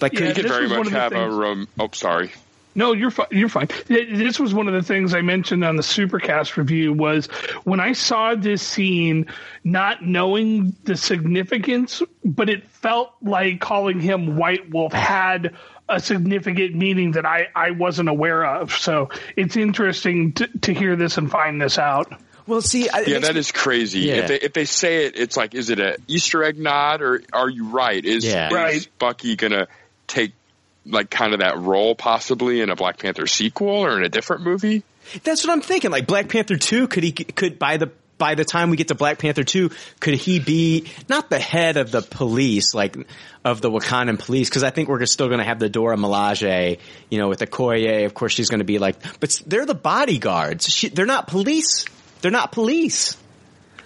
[0.00, 2.32] Like Yeah, could You could very much of the have a things- rom- Oh, sorry.
[2.74, 3.26] No, you're fine.
[3.30, 3.68] You're fine.
[3.88, 7.26] This was one of the things I mentioned on the Supercast review was
[7.64, 9.26] when I saw this scene,
[9.64, 15.56] not knowing the significance, but it felt like calling him White Wolf had
[15.88, 18.72] a significant meaning that I, I wasn't aware of.
[18.72, 22.12] So it's interesting to, to hear this and find this out.
[22.46, 24.00] well, see, I, Yeah, that is crazy.
[24.00, 24.14] Yeah.
[24.14, 27.22] If they if they say it, it's like, is it a Easter egg nod or
[27.32, 28.04] are you right?
[28.04, 28.46] Is, Yeah.
[28.46, 28.88] is Right.
[29.00, 29.66] Bucky gonna
[30.06, 30.32] take
[30.86, 34.42] like kind of that role possibly in a Black Panther sequel or in a different
[34.42, 34.82] movie?
[35.24, 35.90] That's what I'm thinking.
[35.90, 38.94] Like Black Panther two, could he could by the by the time we get to
[38.94, 42.96] Black Panther two, could he be not the head of the police, like
[43.44, 44.48] of the Wakandan police?
[44.48, 46.78] Because I think we're still going to have the Dora Milaje,
[47.08, 48.04] you know, with Okoye.
[48.04, 50.68] Of course, she's going to be like, but they're the bodyguards.
[50.68, 51.86] She, they're not police.
[52.20, 53.16] They're not police.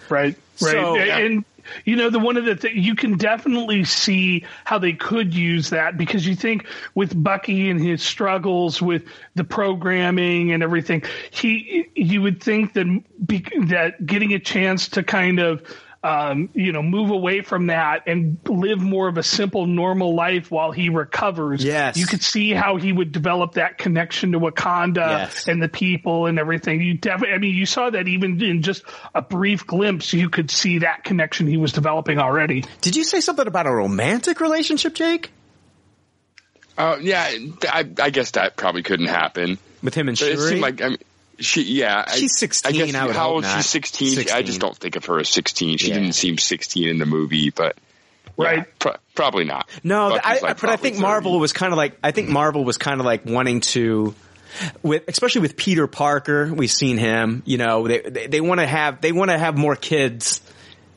[0.09, 0.37] Right.
[0.61, 0.73] Right.
[0.73, 1.45] So- and
[1.85, 5.71] you know, the one of the th- you can definitely see how they could use
[5.71, 9.05] that because you think with Bucky and his struggles with
[9.35, 15.03] the programming and everything, he you would think that be, that getting a chance to
[15.03, 15.63] kind of
[16.05, 20.51] um, you know move away from that and live more of a simple normal life
[20.51, 21.65] while he recovers.
[21.65, 21.97] Yes.
[21.97, 25.49] you could see how he would develop that connection to Wakanda Yes.
[25.49, 26.83] and the people and everything.
[26.83, 28.83] You definitely, I mean, you saw that even in just
[29.15, 32.65] a brief glimpse, you could see that connection he was developing already.
[32.83, 35.31] Did you say something about a romantic relationship, Jake,
[36.77, 37.31] Uh, yeah,
[37.69, 39.59] I, I guess that probably couldn't happen.
[39.83, 40.49] with him and But it Shuri?
[40.51, 40.99] seemed like I mean,
[41.39, 44.27] she, yeah, She's 16, I, guess, I would how old she's 16.
[44.33, 45.79] I just don't think of her as 16.
[45.79, 45.95] She Yeah.
[45.95, 47.77] didn't seem 16 in the movie, but
[48.39, 48.79] yeah, Right.
[48.79, 49.69] pro- probably not.
[49.83, 51.01] No, I, like, but I think 30.
[51.03, 54.15] Marvel was kind of like I think Marvel was kind of like wanting to,
[54.83, 57.43] with especially with Peter Parker, we've seen him.
[57.47, 60.41] You know, they they, they want to have they want to have more kids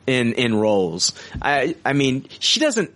[0.06, 1.12] in in roles.
[1.42, 2.90] I I mean, she doesn't.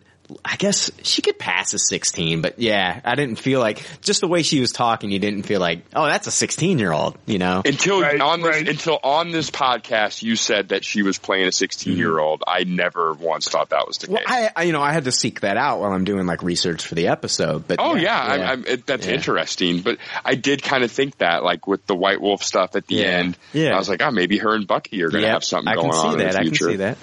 [0.44, 4.28] I guess she could pass a 16, but yeah, I didn't feel like just the
[4.28, 5.10] way she was talking.
[5.10, 7.16] You didn't feel like, oh, that's a 16 year old.
[7.26, 11.18] You know, Until Right, on this until on this podcast, you said that she was
[11.18, 12.40] playing a 16 year old.
[12.40, 12.50] Mm-hmm.
[12.56, 14.28] I never once thought that was the well, case.
[14.28, 16.86] I, I you know I had to seek that out while I'm doing like research
[16.86, 17.66] for the episode.
[17.68, 18.32] But Oh yeah, yeah.
[18.32, 19.14] I'm, I'm, it, that's Yeah.
[19.14, 19.80] interesting.
[19.82, 22.96] But I did kind of think that, like with the White Wolf stuff at the
[22.96, 23.06] Yeah.
[23.06, 23.38] end.
[23.52, 23.74] Yeah.
[23.74, 25.74] I was like, oh, maybe her and Bucky are going to Yep, have something I
[25.74, 26.26] going can see on that.
[26.26, 26.64] in the I future.
[26.66, 26.98] can see that.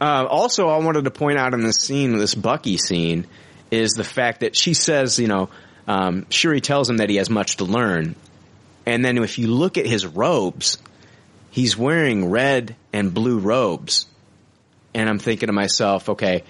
[0.00, 3.26] Uh, also, I wanted to point out in this scene, this Bucky scene,
[3.70, 5.48] is the fact that she says, you know,
[5.86, 8.14] um, Shuri tells him that he has much to learn,
[8.86, 10.78] and then if you look at his robes,
[11.50, 14.06] he's wearing red and blue robes,
[14.94, 16.44] and I'm thinking to myself, okay.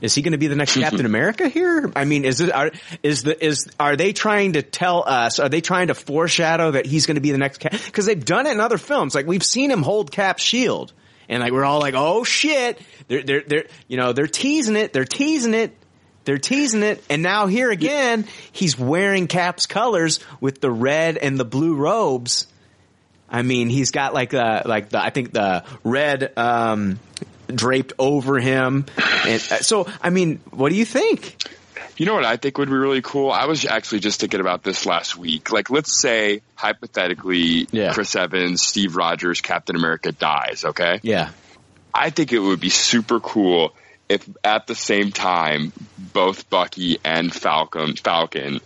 [0.00, 1.90] Is he going to be the next Captain America here?
[1.94, 2.70] I mean, is it are
[3.02, 5.38] is the is are they trying to tell us?
[5.38, 7.72] Are they trying to foreshadow that he's going to be the next Cap?
[7.72, 9.14] Because they've done it in other films.
[9.14, 10.92] Like we've seen him hold Cap's shield,
[11.28, 14.92] and like we're all like, oh shit, they're they're they're you know they're teasing it,
[14.92, 15.76] they're teasing it.
[16.24, 21.38] They're teasing it, and now here again, he's wearing Cap's colors with the red and
[21.38, 22.46] the blue robes.
[23.28, 26.98] I mean, he's got like the like the I think the red um,
[27.48, 31.36] draped over him, and uh, so I mean, what do you think?
[31.96, 33.30] You know what I think would be really cool?
[33.30, 35.52] I was actually just thinking about this last week.
[35.52, 37.92] Like, let's say hypothetically, Yeah.
[37.92, 40.64] Chris Evans, Steve Rogers, Captain America dies.
[40.64, 41.30] Okay, Yeah,
[41.92, 43.74] I think it would be super cool
[44.08, 45.72] if at the same time
[46.12, 48.60] both Bucky and Falcon Falcon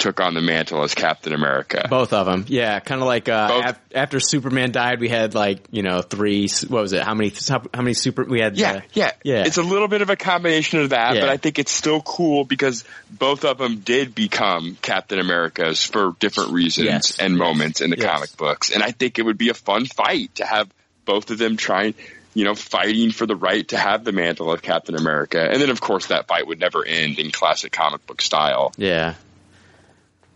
[0.00, 1.86] took on the mantle as Captain America.
[1.88, 2.44] both of them.
[2.48, 6.48] Yeah, kind of like uh, af- after Superman died, we had like you know three.
[6.68, 7.02] What was it?
[7.02, 7.32] How many?
[7.48, 8.24] How, how many super?
[8.24, 8.56] We had.
[8.58, 9.44] Yeah, uh, yeah, yeah.
[9.46, 11.20] It's a little bit of a combination of that, Yeah.
[11.20, 16.14] but I think it's still cool because both of them did become Captain Americas for
[16.18, 17.18] different reasons Yes.
[17.18, 18.06] and moments in the Yes.
[18.10, 20.68] comic books, and I think it would be a fun fight to have
[21.04, 21.94] both of them trying,
[22.34, 25.70] you know, fighting for the right to have the mantle of Captain America, and then
[25.70, 28.72] of course that fight would never end in classic comic book style.
[28.76, 29.14] yeah,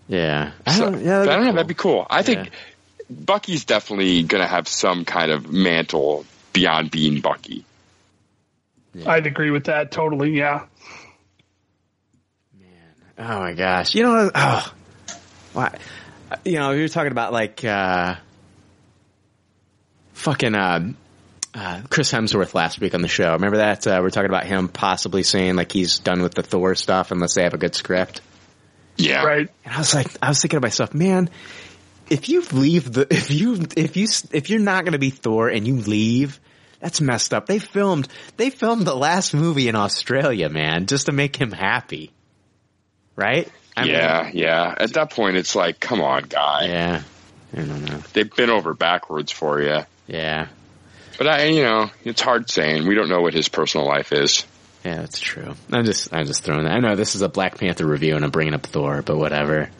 [0.08, 0.52] yeah.
[0.66, 1.52] I don't, yeah, I that'd don't be know.
[1.52, 1.52] cool.
[1.54, 2.06] That'd be cool.
[2.10, 2.50] I think
[3.10, 7.64] Bucky's definitely going to have some kind of mantle beyond being Bucky.
[9.06, 10.30] I'd agree with that totally.
[10.36, 10.66] Yeah.
[12.58, 12.68] Man,
[13.18, 13.94] Oh my gosh!
[13.94, 14.74] You know, oh,
[15.52, 15.76] why?
[16.44, 18.14] You know, you were talking about like uh,
[20.12, 20.92] fucking uh,
[21.54, 23.32] uh, Chris Hemsworth last week on the show.
[23.32, 23.86] Remember that?
[23.86, 27.10] Uh, we are talking about him possibly saying like he's done with the Thor stuff
[27.10, 28.20] unless they have a good script.
[28.96, 29.48] Yeah, Right.
[29.64, 31.28] And I was like, I was thinking to myself, man,
[32.08, 35.48] if you leave the, if you, if you, if you're not going to be Thor
[35.48, 36.40] and you leave,
[36.80, 37.46] that's messed up.
[37.46, 42.12] They filmed, they filmed the last movie in Australia, man, just to make him happy.
[43.16, 43.50] Right?
[43.76, 44.74] I mean, yeah, yeah.
[44.76, 46.66] At that point, it's like, come on, guy.
[46.66, 47.02] yeah.
[47.52, 47.98] I don't know.
[48.12, 49.80] They've been over backwards for you.
[50.06, 50.48] Yeah.
[51.18, 52.86] But I, you know, it's hard saying.
[52.86, 54.44] We don't know what his personal life is.
[54.84, 55.54] Yeah, that's true.
[55.72, 56.72] I'm just, I'm just throwing that.
[56.72, 59.70] I know this is a Black Panther review and I'm bringing up Thor, but whatever.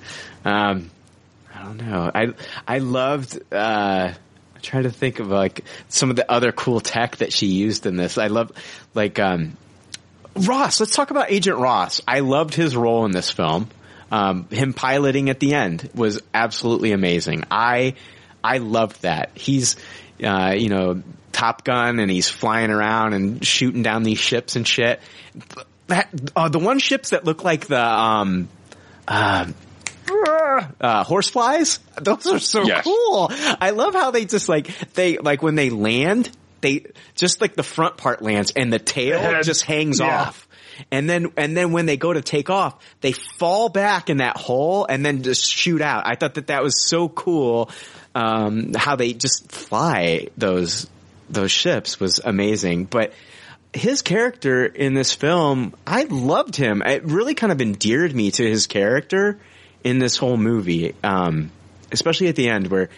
[0.47, 0.91] Um,
[1.55, 2.11] I don't know.
[2.15, 2.29] I,
[2.67, 7.19] I loved, uh, I try to think of like some of the other cool tech
[7.19, 8.17] that she used in this.
[8.17, 8.53] I love,
[8.95, 9.59] like, um,
[10.35, 10.81] Ross.
[10.81, 12.01] Let's talk about Agent Ross.
[12.09, 13.69] I loved his role in this film.
[14.11, 17.45] Um, him piloting at the end was absolutely amazing.
[17.51, 17.95] I,
[18.43, 19.37] I loved that.
[19.37, 19.77] He's,
[20.23, 21.03] uh, you know,
[21.35, 25.01] Top Gun and he's flying around and shooting down these ships and shit.
[25.89, 28.49] That, uh, the one ships that look like the, um,
[29.07, 29.47] uh,
[30.81, 31.79] uh, horseflies.
[32.01, 32.85] Those are so Yes.
[32.85, 33.31] cool.
[33.61, 36.31] I love how they just like, they, like when they land,
[36.61, 39.45] they, just like the front part lands and the tail head.
[39.45, 40.23] just hangs Yeah.
[40.29, 40.49] off.
[40.91, 44.37] And then, and then when they go to take off, they fall back in that
[44.37, 46.03] hole and then just shoot out.
[46.07, 47.71] I thought that that was so cool.
[48.15, 50.89] Um, how they just fly those,
[51.29, 52.85] those ships was amazing.
[52.85, 53.13] But
[53.73, 56.83] his character in this film, I loved him.
[56.83, 59.39] It really kind of endeared me to his character
[59.83, 60.95] in this whole movie.
[61.03, 61.51] Um,
[61.93, 62.89] especially at the end where,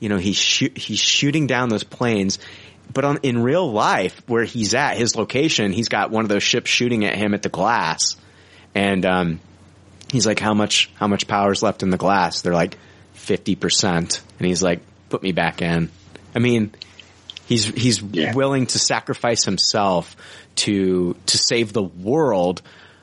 [0.00, 2.38] you know, he's he's shooting down those planes.
[2.92, 6.42] But on, in real life, where he's at, his location, he's got one of those
[6.42, 8.16] ships shooting at him at the glass.
[8.74, 9.40] And, um,
[10.12, 12.42] he's like, how much, how much power's left in the glass?
[12.42, 12.76] They're like,
[13.16, 14.20] 50%.
[14.38, 15.90] And he's like, put me back in.
[16.34, 16.72] I mean,
[17.46, 18.34] he's, he's Yeah.
[18.34, 20.16] willing to sacrifice himself
[20.56, 22.62] to, to save the world,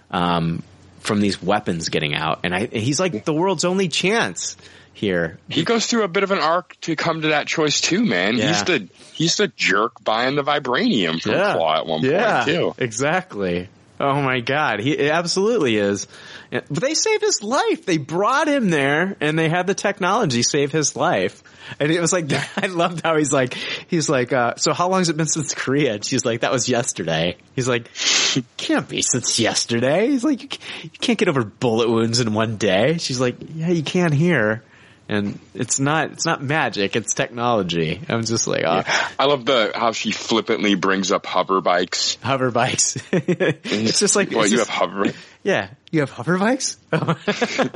[0.10, 0.64] um,
[1.00, 2.42] from these weapons getting out.
[2.44, 4.56] And I, he's like the world's only chance
[4.94, 5.40] here.
[5.50, 8.38] He goes through a bit of an arc to come to that choice too, man.
[8.38, 8.50] Yeah.
[8.50, 12.76] He's the he's the jerk buying the vibranium from Klaue at one yeah, point too.
[12.78, 13.68] Exactly.
[14.02, 16.07] Oh my god, he absolutely is.
[16.49, 17.86] But they saved his life.
[17.86, 21.44] They brought him there and they had the technology save his life.
[21.80, 22.26] And it was like,
[22.57, 23.53] I loved how he's like,
[23.88, 25.94] he's like, uh, so how long has it been since Korea?
[25.94, 27.38] And she's like, that was yesterday.
[27.56, 27.90] He's like,
[28.36, 30.07] it can't be since yesterday.
[30.07, 32.98] He's like, you can't get over bullet wounds in one day.
[32.98, 34.64] She's like, yeah, you can here.
[35.12, 38.00] And it's not, it's not magic, it's technology.
[38.08, 38.84] I'm just like, oh,
[39.20, 42.18] I love the how she flippantly brings up hover bikes.
[42.24, 42.96] hover bikes.
[43.12, 45.12] it's just like, well, you just- have hover.
[45.44, 46.78] Yeah, you have hover bikes.
[46.94, 47.68] I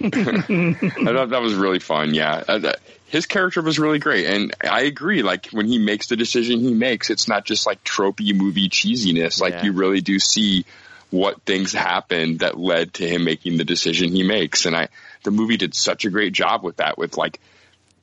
[0.00, 2.14] thought that was really fun.
[2.14, 2.72] Yeah, Uh,
[3.06, 5.22] his character was really great, and I agree.
[5.22, 9.40] Like when he makes the decision he makes, it's not just like tropey movie cheesiness.
[9.40, 9.64] Like Yeah.
[9.64, 10.64] you really do see
[11.10, 14.88] what things happened that led to him making the decision he makes, and I
[15.22, 16.98] the movie did such a great job with that.
[16.98, 17.40] With like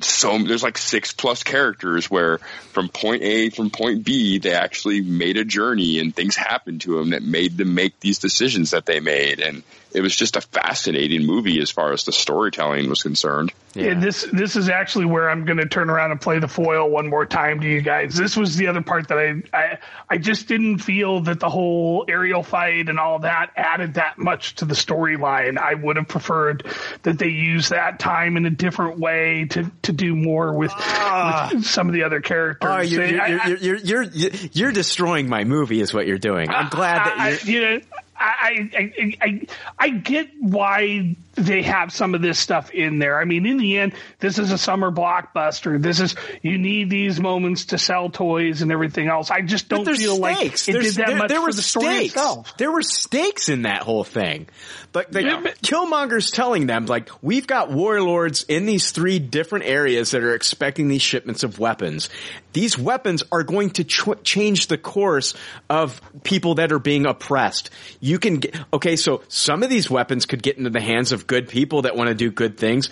[0.02, 2.38] so there's like six plus characters where
[2.72, 6.98] from point A from point B they actually made a journey and things happened to
[6.98, 10.42] them that made them make these decisions that they made and it was just a
[10.42, 13.52] fascinating movie as far as the storytelling was concerned.
[13.76, 13.94] Yeah.
[13.94, 17.08] this this is actually where I'm going to turn around and play the foil one
[17.08, 18.16] more time to you guys.
[18.16, 19.78] This was the other part that I I,
[20.10, 24.56] I just didn't feel that the whole aerial fight and all that added that much
[24.56, 25.58] to the storyline.
[25.60, 26.66] I would have preferred
[27.04, 31.52] that they use that time in a different way to to do more with, ah.
[31.54, 32.70] with some of the other characters.
[32.72, 36.18] Oh, you're, you're, I- I- you're, you're, you're, you're destroying my movie is what you're
[36.18, 36.50] doing.
[36.50, 37.38] I'm ah, glad that I, you're.
[37.66, 37.86] I, you know,
[38.20, 39.48] I, I, I,
[39.78, 43.20] I, get why they have some of this stuff in there.
[43.20, 45.82] I mean, in the end, this is a summer blockbuster.
[45.82, 49.32] This is you need these moments to sell toys and everything else.
[49.32, 50.20] I just don't feel stakes.
[50.20, 52.14] like it There's- did that there, much there for the story stakes.
[52.16, 52.58] itself.
[52.58, 54.48] There were stakes in that whole thing.
[54.92, 59.66] But the Yeah, but- Killmonger's telling them, like, we've got warlords in these three different
[59.66, 62.10] areas that are expecting these shipments of weapons.
[62.54, 65.34] These weapons are going to ch- change the course
[65.70, 67.70] of people that are being oppressed.
[68.00, 71.28] You can get, okay, so some of these weapons could get into the hands of
[71.28, 72.90] good people that want to do good things.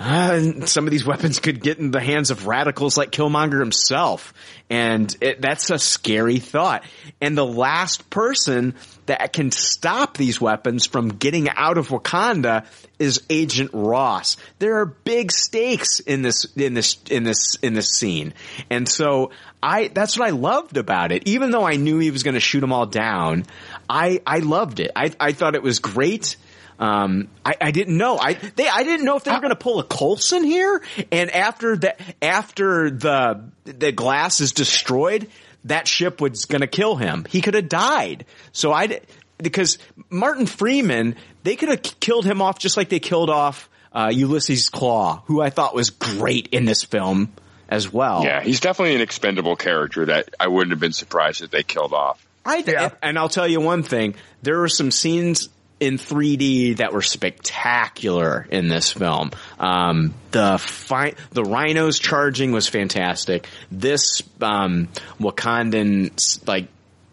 [0.00, 3.60] Uh, and some of these weapons could get in the hands of radicals like Killmonger
[3.60, 4.32] himself.
[4.70, 6.84] And it, that's a scary thought.
[7.20, 12.64] And the last person that can stop these weapons from getting out of Wakanda
[12.98, 14.38] is Agent Ross.
[14.58, 18.32] There are big stakes in this, in this, in this, in this scene.
[18.70, 19.32] And so
[19.62, 21.28] I, that's what I loved about it.
[21.28, 23.44] Even though I knew he was going to shoot them all down,
[23.86, 24.92] I, I loved it.
[24.96, 26.38] I, I thought it was great.
[26.80, 28.18] Um, I, I didn't know.
[28.18, 30.82] I they I didn't know if they were going to pull a Coulson here.
[31.12, 31.94] And after the
[32.24, 35.28] after the the glass is destroyed,
[35.64, 37.26] that ship was going to kill him.
[37.28, 38.24] He could have died.
[38.52, 39.00] So I
[39.36, 39.78] because
[40.08, 44.70] Martin Freeman, they could have killed him off just like they killed off uh, Ulysses
[44.70, 47.32] Klaue, who I thought was great in this film
[47.68, 48.24] as well.
[48.24, 51.92] Yeah, he's definitely an expendable character that I wouldn't have been surprised if they killed
[51.92, 52.26] off.
[52.44, 55.50] I and, and I'll tell you one thing: there were some scenes
[55.80, 59.30] in 3D that were spectacular in this film.
[59.58, 63.48] Um, the fi- the rhinos charging was fantastic.
[63.70, 64.88] This um,
[65.18, 66.68] Wakandan like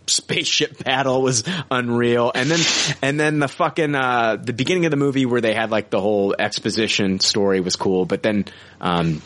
[0.07, 2.60] spaceship battle was unreal and then
[3.02, 5.99] and then the fucking uh the beginning of the movie where they had like the
[5.99, 8.45] whole exposition story was cool but then
[8.80, 9.22] um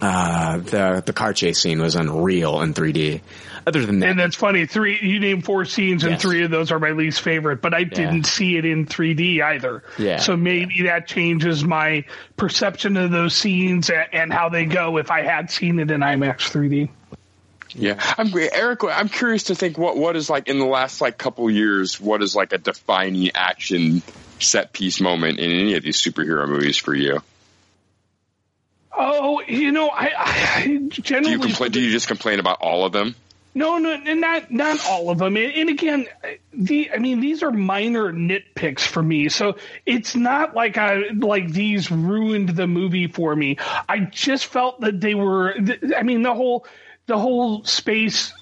[0.00, 3.20] uh the the car chase scene was unreal in 3D
[3.66, 4.66] other than that And that's funny.
[4.66, 7.60] Three, you named four scenes, and three of those are my least favorite.
[7.60, 9.82] But I didn't see it in 3D either.
[9.98, 10.18] Yeah.
[10.18, 12.04] So maybe that changes my
[12.36, 16.00] perception of those scenes and, and how they go if I had seen it in
[16.00, 16.90] IMAX 3D.
[17.74, 18.80] Yeah, I'm Eric.
[18.84, 22.00] I'm curious to think what what is like in the last like couple years.
[22.00, 24.02] What is like a defining action
[24.40, 27.22] set piece moment in any of these superhero movies for you?
[29.00, 31.70] Oh, you know, I, I Do generally you complain?
[31.70, 33.14] Do you just complain about all of them?
[33.58, 35.36] No, no, not not all of them.
[35.36, 36.06] And, and again,
[36.52, 39.28] the I mean, these are minor nitpicks for me.
[39.30, 43.56] So it's not like I like these ruined the movie for me.
[43.88, 45.56] I just felt that they were.
[45.96, 46.66] I mean, the whole
[47.06, 48.32] the whole space.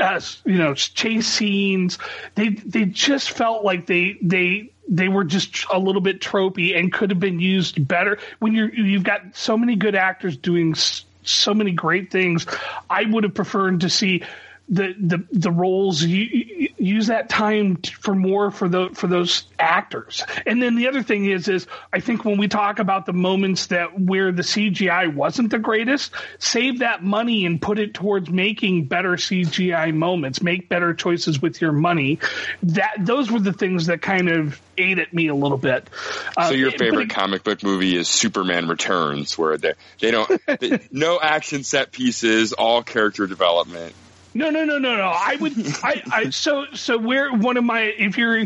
[0.00, 1.98] Uh, you know, chase scenes.
[2.34, 6.92] They they just felt like they they they were just a little bit tropey and
[6.92, 8.18] could have been used better.
[8.40, 12.46] When you're you've got so many good actors doing so many great things,
[12.90, 14.24] I would have preferred to see
[14.68, 20.24] the the the roles you, use that time for more for the for those actors.
[20.44, 23.66] And then the other thing is is I think when we talk about the moments
[23.66, 28.86] that where the CGI wasn't the greatest, save that money and put it towards making
[28.86, 32.18] better CGI moments, make better choices with your money.
[32.64, 35.88] That those were the things that kind of ate at me a little bit.
[36.34, 40.40] So uh, your favorite it- comic book movie is Superman Returns, where they they don't
[40.46, 43.94] they, no action set pieces, all character development.
[44.36, 45.08] No, no, no, no, no.
[45.14, 45.52] I would,
[45.82, 48.44] I, I, so, so where one of my, if you're,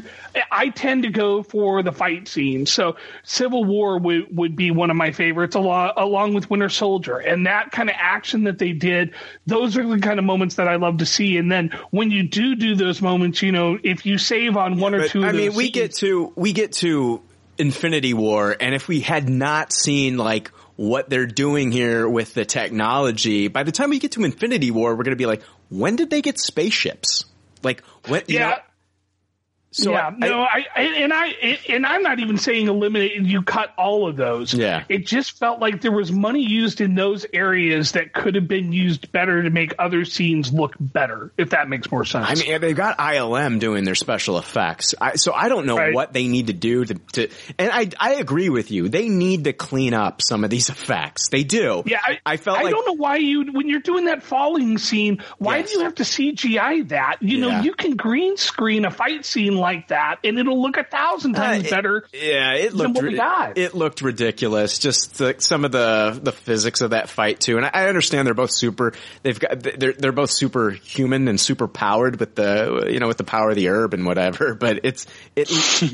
[0.50, 2.66] I tend to go for the fight scene.
[2.66, 7.16] So Civil War would, would be one of my favorites along, along with Winter Soldier
[7.18, 9.14] and that kind of action that they did.
[9.46, 11.36] Those are the kind of moments that I love to see.
[11.38, 14.94] And then when you do do those moments, you know, if you save on one
[14.94, 17.20] or But, two of I mean, we scenes- get to we get to
[17.58, 20.50] Infinity War, and if we had not seen like
[20.80, 24.96] what they're doing here with the technology, by the time we get to Infinity War,
[24.96, 27.26] we're going to be like, when did they get spaceships?
[27.62, 28.22] Like when?
[28.28, 28.48] Yeah.
[28.48, 28.56] know,
[29.72, 31.26] So yeah, I- no, I, I and I
[31.68, 33.16] and I'm not even saying eliminate.
[33.16, 34.52] And you cut all of those.
[34.52, 34.82] Yeah.
[34.88, 38.72] it just felt like there was money used in those areas that could have been
[38.72, 41.32] used better to make other scenes look better.
[41.38, 42.26] If that makes more sense.
[42.28, 45.94] I mean, they've got ILM doing their special effects, I, so I don't know Right.
[45.94, 47.28] what they need to do to, to.
[47.58, 48.88] And I, I agree with you.
[48.88, 51.28] They need to clean up some of these effects.
[51.30, 51.84] They do.
[51.86, 54.78] yeah, I, I felt I like don't know why you when you're doing that falling
[54.78, 55.22] scene.
[55.38, 55.70] Why Yes.
[55.72, 57.18] do you have to CGI that?
[57.20, 60.84] You know, you can green screen a fight scene like that, and it'll look a
[60.84, 62.04] thousand times Uh, it- better.
[62.12, 63.58] Yeah, it than looked what we got.
[63.58, 64.78] it looked ridiculous.
[64.78, 67.56] Just the, some of the the physics of that fight too.
[67.56, 68.92] And I, I understand they're both super.
[69.22, 73.18] They've got they're they're both super human and super powered with the you know with
[73.18, 74.54] the power of the herb and whatever.
[74.60, 75.06] But it's
[75.36, 75.50] it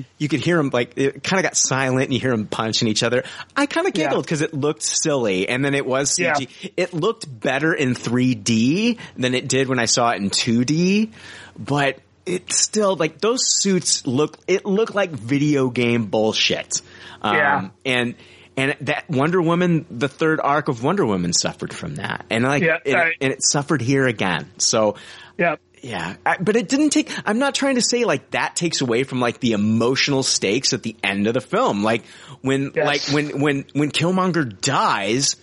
[0.18, 2.88] you could hear them like it kind of got silent and you hear them punching
[2.88, 3.24] each other.
[3.56, 6.48] I kind of giggled because it looked silly and then it was CG.
[6.60, 6.70] Yeah.
[6.76, 11.10] It looked better in 3D than it did when I saw it in 2D,
[11.58, 16.80] but it's still like those suits look, it looked like video game bullshit.
[17.22, 17.68] Um, Yeah.
[17.84, 18.14] and,
[18.56, 22.24] and that Wonder Woman, the third arc of Wonder Woman suffered from that.
[22.30, 24.50] And like, Yeah, and, I- and it suffered here again.
[24.58, 24.96] So,
[25.38, 25.56] Yeah.
[25.82, 27.10] yeah, I, but it didn't take.
[27.26, 30.82] I'm not trying to say like that takes away from like the emotional stakes at
[30.82, 31.84] the end of the film.
[31.84, 32.04] Like
[32.40, 32.86] when, Yes.
[32.86, 35.36] like when when when Killmonger dies,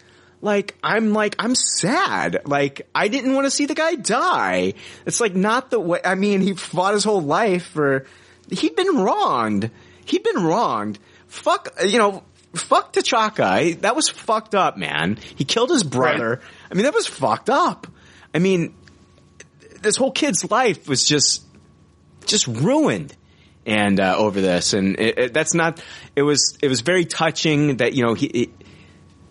[0.44, 2.42] like I'm like I'm sad.
[2.46, 4.74] Like I didn't want to see the guy die.
[5.06, 6.02] It's like not the way.
[6.04, 8.06] I mean, he fought his whole life for.
[8.52, 9.72] He'd been wronged.
[10.06, 11.00] He'd been wronged.
[11.28, 12.24] Fuck, you know.
[12.54, 13.82] Fuck T'Chaka.
[13.82, 15.18] That was fucked up, man.
[15.36, 16.40] He killed his brother.
[16.70, 17.88] I mean, that was fucked up.
[18.32, 18.76] I mean,
[19.82, 21.44] this whole kid's life was just
[22.26, 23.16] just ruined
[23.66, 25.82] and uh, over this and it, it, that's not
[26.16, 28.50] it was it was very touching that you know he it,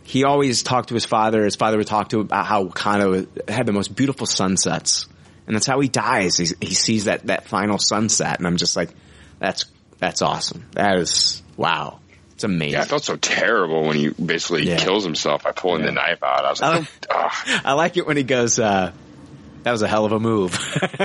[0.05, 1.45] he always talked to his father.
[1.45, 5.07] His father would talk to him about how Wakanda had the most beautiful sunsets.
[5.47, 6.37] And that's how he dies.
[6.37, 8.39] He, he sees that that final sunset.
[8.39, 8.91] And I'm just like
[9.39, 9.65] that's
[9.99, 10.67] that's awesome.
[10.73, 11.99] That is wow.
[12.35, 12.73] It's amazing.
[12.75, 14.77] Yeah, I felt so terrible when he basically Yeah.
[14.79, 15.43] kills himself.
[15.45, 16.45] By pulling the knife out.
[16.45, 17.33] I was like, like, "Ugh."
[17.65, 18.93] I like it when he goes uh
[19.63, 20.59] that was a hell of a move.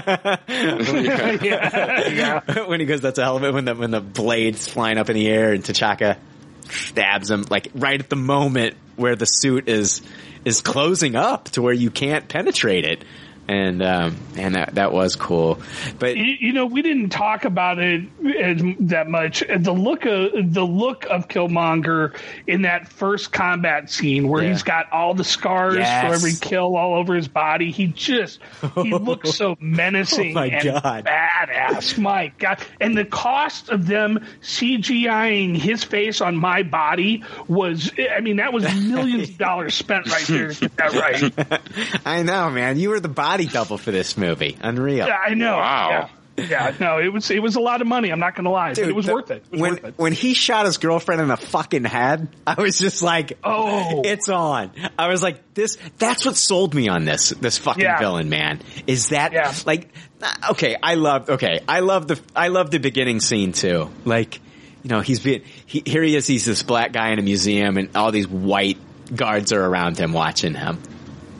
[1.41, 2.39] yeah.
[2.65, 5.09] when he goes, that's a hell of a when the when the blade's flying up
[5.09, 6.17] in the air and T'Chaka
[6.69, 10.01] stabs him like right at the moment where the suit is
[10.45, 13.03] is closing up to where you can't penetrate it.
[13.49, 15.59] And um and that that was cool.
[15.99, 18.03] But You, you know, we didn't talk about it
[18.39, 19.41] as, that much.
[19.47, 22.13] The look of the look of Killmonger
[22.45, 24.49] in that first combat scene, where Yeah.
[24.49, 26.05] he's got all the scars Yes.
[26.05, 28.39] for every kill all over his body, he just
[28.83, 31.05] he looks so menacing Oh my and God.
[31.05, 31.97] badass.
[31.97, 32.59] My God!
[32.81, 38.51] And the cost of them CGIing his face on my body was, I mean, that
[38.51, 41.61] was millions of dollars spent right there to get that right.
[42.05, 44.57] I know, man, you were the body double for this movie.
[44.61, 45.07] Unreal.
[45.07, 45.57] Yeah, I know.
[45.57, 45.89] Wow.
[45.89, 46.09] Yeah.
[46.39, 48.11] Yeah, no, it was it was a lot of money.
[48.11, 49.43] I'm not going to lie, but it was the- worth it.
[49.51, 49.93] It was when worth it.
[49.97, 54.03] when he shot his girlfriend in the fucking head, I was just like, Oh.
[54.05, 54.69] it's on."
[54.99, 57.97] I was like, "This that's what sold me on this this fucking Yeah.
[57.97, 59.51] villain, man." Is that Yeah.
[59.65, 59.89] like
[60.21, 63.89] uh, okay, I love okay, I love the I love the beginning scene too.
[64.05, 64.39] Like,
[64.83, 67.77] you know, he's being he, here he is he's this black guy in a museum
[67.77, 68.77] and all these white
[69.15, 70.77] guards are around him watching him.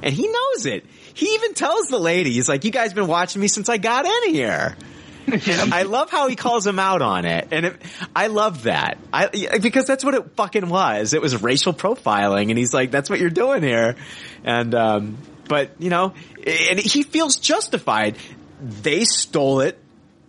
[0.02, 0.86] And he knows it.
[1.18, 4.06] He even tells the lady, he's like, "You guys been watching me since I got
[4.06, 4.78] in here."
[5.28, 7.82] I love how he calls him out on it, and it,
[8.16, 9.00] I love that.
[9.12, 9.28] I
[9.60, 11.16] because that's what it fucking was.
[11.16, 13.96] It was racial profiling, and he's like, "That's what you're doing here,"
[14.44, 15.18] and um,
[15.50, 16.14] but you know,
[16.46, 18.16] and he feels justified.
[18.62, 19.80] They stole it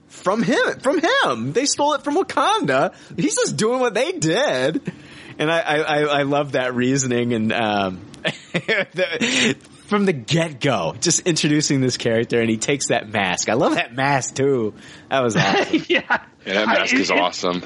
[0.08, 0.80] from him.
[0.80, 2.94] From him, they stole it from Wakanda.
[3.14, 4.90] He's just doing what they did,
[5.38, 8.00] and I I, I, I love that reasoning and um,
[8.52, 9.56] the,
[9.88, 13.48] from the get go, just introducing this character, and he takes that mask.
[13.48, 14.74] I love that mask too.
[15.10, 15.84] That was awesome.
[15.88, 16.00] yeah,
[16.46, 17.62] Yeah, that mask I- is it- awesome.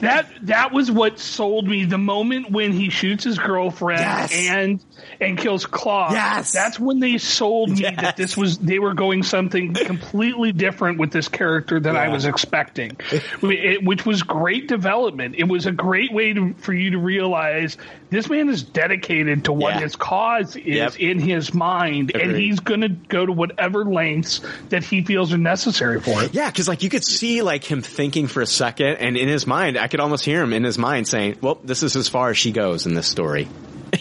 [0.00, 1.84] That that was what sold me.
[1.84, 4.32] The moment when he shoots his girlfriend Yes.
[4.34, 4.84] and
[5.20, 6.10] and kills Klaue.
[6.12, 6.52] Yes.
[6.52, 8.00] that's when they sold me Yes.
[8.00, 12.24] that this was they were going something completely different with this character than I was
[12.24, 12.96] expecting,
[13.42, 15.34] It- which was great development.
[15.38, 17.76] It was a great way to, for you to realize
[18.10, 19.80] this man is dedicated to what Yeah.
[19.80, 20.96] his cause is Yep.
[21.00, 25.38] in his mind, and he's going to go to whatever lengths that he feels are
[25.38, 26.34] necessary for it.
[26.34, 29.46] Yeah, because like you could see like him thinking for a second, and in his
[29.46, 32.30] mind, I could almost hear him in his mind saying, "Well, this is as far
[32.30, 33.48] as she goes in this story."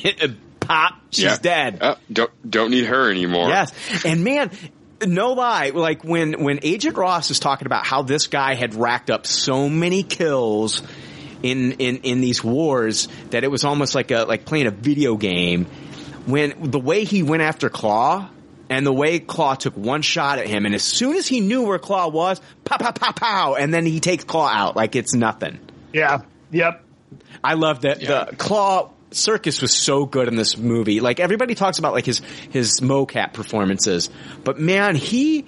[0.66, 1.38] Pop, she's Yeah.
[1.42, 1.78] dead.
[1.82, 3.50] Uh, don't don't need her anymore.
[3.50, 3.72] Yes,
[4.06, 4.52] and man,
[5.06, 9.10] no lie, like when when Agent Ross is talking about how this guy had racked
[9.10, 10.82] up so many kills
[11.42, 15.16] in in in these wars that it was almost like a like playing a video
[15.18, 15.66] game.
[16.26, 18.30] When the way he went after Klaue.
[18.70, 21.64] And the way Klaue took one shot at him, and as soon as he knew
[21.68, 25.14] where Klaue was, pow, pow, pow, pow, and then he takes Klaue out like it's
[25.14, 25.60] nothing.
[25.92, 26.22] Yeah.
[26.50, 26.82] Yep.
[27.44, 31.00] I love that the Klaue Serkis was so good in this movie.
[31.00, 32.20] Like everybody talks about like his
[32.52, 34.10] his mocap performances,
[34.44, 35.46] but man, he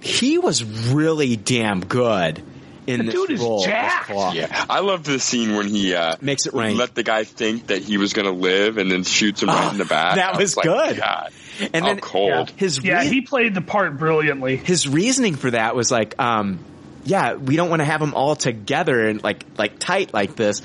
[0.00, 2.42] he was really damn good
[2.86, 3.60] in The this dude is role.
[3.60, 4.10] as jacked.
[4.34, 6.76] Yeah, I love the scene when he uh, Makes it rain.
[6.76, 9.72] Let the guy think that he was going to live, and then shoots him right
[9.72, 10.16] in the back.
[10.16, 10.96] that I was like, good.
[10.98, 11.30] God,
[11.72, 12.50] And then cold.
[12.56, 14.56] his Yeah, he played the part brilliantly.
[14.56, 16.60] his reasoning for that was like, um,
[17.04, 20.62] yeah, we don't want to have them all together and like like tight like this.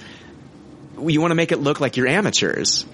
[0.99, 2.85] You want to make it look like you're amateurs.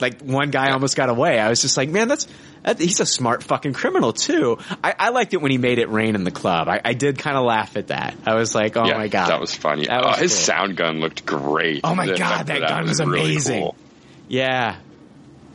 [0.00, 1.38] Like one guy almost got away.
[1.38, 2.26] I was just like, man, that's,
[2.64, 4.58] that, he's a smart fucking criminal too.
[4.82, 6.66] I, I liked it when he made it rain in the club.
[6.68, 8.16] I, I did kind of laugh at that.
[8.26, 9.86] I was like, oh yeah, my god, that was funny.
[9.86, 10.40] That Oh, was uh, his cool.
[10.44, 11.82] sound gun looked great.
[11.84, 13.60] Oh my The God, that for gun was really amazing.
[13.62, 13.76] cool.
[14.28, 14.76] Yeah,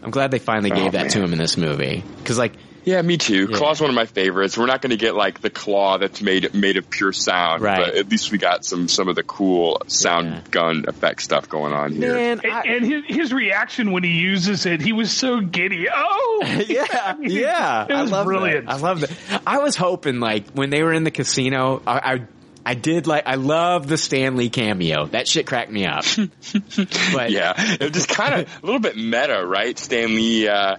[0.03, 2.53] I'm glad they finally Oh, gave that to him in this movie because like
[2.87, 3.47] Yeah, me too.
[3.51, 3.57] Yeah.
[3.57, 4.57] Klaue's one of my favorites.
[4.57, 7.79] We're not going to get like the claw that's made made of pure sound, Right.
[7.85, 10.41] but at least we got some some of the cool sound Yeah.
[10.51, 12.13] gun effect stuff going on here.
[12.13, 15.87] man, And, I- and his, his reaction when he uses it, he was so giddy.
[15.93, 17.85] Oh, yeah, yeah.
[17.89, 18.67] It was I love brilliant.
[18.67, 18.75] That.
[18.75, 19.41] I love that.
[19.45, 22.21] I was hoping like when they were in the casino, I, I,
[22.65, 25.07] I did like I love the Stan Lee cameo.
[25.07, 26.05] That shit cracked me up.
[27.13, 29.77] but Yeah, it was just kind of a little bit meta, right?
[29.77, 30.77] Stan Lee uh,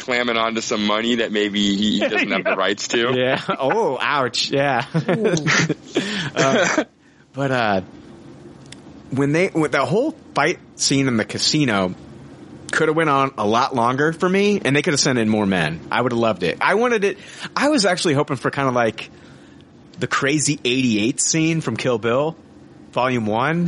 [0.00, 3.12] clamming onto some money that maybe he, he doesn't have the rights to.
[3.16, 3.42] yeah.
[3.48, 4.50] Oh, ouch.
[4.50, 4.84] Yeah.
[6.34, 6.84] Uh,
[7.32, 7.80] but uh,
[9.10, 11.94] when they with the whole fight scene in the casino
[12.70, 15.28] could have went on a lot longer for me, and they could have sent in
[15.28, 15.80] more men.
[15.90, 16.58] I would have loved it.
[16.60, 17.18] I wanted it.
[17.56, 19.10] I was actually hoping for kind of like
[19.98, 22.36] the crazy '88 scene from Kill Bill,
[22.92, 23.66] Volume One.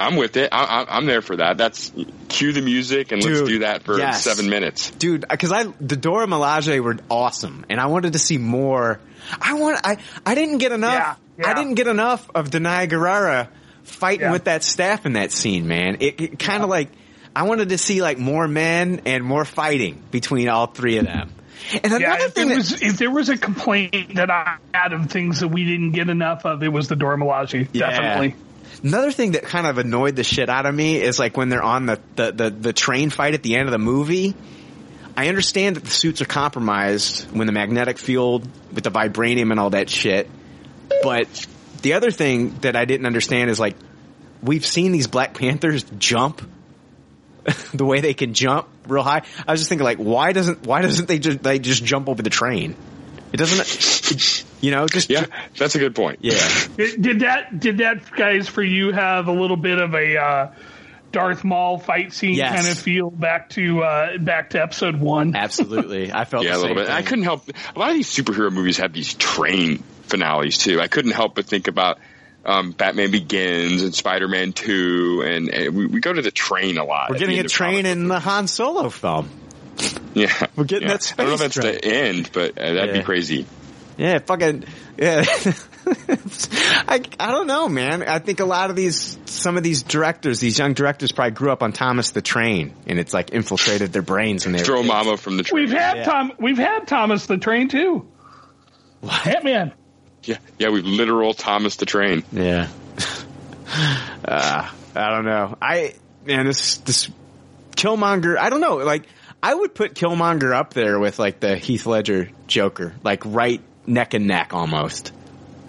[0.00, 0.50] I'm with it.
[0.52, 1.58] I, I, I'm there for that.
[1.58, 1.92] That's
[2.28, 4.22] cue the music and Dude, let's do that for yes.
[4.24, 4.90] seven minutes.
[4.90, 8.98] dude uh, because i the dora milaje were awesome and i wanted to see more
[9.40, 11.50] i want i i didn't get enough Yeah, yeah.
[11.50, 13.48] i didn't get enough of Danai Gurira
[13.84, 14.32] fighting Yeah.
[14.32, 16.88] with that staff in that scene man it, it kind of like
[17.36, 21.30] i wanted to see like more men and more fighting between all three of them
[21.72, 22.16] and another yeah.
[22.26, 25.40] If thing there that, was if there was a complaint that I had of things
[25.40, 27.68] that we didn't get enough of, it was the Dora Milaje.
[27.72, 27.88] Yeah.
[27.90, 28.34] Definitely.
[28.82, 31.62] Another thing that kind of annoyed the shit out of me is like when they're
[31.62, 34.34] on the, the, the, the train fight at the end of the movie.
[35.16, 39.60] I understand that the suits are compromised when the magnetic field with the vibranium and
[39.60, 40.28] all that shit.
[41.02, 41.28] But
[41.82, 43.76] the other thing that I didn't understand is like
[44.42, 46.42] we've seen these Black Panthers jump
[47.74, 49.22] the way they can jump real high.
[49.46, 52.22] I was just thinking like why doesn't why doesn't they just they just jump over
[52.22, 52.74] the train?
[53.34, 53.60] It doesn't
[54.12, 55.26] it- you know just Yeah,
[55.58, 56.20] that's a good point.
[56.22, 56.38] yeah.
[56.76, 60.52] Did, did that did that guys for you have a little bit of a uh,
[61.10, 62.54] Darth Maul fight scene Yes.
[62.54, 65.34] kind of feel back to uh, back to episode one?
[65.36, 66.12] Absolutely.
[66.12, 66.90] I felt Yeah, the a little same bit.
[66.94, 67.48] I couldn't help.
[67.74, 70.80] A lot of these superhero movies have these train finales too.
[70.80, 71.98] I couldn't help but think about
[72.44, 76.78] um, Batman Begins and Spider Man Two, and, and we, we go to the train
[76.78, 77.10] a lot.
[77.10, 79.28] We're getting a train in the Han Solo film.
[79.76, 80.02] Book.
[80.14, 80.96] Yeah, we're getting yeah.
[80.96, 83.00] that I don't know if space that's the end, but uh, that'd Yeah.
[83.00, 83.46] be crazy.
[83.96, 84.64] Yeah, fucking
[84.96, 85.24] yeah.
[85.86, 88.02] I I don't know, man.
[88.04, 91.50] I think a lot of these some of these directors, these young directors probably grew
[91.50, 94.82] up on Thomas the Train and it's like infiltrated their brains when they were Throw.
[94.84, 95.64] Mama from the train.
[95.64, 96.04] We've had Yeah.
[96.04, 96.32] Tom.
[96.38, 98.06] We've had Thomas the Train too.
[99.02, 99.72] Ant Man.
[100.22, 102.22] Yeah, yeah, we've literal Thomas the Train.
[102.32, 102.68] Yeah.
[104.24, 105.58] uh, I don't know.
[105.60, 105.94] I
[106.24, 107.10] man, this this
[107.76, 108.38] Killmonger.
[108.38, 108.76] I don't know.
[108.76, 109.06] Like
[109.44, 114.14] I would put Killmonger up there with like the Heath Ledger Joker, like right neck
[114.14, 115.12] and neck almost.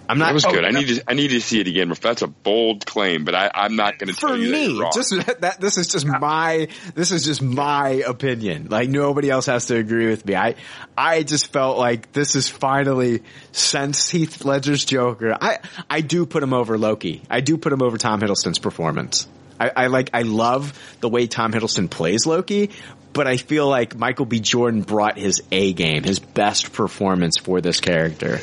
[0.08, 0.28] I'm not.
[0.28, 0.64] That was Oh, good.
[0.64, 1.04] I need to.
[1.08, 1.90] I need to see it again.
[1.90, 3.26] But that's a bold claim.
[3.26, 4.92] But I, I'm not going to for tell you that me, wrong.
[4.94, 5.10] just
[5.42, 8.68] that this is just my this is just my opinion.
[8.70, 10.36] Like nobody else has to agree with me.
[10.36, 10.56] I
[10.98, 15.36] I just felt like this is finally since Heath Ledger's Joker.
[15.42, 15.58] I
[15.90, 17.24] I do put him over Loki.
[17.30, 19.28] I do put him over Tom Hiddleston's performance.
[19.60, 22.70] I, I like I love the way Tom Hiddleston plays Loki,
[23.16, 24.40] but I feel like Michael B.
[24.42, 28.40] Jordan brought his A game, his best performance for this character.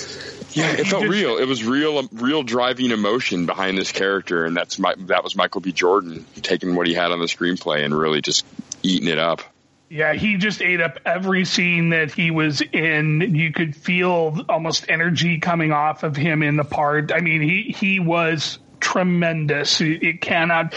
[0.54, 1.38] Yeah, it felt real.
[1.38, 5.36] It was real, um, real driving emotion behind this character, and that's my that was
[5.36, 5.72] Michael B.
[5.72, 8.44] Jordan taking what he had on the screenplay and really just
[8.82, 9.42] eating it up.
[9.88, 13.34] Yeah, he just ate up every scene that he was in.
[13.34, 17.12] You could feel almost energy coming off of him in the part.
[17.12, 19.80] I mean, he he was tremendous.
[19.80, 20.74] It, cannot,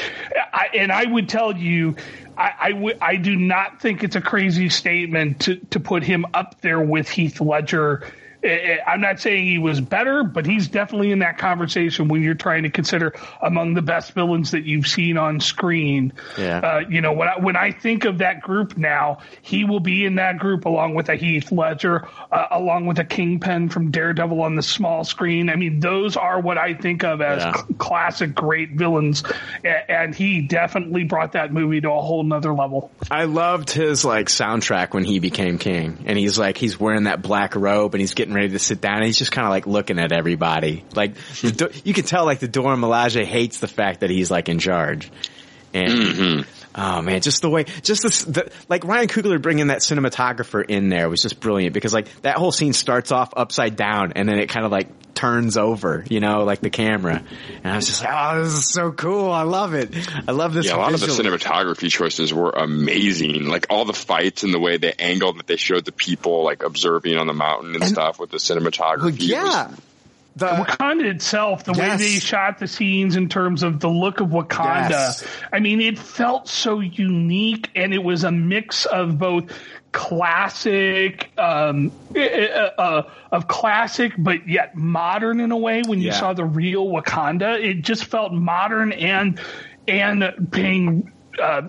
[0.54, 1.96] I, and I would tell you,
[2.38, 6.26] I, I would I do not think it's a crazy statement to to put him
[6.34, 8.06] up there with Heath Ledger
[8.46, 12.64] I'm not saying he was better, but he's definitely in that conversation when you're trying
[12.64, 16.14] to consider among the best villains that you've seen on screen.
[16.38, 16.60] Yeah.
[16.60, 20.06] Uh, you know, when I, when I think of that group now, he will be
[20.06, 24.42] in that group along with a Heath Ledger, uh, along with a Kingpin from Daredevil
[24.42, 25.50] on the small screen.
[25.50, 27.54] I mean, those are what I think of as Yeah.
[27.54, 29.24] cl- classic great villains,
[29.64, 32.92] A- and he definitely brought that movie to a whole nother level.
[33.10, 37.22] I loved his like soundtrack when he became king, and he's like he's wearing that
[37.22, 38.98] black robe and he's getting ready to sit down.
[38.98, 40.84] And he's just kind of like looking at everybody.
[40.94, 44.50] Like Do- you can tell like the Dora Milaje hates the fact that he's like
[44.50, 45.12] in charge.
[45.74, 46.55] And mm-hmm.
[46.76, 50.90] Oh man, just the way, just this, the, like Ryan Coogler bringing that cinematographer in
[50.90, 54.38] there was just brilliant because like that whole scene starts off upside down and then
[54.38, 57.24] it kind of like turns over, you know, like the camera.
[57.64, 59.32] And I was just like, oh, this is so cool.
[59.32, 59.96] I love it.
[60.28, 60.68] I love this.
[60.68, 63.46] Yeah, a lot of the cinematography choices were amazing.
[63.48, 66.64] Like all the fights and the way they angled that they showed the people like
[66.64, 69.30] observing on the mountain and, stuff with the cinematography.
[69.30, 69.72] Yeah.
[70.38, 74.28] The, Wakanda itself, the way they shot the scenes in terms of the look of
[74.30, 75.26] Wakanda, Yes.
[75.54, 79.46] I mean, it felt so unique, and it was a mix of both
[79.94, 85.84] classic, um, uh, uh, of classic, but yet modern in a way.
[85.84, 86.20] When you Yeah.
[86.20, 89.40] saw the real Wakanda, it just felt modern and
[89.88, 91.64] and paying uh,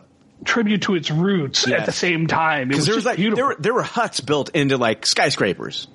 [0.45, 2.69] tribute to its roots at the same time.
[2.69, 3.37] Because there was like beautiful.
[3.37, 5.87] there were there were huts built into like skyscrapers.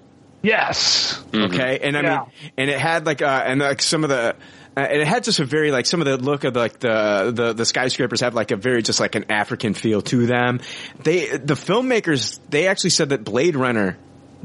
[0.42, 1.24] Yes.
[1.34, 2.20] Okay, and I Yeah.
[2.20, 4.36] mean, and it had like uh, and like some of the.
[4.76, 7.34] Uh, and it had just a very like some of the look of like the,
[7.36, 10.62] the the skyscrapers have like a very just like an African feel to them.
[11.04, 13.98] They the filmmakers they actually said that Blade Runner,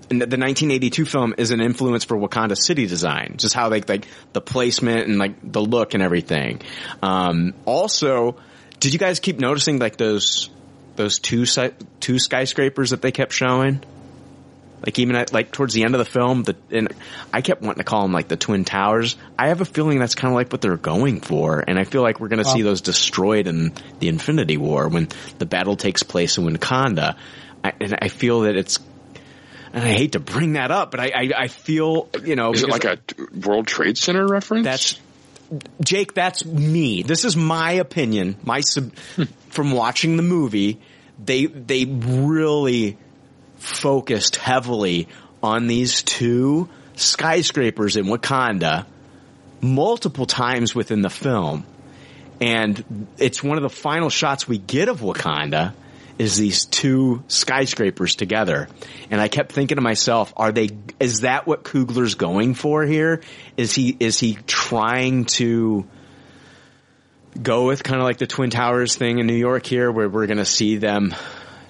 [0.08, 4.08] the the 1982 film, is an influence for Wakanda city design, just how like like
[4.32, 6.60] the placement and like the look and everything.
[7.04, 8.34] Um, also,
[8.80, 10.50] did you guys keep noticing like those
[10.96, 11.70] those two si-
[12.00, 13.80] two skyscrapers that they kept showing?
[14.84, 16.92] Like even at like towards the end of the film, the and
[17.32, 19.16] I kept wanting to call them like the twin towers.
[19.38, 22.02] I have a feeling that's kind of like what they're going for, and I feel
[22.02, 25.08] like we're going to see those destroyed in the Infinity War when
[25.38, 27.16] the battle takes place in Wakanda.
[27.64, 28.78] I, and I feel that it's,
[29.72, 32.62] and I hate to bring that up, but I I, I feel you know Is
[32.62, 32.98] it like a
[33.46, 34.64] World Trade Center reference?
[34.64, 35.00] that's
[35.82, 36.14] Jake.
[36.14, 37.02] That's me.
[37.02, 38.36] This is my opinion.
[38.42, 39.24] My sub, hmm.
[39.48, 40.80] from watching the movie,
[41.22, 42.98] they they really
[43.66, 45.08] focused heavily
[45.42, 48.86] on these two skyscrapers in Wakanda
[49.60, 51.64] multiple times within the film.
[52.40, 55.74] And it's one of the final shots we get of Wakanda
[56.18, 58.68] is these two skyscrapers together.
[59.10, 63.20] And I kept thinking to myself, are they, is that what Coogler's going for here?
[63.56, 65.86] Is he, is he trying to
[67.40, 70.26] go with kind of like the Twin Towers thing in New York here where we're
[70.26, 71.14] going to see them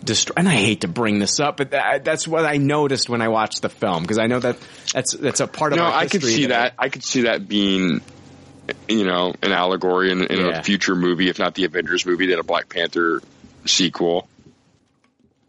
[0.07, 3.21] destroy, and I hate to bring this up, but that, that's what I noticed when
[3.21, 4.57] I watched the film because I know that
[4.93, 6.73] that's, that's a part of no, I could see that.
[6.79, 8.01] I could see that being,
[8.89, 10.61] you know, an allegory in, in Yeah.
[10.61, 13.21] a future movie, if not the Avengers movie, then a Black Panther
[13.67, 14.27] sequel.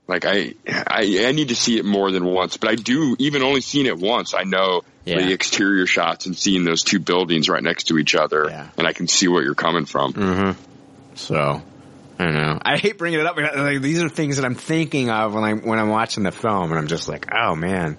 [0.08, 3.16] Like I, I, I need to see it more than once, but I do.
[3.20, 5.18] Even only seeing it once, I know Yeah.
[5.22, 8.70] the exterior shots and seeing those two buildings right next to each other, Yeah.
[8.78, 10.14] and I can see where you're coming from.
[10.14, 10.62] Mm-hmm.
[11.16, 11.62] So,
[12.20, 12.60] I don't know.
[12.64, 13.36] I hate bringing it up.
[13.36, 16.32] Because, like, these are things that I'm thinking of when I when I'm watching the
[16.32, 17.98] film, and I'm just like, oh man.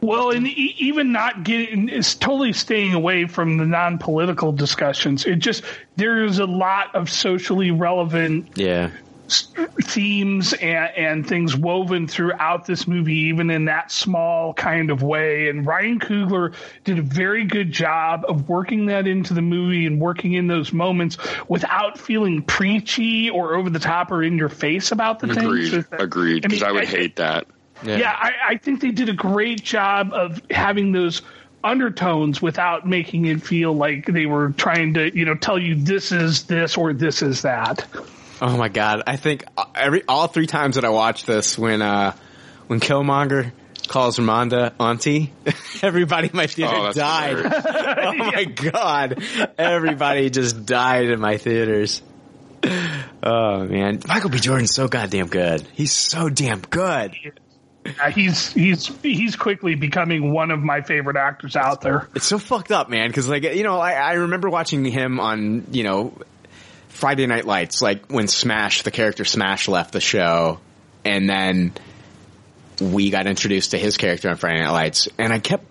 [0.00, 5.26] Well, and e- even not getting is totally staying away from the non-political discussions.
[5.26, 5.64] It just
[5.96, 8.90] there's a lot of socially relevant Yeah.
[9.28, 9.48] S-
[9.82, 15.48] themes and, and things woven throughout this movie, even in that small kind of way.
[15.48, 20.00] And Ryan Coogler did a very good job of working that into the movie and
[20.00, 21.18] working in those moments
[21.48, 25.72] without feeling preachy or over the top or in your face about the things.
[25.72, 25.86] Agreed.
[25.92, 26.42] Agreed.
[26.42, 27.46] Because I, would hate that.
[27.84, 31.22] Yeah, I, I think they did a great job of having those
[31.62, 36.12] undertones without making it feel like they were trying to, you know, tell you this
[36.12, 37.86] is this or this is that.
[38.40, 39.02] Oh my god!
[39.06, 39.44] I think
[39.74, 42.14] every all three times that I watched this, when uh
[42.68, 43.52] when Killmonger
[43.88, 45.32] calls Ramonda auntie,
[45.82, 47.36] everybody in my theater Oh, died.
[47.44, 49.22] oh my god!
[49.58, 52.02] Everybody just died in my theaters.
[53.22, 54.38] Oh man, Michael B.
[54.38, 55.62] Jordan's so goddamn good.
[55.72, 57.14] He's so damn good.
[57.86, 62.08] Uh, he's he's he's quickly becoming one of my favorite actors out there.
[62.14, 63.08] It's so fucked up, man.
[63.08, 66.12] Because like you know, I, I remember watching him on you know
[66.88, 70.60] Friday Night Lights, like when Smash, the character Smash, left the show,
[71.04, 71.72] and then
[72.80, 75.64] we got introduced to his character on Friday Night Lights, and I kept.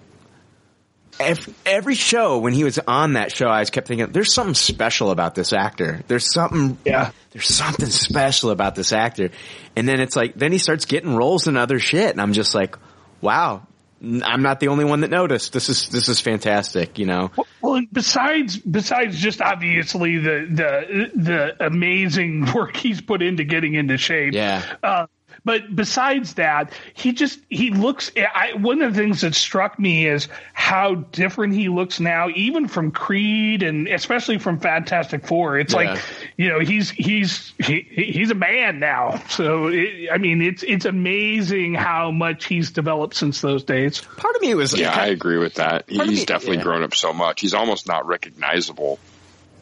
[1.19, 4.53] Every, every show when he was on that show, I just kept thinking, "There's something
[4.53, 6.03] special about this actor.
[6.07, 7.09] There's something, Yeah.
[7.31, 9.31] There's something special about this actor."
[9.75, 12.53] And then it's like, then he starts getting roles in other shit, and I'm just
[12.53, 12.77] like,
[13.19, 13.63] "Wow,
[14.01, 15.53] I'm not the only one that noticed.
[15.53, 16.99] This is this is fantastic.
[16.99, 17.31] You know.
[17.61, 23.73] Well, and besides besides just obviously the the the amazing work he's put into getting
[23.73, 24.33] into shape.
[24.33, 24.63] Yeah.
[24.83, 25.07] Uh,
[25.47, 28.11] but besides that, he just he looks.
[28.17, 32.67] I, one of the things that struck me is how different he looks now, even
[32.67, 35.57] from Creed and especially from Fantastic Four.
[35.57, 35.93] It's Yeah.
[35.93, 36.01] like
[36.35, 39.23] you know he's he's he, he's a man now.
[39.29, 44.01] So it, I mean, it's it's amazing how much he's developed since those days.
[44.01, 45.85] Part of me was Yeah, I agree with that.
[45.87, 46.63] He's me- definitely yeah.
[46.63, 47.39] grown up so much.
[47.39, 48.99] He's almost not recognizable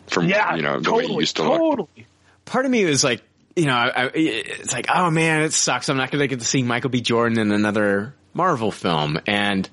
[0.07, 1.89] from Yeah, you know the way totally, he used to look.
[2.45, 3.21] part of me was like,
[3.55, 5.89] you know, I, I, it's like, oh man, it sucks.
[5.89, 7.01] I'm not going to get to see Michael B.
[7.01, 9.17] Jordan in another Marvel film.
[9.27, 9.69] And,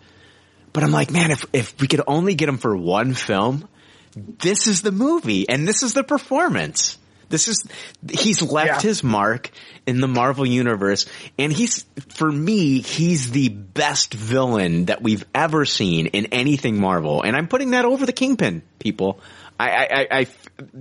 [0.72, 3.68] but I'm like, man, if, if we could only get him for one film,
[4.14, 6.98] this is the movie and this is the performance.
[7.28, 7.66] This is,
[8.10, 8.80] he's left Yeah.
[8.80, 9.50] his mark
[9.86, 11.06] in the Marvel universe
[11.38, 17.22] and he's, for me, he's the best villain that we've ever seen in anything Marvel.
[17.22, 19.18] And I'm putting that over the Kingpin, people.
[19.58, 20.26] I, I,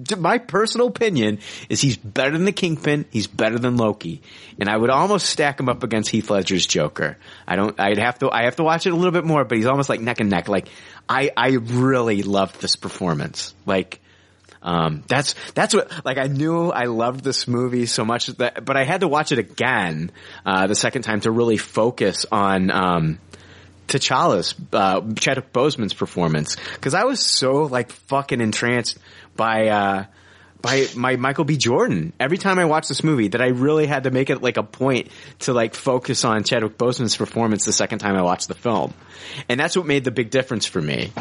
[0.09, 1.39] I, my personal opinion
[1.69, 3.05] is he's better than the Kingpin.
[3.11, 4.21] He's better than Loki,
[4.59, 7.17] and I would almost stack him up against Heath Ledger's Joker.
[7.47, 7.79] I don't.
[7.79, 8.31] I'd have to.
[8.31, 10.29] I have to watch it a little bit more, but he's almost like neck and
[10.29, 10.47] neck.
[10.47, 10.67] Like
[11.07, 13.53] I, I really loved this performance.
[13.65, 13.99] Like.
[14.63, 18.77] Um, that's, that's what, like I knew I loved this movie so much that, but
[18.77, 20.11] I had to watch it again,
[20.45, 23.17] uh, the second time to really focus on, um,
[23.91, 26.55] T'Challa's, uh, Chadwick Boseman's performance.
[26.79, 28.97] Cause I was so like fucking entranced
[29.35, 30.05] by, uh,
[30.61, 31.57] by my Michael B.
[31.57, 32.13] Jordan.
[32.19, 34.63] Every time I watched this movie that I really had to make it like a
[34.63, 35.09] point
[35.39, 38.93] to like focus on Chadwick Boseman's performance the second time I watched the film.
[39.49, 41.11] And that's what made the big difference for me.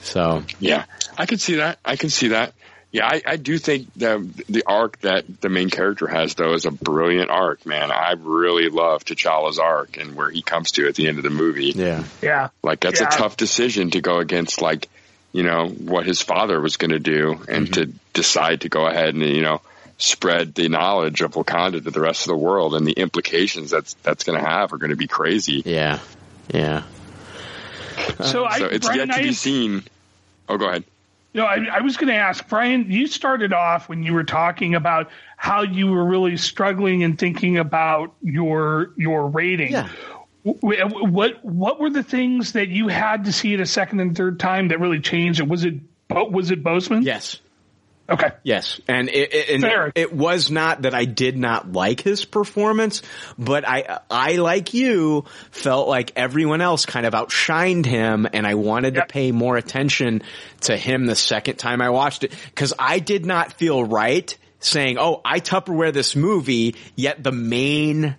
[0.00, 0.42] So.
[0.58, 0.84] Yeah,
[1.16, 1.78] I can see that.
[1.84, 2.54] I can see that.
[2.90, 6.64] Yeah, I, I do think the the arc that the main character has though is
[6.64, 7.90] a brilliant arc, man.
[7.90, 11.30] I really love T'Challa's arc and where he comes to at the end of the
[11.30, 11.72] movie.
[11.76, 12.04] Yeah.
[12.22, 12.48] Yeah.
[12.62, 13.08] Like that's Yeah.
[13.08, 14.88] a tough decision to go against like,
[15.32, 17.72] you know, what his father was going to do and mm-hmm.
[17.72, 19.60] to decide to go ahead and, you know,
[19.98, 23.94] spread the knowledge of Wakanda to the rest of the world and the implications that's
[24.02, 25.62] that's going to have are going to be crazy.
[25.66, 25.98] Yeah.
[26.54, 26.84] Yeah.
[28.22, 29.82] So, I, so it's Brian, yet to I, be seen.
[30.48, 30.84] Oh, go ahead.
[31.34, 32.90] No, I, I was going to ask Brian.
[32.90, 37.58] You started off when you were talking about how you were really struggling and thinking
[37.58, 39.72] about your your rating.
[39.72, 39.88] Yeah.
[40.42, 44.40] What what were the things that you had to see it a second and third
[44.40, 45.48] time that really changed it?
[45.48, 45.74] Was it
[46.10, 47.04] was it Boseman?
[47.04, 47.38] Yes.
[48.10, 48.30] Okay.
[48.42, 53.02] Yes, and it, it, and it was not that I did not like his performance,
[53.38, 58.54] but I, I like you felt like everyone else kind of outshined him, and I
[58.54, 59.08] wanted Yep.
[59.08, 60.22] to pay more attention
[60.62, 64.96] to him the second time I watched it because I did not feel right saying,
[64.98, 68.16] "Oh, I Tupperware this movie," yet the main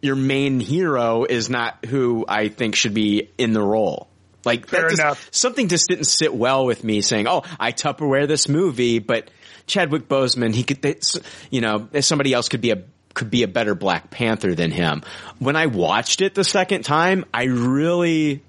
[0.00, 4.08] your main hero is not who I think should be in the role.
[4.44, 5.28] Like Fair just, enough.
[5.30, 9.30] something just didn't sit well with me saying, "Oh, I Tupperware this movie," but
[9.66, 11.18] Chadwick Boseman, he could, it's,
[11.50, 12.82] you know, somebody else could be a
[13.14, 15.02] could be a better Black Panther than him.
[15.38, 18.42] When I watched it the second time, I really,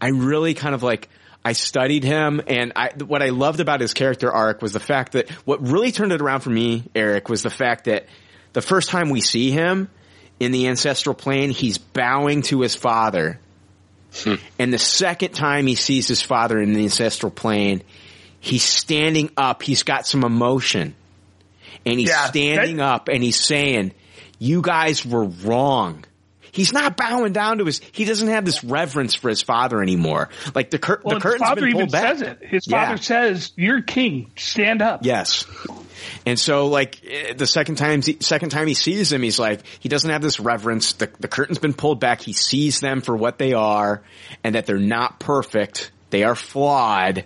[0.00, 1.08] I really kind of like.
[1.46, 5.12] I studied him and I, what I loved about his character arc was the fact
[5.12, 8.06] that what really turned it around for me, Eric, was the fact that
[8.54, 9.90] the first time we see him
[10.40, 13.38] in the ancestral plane, he's bowing to his father.
[14.22, 14.34] Hmm.
[14.58, 17.82] And the second time he sees his father in the ancestral plane,
[18.40, 19.62] he's standing up.
[19.62, 20.94] He's got some emotion.
[21.86, 23.92] And he's Yeah, standing up and he's saying,
[24.38, 26.04] you guys were wrong.
[26.52, 30.28] He's not bowing down to his, he doesn't have this reverence for his father anymore.
[30.54, 32.18] Like the, cur- Well, the curtain's been pulled back.
[32.18, 32.38] says it.
[32.42, 32.84] His Yeah.
[32.86, 34.30] father says, "You're king.
[34.36, 35.46] Stand up." Yes.
[36.26, 39.88] And so like eh, the second time, second time he sees them, he's like, he
[39.88, 40.94] doesn't have this reverence.
[40.94, 42.20] The, the curtain's been pulled back.
[42.20, 44.02] He sees them for what they are
[44.42, 45.90] and that they're not perfect.
[46.10, 47.24] They are flawed.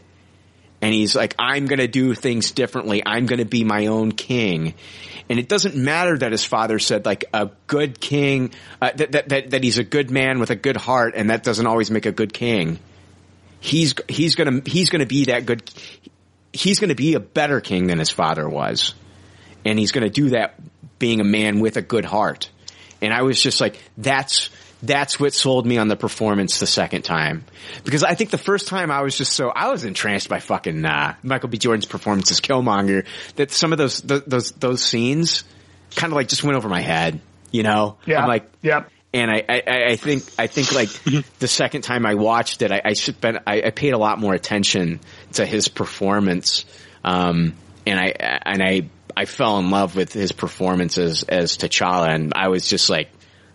[0.80, 3.02] And he's like, I'm going to do things differently.
[3.04, 4.74] I'm going to be my own king.
[5.28, 9.28] And it doesn't matter that his father said like a good king, uh, that, that,
[9.28, 12.06] that, that he's a good man with a good heart and that doesn't always make
[12.06, 12.78] a good king.
[13.60, 15.68] He's, he's gonna, he's gonna be that good,
[16.52, 18.94] he's going to be a better king than his father was.
[19.64, 20.54] And he's going to do that
[20.98, 22.50] being a man with a good heart.
[23.02, 24.50] And I was just like, that's,
[24.82, 27.44] that's what sold me on the performance the second time.
[27.84, 30.84] Because I think the first time I was just so, I was entranced by fucking,
[30.84, 31.58] uh, Michael B.
[31.58, 33.04] Jordan's performance as Killmonger
[33.36, 35.44] that some of those, th- those, those scenes
[35.96, 37.20] kind of like just went over my head,
[37.50, 37.98] you know?
[38.06, 38.22] Yeah.
[38.22, 38.90] I'm like, Yep.
[39.14, 40.88] and I, I, I think I think like
[41.38, 44.34] the second time I watched it, I, I spent I, I paid a lot more
[44.34, 45.00] attention
[45.32, 46.64] to his performance,
[47.04, 47.54] um,
[47.86, 48.06] and I
[48.44, 52.68] and I I fell in love with his performance as as T'Challa, and I was
[52.68, 53.08] just like,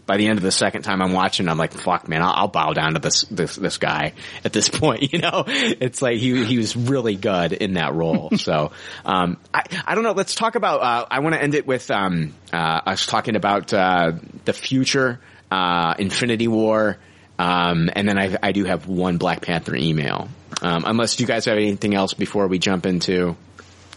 [0.06, 2.48] by the end of the second time I'm watching, I'm like, fuck, man, I'll, I'll
[2.48, 4.14] bow down to this, this, this guy
[4.44, 5.14] at this point.
[5.14, 8.32] You know, it's like he, he was really good in that role.
[8.38, 8.72] so,
[9.06, 10.12] um, I, I don't know.
[10.12, 13.74] Let's talk about, uh, I want to end it with, um, uh, us talking about,
[13.74, 14.14] uh,
[14.46, 15.20] the future,
[15.52, 16.98] uh, Infinity War.
[17.40, 20.30] Um, and then I, I do have one Black Panther email.
[20.62, 23.36] Um, unless you guys have anything else before we jump into,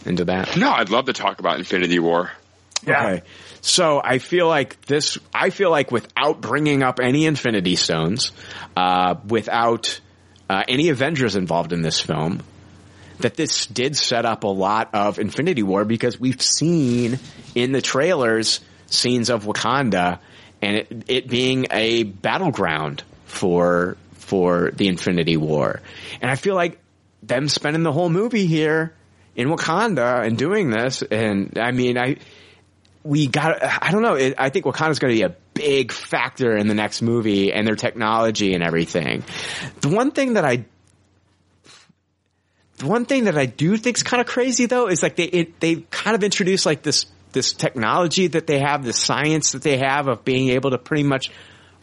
[0.04, 0.56] into that.
[0.56, 2.30] No, I'd love to talk about Infinity War.
[2.82, 3.22] Okay.
[3.60, 8.30] So I feel like this, I feel like without bringing up any Infinity Stones,
[8.76, 10.00] uh, without
[10.48, 12.42] uh, any Avengers involved in this film,
[13.18, 17.18] that this did set up a lot of Infinity War because we've seen
[17.54, 20.20] in the trailers scenes of Wakanda
[20.62, 23.96] and it, it being a battleground for
[24.26, 25.80] for the Infinity War.
[26.20, 26.80] And I feel like
[27.22, 28.92] them spending the whole movie here
[29.36, 32.16] in Wakanda and doing this, and I mean, I
[33.04, 36.56] we got, I don't know, it, I think Wakanda's going to be a big factor
[36.56, 39.22] in the next movie and their technology and everything.
[39.80, 40.64] The one thing that I,
[42.78, 45.24] the one thing that I do think is kind of crazy though is like they,
[45.24, 49.62] it, they kind of introduced like this, this technology that they have, the science that
[49.62, 51.30] they have of being able to pretty much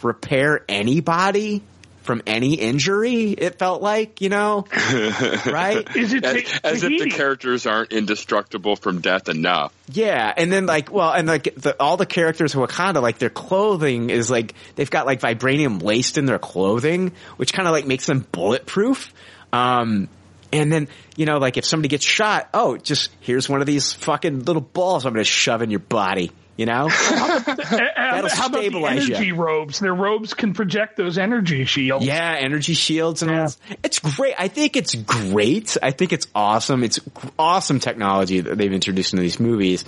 [0.01, 1.63] repair anybody
[2.03, 3.31] from any injury.
[3.31, 5.87] It felt like, you know, right?
[5.95, 9.73] Is it as, as if the characters aren't indestructible from death enough.
[9.91, 13.29] Yeah, and then like, well, and like the, all the characters in Wakanda, like their
[13.29, 17.85] clothing is like they've got like vibranium laced in their clothing, which kind of like
[17.85, 19.13] makes them bulletproof.
[19.51, 20.09] Um,
[20.51, 23.93] and then you know, like if somebody gets shot, oh, just here's one of these
[23.93, 26.31] fucking little balls I'm going to shove in your body.
[26.55, 29.79] You know, That'll how about the energy robes?
[29.79, 32.05] Their robes can project those energy shields.
[32.05, 33.43] Yeah, energy shields and all.
[33.45, 33.57] This.
[33.83, 34.35] It's great.
[34.37, 35.77] I think it's great.
[35.81, 36.83] I think it's awesome.
[36.83, 36.99] It's
[37.39, 39.83] awesome technology that they've introduced into these movies.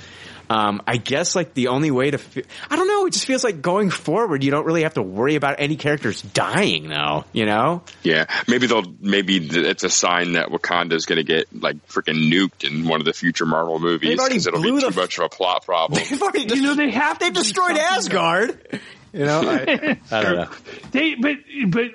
[0.49, 3.05] Um, I guess like the only way to, fe- I don't know.
[3.07, 6.21] It just feels like going forward, you don't really have to worry about any characters
[6.21, 7.81] dying though, you know?
[8.03, 12.63] Yeah, maybe they'll maybe it's a sign that Wakanda's going to get like freaking nuked
[12.63, 15.29] in one of the future Marvel movies because it'll be too the- much of a
[15.29, 16.01] plot problem.
[16.09, 17.19] They've already, You know they have.
[17.19, 18.79] they've destroyed Asgard.
[19.13, 20.49] You know, I, I don't know.
[20.91, 21.37] They, but,
[21.69, 21.85] but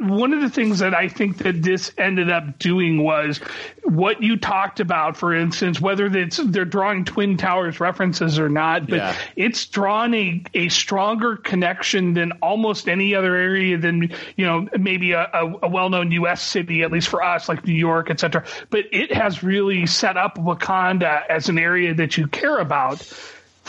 [0.00, 3.38] one of the things that I think that this ended up doing was
[3.84, 8.86] what you talked about, for instance, whether it's, they're drawing Twin Towers references or not,
[8.88, 9.16] but Yeah.
[9.36, 15.12] it's drawn a, a stronger connection than almost any other area than, you know, maybe
[15.12, 16.42] a, a, a well-known U.S.
[16.42, 18.44] city, at least for us, like New York, et cetera.
[18.70, 23.00] But it has really set up Wakanda as an area that you care about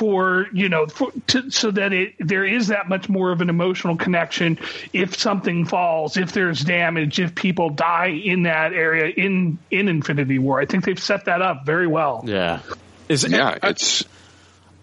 [0.02, 3.50] for you know for, to, so that it there is that much more of an
[3.50, 4.58] emotional connection
[4.94, 10.40] if something falls if there's damage if people die in that area in in infinity
[10.40, 12.62] war i think they've set that up very well Yeah.
[13.10, 14.04] Is yeah, uh, it's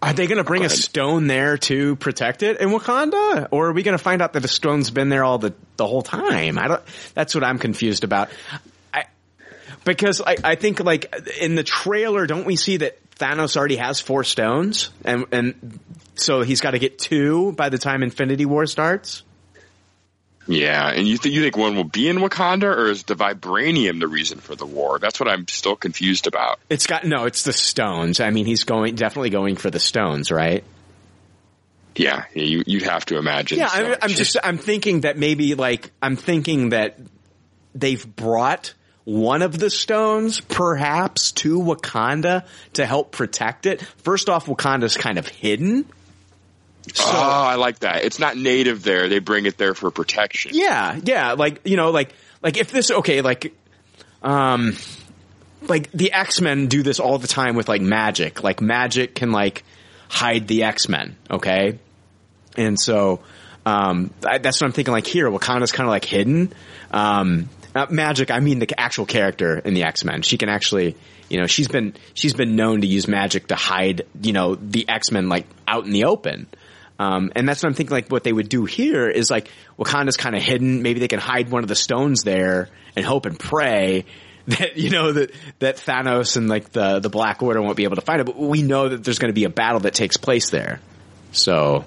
[0.01, 3.73] Are they going to bring a stone there to protect it in Wakanda, or are
[3.73, 6.59] we going to find out that the stone's been there all the the whole time?
[6.59, 6.83] I don't.
[7.15, 8.29] That's what I'm confused about.
[9.89, 14.01] Because I I think like in the trailer, don't we see that Thanos already has
[14.01, 15.81] four stones, and and
[16.15, 19.23] so he's got to get two by the time Infinity War starts.
[20.47, 20.89] yeah.
[20.91, 24.09] And you think you think one will be in Wakanda, or is the vibranium the
[24.09, 24.99] reason for the war?
[24.99, 26.61] That's what I'm still confused about.
[26.69, 27.25] It's got no.
[27.25, 28.21] It's the stones.
[28.21, 30.65] I mean, he's going definitely going for the stones, right?
[31.97, 33.59] Yeah, yeah you you'd have to imagine.
[33.59, 33.85] Yeah, so.
[33.85, 36.99] I'm, I'm just I'm thinking that maybe like I'm thinking that
[37.75, 38.75] they've brought
[39.09, 42.45] one of the stones perhaps to Wakanda
[42.75, 43.81] to help protect it.
[43.81, 45.87] First off, Wakanda's kind of hidden.
[47.01, 48.05] oh, I like that.
[48.05, 49.09] It's not native there.
[49.09, 50.51] They bring it there for protection.
[50.53, 52.13] Yeah, yeah, like you know, like
[52.43, 53.55] like if this okay, like
[54.23, 54.77] um
[55.63, 58.43] like the X-Men do this all the time with like magic.
[58.43, 59.65] Like magic can like
[60.11, 61.79] hide the X-Men, okay?
[62.59, 63.21] And so
[63.65, 66.53] um I, that's what I'm thinking like here Wakanda's kind of like hidden.
[66.91, 70.23] Um not magic, I mean the actual character in the X-Men.
[70.23, 70.97] She can actually,
[71.29, 74.89] you know, she's been she's been known to use magic to hide, you know, the
[74.89, 76.47] X-Men like out in the open.
[76.99, 77.95] Um, and that's what I'm thinking.
[77.95, 80.83] Like what they would do here is like Wakanda's kind of hidden.
[80.83, 84.05] Maybe they can hide one of the stones there and hope and pray
[84.49, 85.31] that you know that
[85.61, 88.25] that Thanos and like the the Black Order won't be able to find it.
[88.25, 90.81] But we know that there's going to be a battle that takes place there.
[91.33, 91.85] So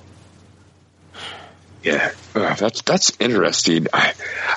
[1.84, 3.88] Yeah, Ugh, that's that's interesting.
[3.92, 4.14] I,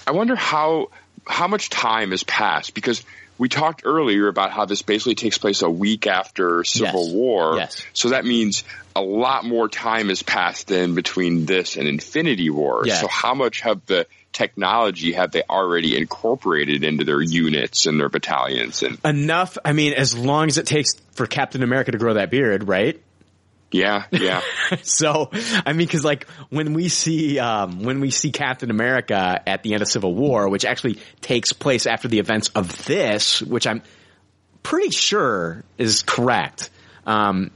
[0.07, 0.91] I wonder how
[1.27, 3.03] how much time has passed because
[3.37, 7.15] we talked earlier about how this basically takes place a week after Civil Yes.
[7.15, 7.57] War.
[7.57, 7.87] Yes.
[7.93, 8.65] So that means
[8.95, 12.83] a lot more time has passed than between this and Infinity War.
[12.87, 13.01] Yeah.
[13.01, 18.09] So how much have the technology have they already incorporated into their units and their
[18.09, 19.57] battalions and enough.
[19.65, 23.01] I mean, as long as it takes for Captain America to grow that beard, right?
[23.75, 24.41] Yeah, yeah.
[24.83, 25.31] so,
[25.67, 29.73] I mean, cause like when we see, um, when we see Captain America at the
[29.73, 33.83] end of Civil War, which actually takes place after the events of this, which I'm
[34.63, 36.71] pretty sure is correct.
[37.05, 37.51] Um,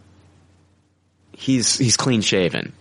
[1.37, 2.73] he's, he's clean shaven.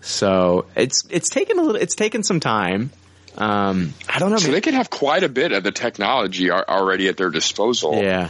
[0.00, 2.92] So it's, it's taken a little, it's taken some time.
[3.36, 4.36] Um, I don't know.
[4.36, 8.00] So they could have quite a bit of the technology already at their disposal.
[8.00, 8.28] Yeah.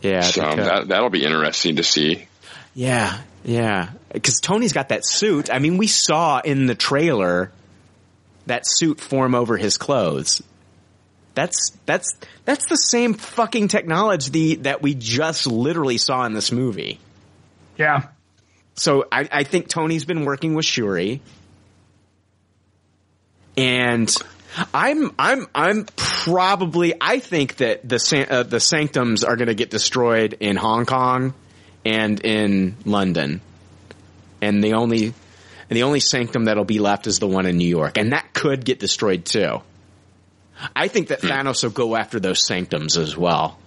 [0.00, 0.22] Yeah.
[0.22, 2.26] So that, that'll be interesting to see.
[2.74, 3.90] Yeah, yeah.
[4.12, 5.50] Because Tony's got that suit.
[5.52, 7.52] I mean, we saw in the trailer
[8.46, 10.42] that suit form over his clothes.
[11.34, 17.00] That's that's that's the same fucking technology that we just literally saw in this movie.
[17.76, 18.08] Yeah.
[18.76, 21.20] So I, I think Tony's been working with Shuri,
[23.56, 24.14] and
[24.72, 29.70] I'm I'm I'm probably I think that the uh, the Sanctums are going to get
[29.70, 31.34] destroyed in Hong Kong
[31.84, 33.40] and in London,
[34.40, 37.68] and the only and the only Sanctum that'll be left is the one in New
[37.68, 39.60] York, and that could get destroyed too.
[40.74, 41.28] I think that hmm.
[41.28, 43.58] Thanos will go after those Sanctums as well.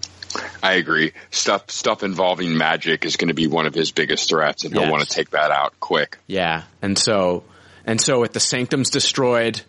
[0.62, 1.14] I agree.
[1.32, 4.84] Stuff stuff involving magic is going to be one of his biggest threats, and he'll
[4.84, 4.92] Yes.
[4.92, 6.18] want to take that out quick.
[6.28, 7.44] Yeah, and so
[7.86, 9.62] and so with the sanctums destroyed,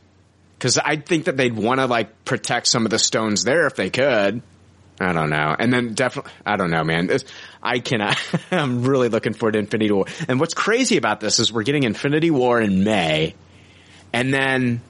[0.58, 3.76] because I think that they'd want to like protect some of the stones there if
[3.76, 4.42] they could.
[5.00, 7.06] I don't know, and then definitely I don't know, man.
[7.06, 7.24] This,
[7.62, 8.16] I cannot.
[8.50, 10.06] I'm really looking forward to Infinity War.
[10.28, 13.34] And what's crazy about this is we're getting Infinity War in May,
[14.12, 14.80] and then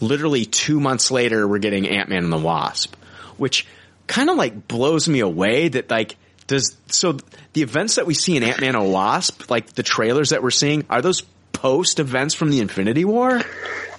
[0.00, 2.94] literally two months later we're getting Ant Man and the Wasp,
[3.36, 3.66] which
[4.06, 6.16] kind of like blows me away that like
[6.46, 7.16] does so
[7.52, 10.42] the events that we see in Ant Man and the Wasp, like the trailers that
[10.42, 11.22] we're seeing, are those
[11.52, 13.40] post events from the Infinity War?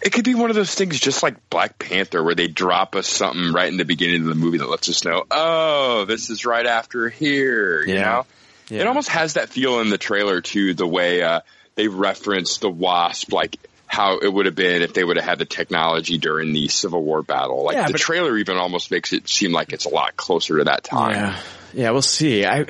[0.04, 3.08] It could be one of those things, just like Black Panther, where they drop us
[3.08, 6.46] something right in the beginning of the movie that lets us know, oh, this is
[6.46, 7.82] right after here.
[7.86, 8.02] You Yeah.
[8.02, 8.26] know,
[8.70, 8.82] Yeah.
[8.82, 10.74] it almost has that feel in the trailer too.
[10.74, 11.40] The way uh,
[11.76, 13.56] they reference the Wasp, like
[13.88, 17.02] how it would have been if they would have had the technology during the Civil
[17.04, 17.64] War battle.
[17.64, 20.64] Like Yeah, the trailer even almost makes it seem like it's a lot closer to
[20.66, 21.12] that time.
[21.14, 21.40] Yeah,
[21.74, 22.44] yeah, we'll see.
[22.46, 22.66] I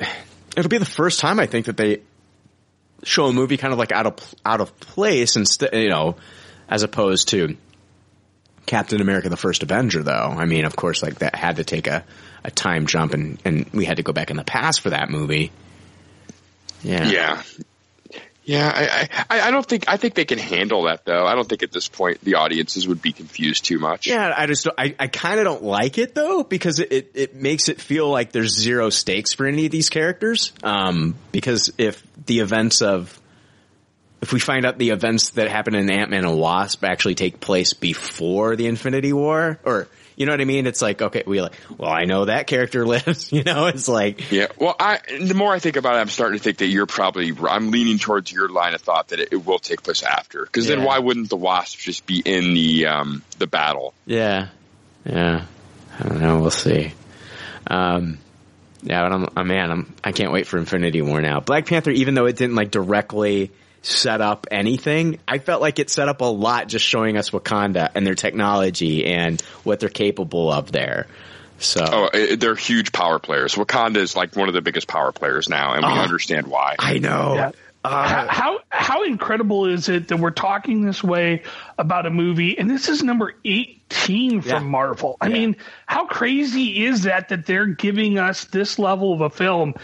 [0.56, 2.00] it'll be the first time I think that they
[3.02, 6.16] show a movie kind of like out of out of place instead, you know,
[6.68, 7.56] as opposed to
[8.66, 10.02] Captain America: The First Avenger.
[10.02, 12.04] Though, I mean, of course, like that had to take a
[12.44, 15.10] a time jump, and and we had to go back in the past for that
[15.10, 15.50] movie.
[16.82, 17.42] Yeah, Yeah.
[18.46, 21.24] Yeah, I, I, I don't think I think they can handle that though.
[21.24, 24.06] I don't think at this point the audiences would be confused too much.
[24.06, 27.34] Yeah, I just I, I kind of don't like it though because it, it it
[27.34, 30.52] makes it feel like there's zero stakes for any of these characters.
[30.62, 33.18] Um, because if the events of
[34.24, 37.40] if we find out the events that happen in Ant Man and Wasp actually take
[37.40, 39.86] place before the Infinity War, or
[40.16, 40.66] you know what I mean?
[40.66, 43.30] It's like okay, we like well I know that character lives.
[43.30, 44.46] You know, it's like Yeah.
[44.56, 47.34] Well, I the more I think about it, I'm starting to think that you're probably
[47.46, 50.42] I'm leaning towards your line of thought that it, it will take place after.
[50.42, 53.92] Because then why wouldn't the Wasp just be in the um the battle?
[54.06, 54.48] Yeah,
[55.04, 55.44] yeah.
[56.00, 56.40] I don't know.
[56.40, 56.94] We'll see.
[57.66, 58.18] Um,
[58.82, 61.40] yeah, but I'm, oh, man, I'm, I can't wait for Infinity War now.
[61.40, 63.50] Black Panther, even though it didn't like directly
[63.84, 67.90] set up anything, I felt like it set up a lot just showing us Wakanda
[67.94, 71.06] and their technology and what they're capable of there.
[71.58, 73.54] So Oh, they're huge power players.
[73.54, 75.96] Wakanda is like one of the biggest power players now, and we Oh.
[76.02, 76.76] understand why.
[76.78, 77.34] I know.
[77.34, 77.50] Yeah.
[77.86, 81.42] Uh, how, how how incredible is it that we're talking this way
[81.78, 84.58] about a movie and this is number 18 from Yeah.
[84.60, 85.18] Marvel.
[85.20, 85.32] I Yeah.
[85.34, 89.74] mean, how crazy is that that they're giving us this level of a film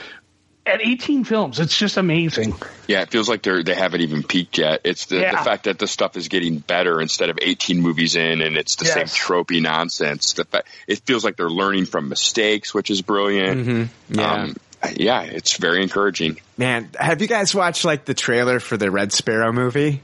[0.70, 1.60] at 18 films?
[1.60, 2.54] It's just amazing.
[2.86, 4.80] Yeah, it feels like they're they haven't even peaked yet.
[4.84, 8.40] It's the, the fact that the stuff is getting better instead of 18 movies in,
[8.40, 10.32] and it's the same tropey nonsense.
[10.34, 13.66] The fa- it feels like they're learning from mistakes, which is brilliant.
[13.66, 14.18] Mm-hmm.
[14.18, 14.32] Yeah.
[14.32, 14.56] Um,
[14.96, 16.40] yeah, it's very encouraging.
[16.56, 20.02] man, have you guys watched like the trailer for the Red Sparrow movie?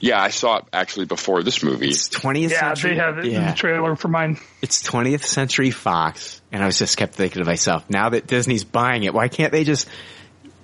[0.00, 1.90] Yeah, I saw it actually before this movie.
[1.90, 2.90] It's 20th Yeah, century.
[2.94, 3.50] they have it in Yeah.
[3.52, 4.38] the trailer for mine.
[4.60, 8.64] it's 20th Century Fox, and I was just kept thinking to myself, now that Disney's
[8.64, 9.88] buying it, why can't they just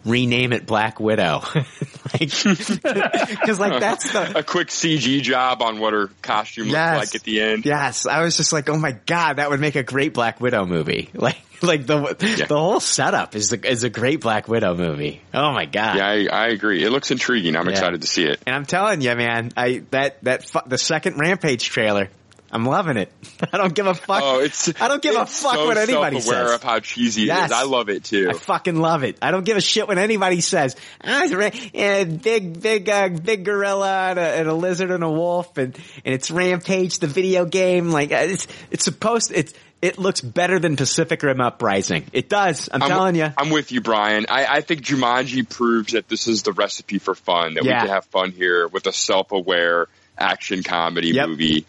[0.05, 1.43] rename it Black Widow?
[1.55, 6.97] like, because like that's the A quick CG job on what her costume Yes.
[7.01, 7.65] looked like at the end.
[7.66, 8.06] yes.
[8.06, 11.10] I was just like, oh my god, that would make a great Black Widow movie.
[11.19, 12.47] Like, like the Yeah.
[12.47, 15.20] the whole setup is the, is a great Black Widow movie.
[15.35, 15.97] Oh my god.
[15.97, 16.85] Yeah, I, I agree.
[16.85, 17.56] It looks intriguing.
[17.56, 17.73] I'm Yeah.
[17.73, 18.40] excited to see it.
[18.47, 22.10] And I'm telling you, man, I that that fu- the second Rampage trailer,
[22.51, 23.12] I'm loving it.
[23.53, 24.23] I don't give a fuck.
[24.25, 26.53] Oh, it's I don't give a fuck so what anybody says.
[26.53, 27.51] of how cheesy it Yes.
[27.51, 27.53] is.
[27.57, 28.31] I love it too.
[28.31, 29.19] I fucking love it.
[29.20, 30.75] I don't give a shit what anybody says.
[31.05, 35.05] Ah, it's ra- eh, big, big, uh, big gorilla and a, and a lizard and
[35.05, 37.91] a wolf, and and it's Rampage, the video game.
[37.91, 39.53] Like uh, it's it's supposed it's
[39.83, 42.05] it looks better than Pacific Rim Uprising.
[42.12, 42.69] It does.
[42.73, 43.31] I'm, telling you.
[43.37, 44.27] I'm with you, Brian.
[44.29, 47.55] I, I think Jumanji proves that this is the recipe for fun.
[47.55, 47.75] That Yeah.
[47.83, 49.87] we can have fun here with a self-aware
[50.19, 51.29] action comedy Yep.
[51.29, 51.66] movie.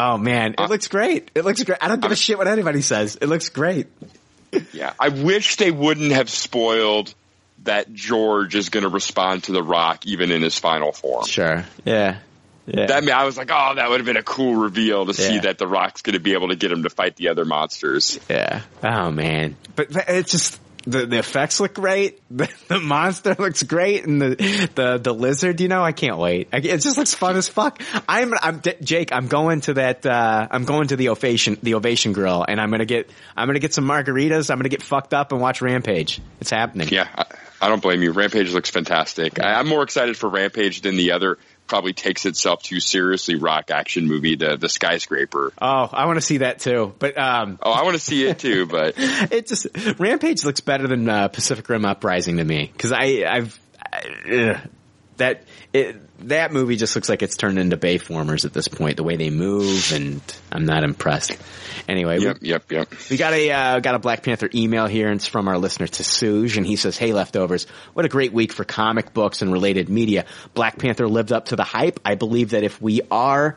[0.00, 1.30] Oh man, Uh, it looks great.
[1.34, 1.78] It looks great.
[1.82, 3.16] I don't give a shit what anybody says.
[3.20, 3.88] It looks great.
[4.72, 7.12] Yeah, I wish they wouldn't have spoiled
[7.64, 11.26] that George is going to respond to the Rock even in his final form.
[11.26, 11.64] Sure.
[11.84, 12.18] Yeah.
[12.66, 12.86] Yeah.
[12.86, 15.38] That mean, I was like, oh, that would have been a cool reveal to see
[15.40, 18.20] that the Rock's going to be able to get him to fight the other monsters.
[18.30, 18.60] Yeah.
[18.82, 19.56] Oh man.
[19.74, 22.20] But th- it's just the the effects look great.
[22.30, 25.60] The, the monster looks great, and the the the lizard.
[25.60, 26.48] You know, I can't wait.
[26.52, 27.82] I, it just looks fun as fuck.
[28.06, 29.12] I'm I'm Jake.
[29.12, 30.04] I'm going to that.
[30.04, 33.60] Uh, I'm going to the ovation the ovation grill, and I'm gonna get I'm gonna
[33.60, 34.50] get some margaritas.
[34.50, 36.20] I'm gonna get fucked up and watch Rampage.
[36.40, 36.88] It's happening.
[36.90, 37.24] Yeah, I,
[37.62, 38.12] I don't blame you.
[38.12, 39.40] Rampage looks fantastic.
[39.40, 41.38] I, I'm more excited for Rampage than the other.
[41.68, 43.36] Probably takes itself too seriously.
[43.36, 45.52] Rock action movie, the the skyscraper.
[45.60, 46.94] Oh, I want to see that too.
[46.98, 49.66] But um, Oh, I want to see it too, but it just
[49.98, 54.60] Rampage looks better than uh, Pacific Rim Uprising to me because I I've I,
[55.18, 55.96] that it,
[56.26, 58.96] that movie just looks like it's turned into Bayformers at this point.
[58.96, 60.20] The way they move, and
[60.50, 61.36] I'm not impressed.
[61.86, 62.88] Anyway, yep, we, yep, yep.
[63.10, 65.86] we got a uh, got a Black Panther email here, and it's from our listener
[65.86, 67.66] Tasuj, and he says, "Hey, leftovers!
[67.94, 70.24] What a great week for comic books and related media.
[70.54, 72.00] Black Panther lived up to the hype.
[72.04, 73.56] I believe that if we are."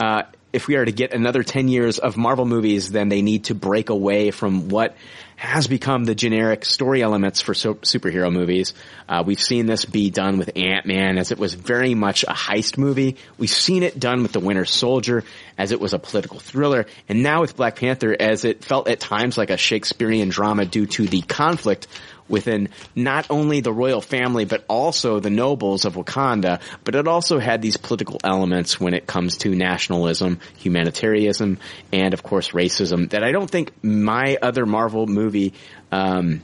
[0.00, 0.22] Uh,
[0.52, 3.54] if we are to get another 10 years of Marvel movies, then they need to
[3.54, 4.96] break away from what
[5.36, 8.74] has become the generic story elements for so- superhero movies.
[9.08, 12.78] Uh, we've seen this be done with Ant-Man as it was very much a heist
[12.78, 13.16] movie.
[13.38, 15.24] We've seen it done with The Winter Soldier
[15.58, 16.86] as it was a political thriller.
[17.08, 20.86] And now with Black Panther as it felt at times like a Shakespearean drama due
[20.86, 21.88] to the conflict
[22.32, 27.38] within not only the royal family but also the nobles of Wakanda, but it also
[27.38, 31.58] had these political elements when it comes to nationalism, humanitarianism,
[31.92, 35.52] and of course racism that I don't think my other Marvel movie,
[35.92, 36.40] um,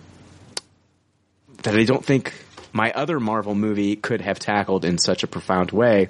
[1.62, 2.35] that I don't think
[2.73, 6.09] my other Marvel movie could have tackled in such a profound way.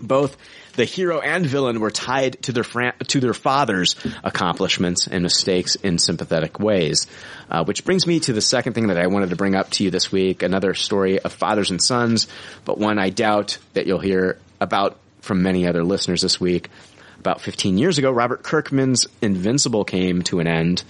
[0.00, 0.36] Both
[0.74, 5.74] the hero and villain were tied to their fran- to their father's accomplishments and mistakes
[5.76, 7.06] in sympathetic ways.
[7.50, 9.84] Uh, which brings me to the second thing that I wanted to bring up to
[9.84, 12.28] you this week: another story of fathers and sons,
[12.64, 16.68] but one I doubt that you'll hear about from many other listeners this week.
[17.18, 20.82] About 15 years ago, Robert Kirkman's Invincible came to an end.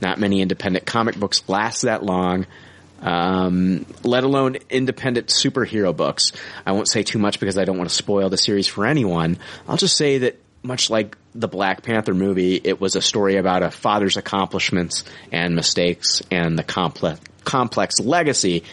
[0.00, 2.46] Not many independent comic books last that long
[3.04, 6.32] um, let alone independent superhero books.
[6.66, 9.38] I won't say too much because I don't want to spoil the series for anyone.
[9.68, 13.62] I'll just say that much like the Black Panther movie, it was a story about
[13.62, 18.64] a father's accomplishments and mistakes and the complex, complex legacy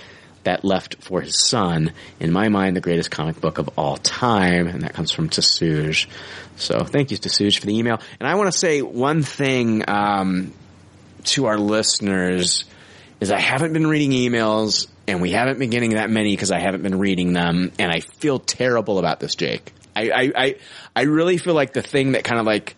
[0.43, 1.91] that left for his son.
[2.19, 6.07] In my mind, the greatest comic book of all time, and that comes from Tasuj.
[6.55, 7.99] So thank you, Tasuj, for the email.
[8.19, 10.53] And I want to say one thing um,
[11.25, 12.63] to our listeners
[13.21, 16.59] is I haven't been reading emails and we haven't been getting that many because I
[16.59, 19.71] haven't been reading them and I feel terrible about this, Jake.
[19.95, 20.55] I, I, I,
[20.95, 22.75] I really feel like the thing that kind of like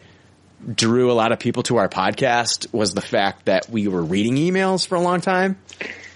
[0.76, 4.36] drew a lot of people to our podcast was the fact that we were reading
[4.36, 5.57] emails for a long time.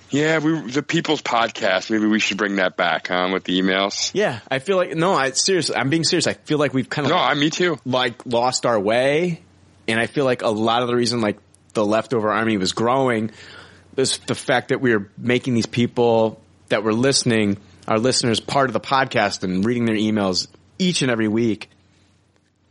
[0.09, 1.91] Yeah, we the People's Podcast.
[1.91, 3.29] Maybe we should bring that back, huh?
[3.33, 4.11] With the emails.
[4.13, 6.27] Yeah, I feel like no, I seriously, I'm being serious.
[6.27, 7.77] I feel like we've kind of No, I me too.
[7.83, 9.41] like lost our way,
[9.85, 11.37] and I feel like a lot of the reason like
[11.73, 13.31] the leftover army was growing
[13.97, 17.57] is the fact that we were making these people that were listening,
[17.87, 20.47] our listeners, part of the podcast and reading their emails
[20.77, 21.69] each and every week.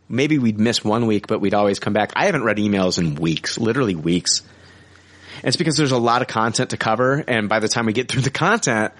[0.08, 2.12] Maybe we'd miss one week, but we'd always come back.
[2.14, 4.42] I haven't read emails in weeks, literally weeks.
[5.36, 7.92] And it's because there's a lot of content to cover, and by the time we
[7.92, 8.92] get through the content,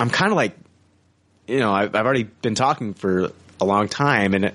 [0.00, 0.56] I'm kind of like,
[1.46, 3.30] you know, I've, I've already been talking for
[3.60, 4.54] a long time, and it,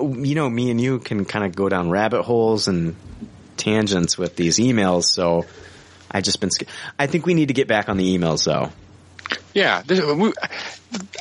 [0.00, 2.96] you know, me and you can kind of go down rabbit holes and
[3.56, 5.04] tangents with these emails.
[5.04, 5.46] So
[6.10, 6.50] I just been.
[6.98, 8.70] I think we need to get back on the emails, though.
[9.54, 10.32] Yeah, this, we,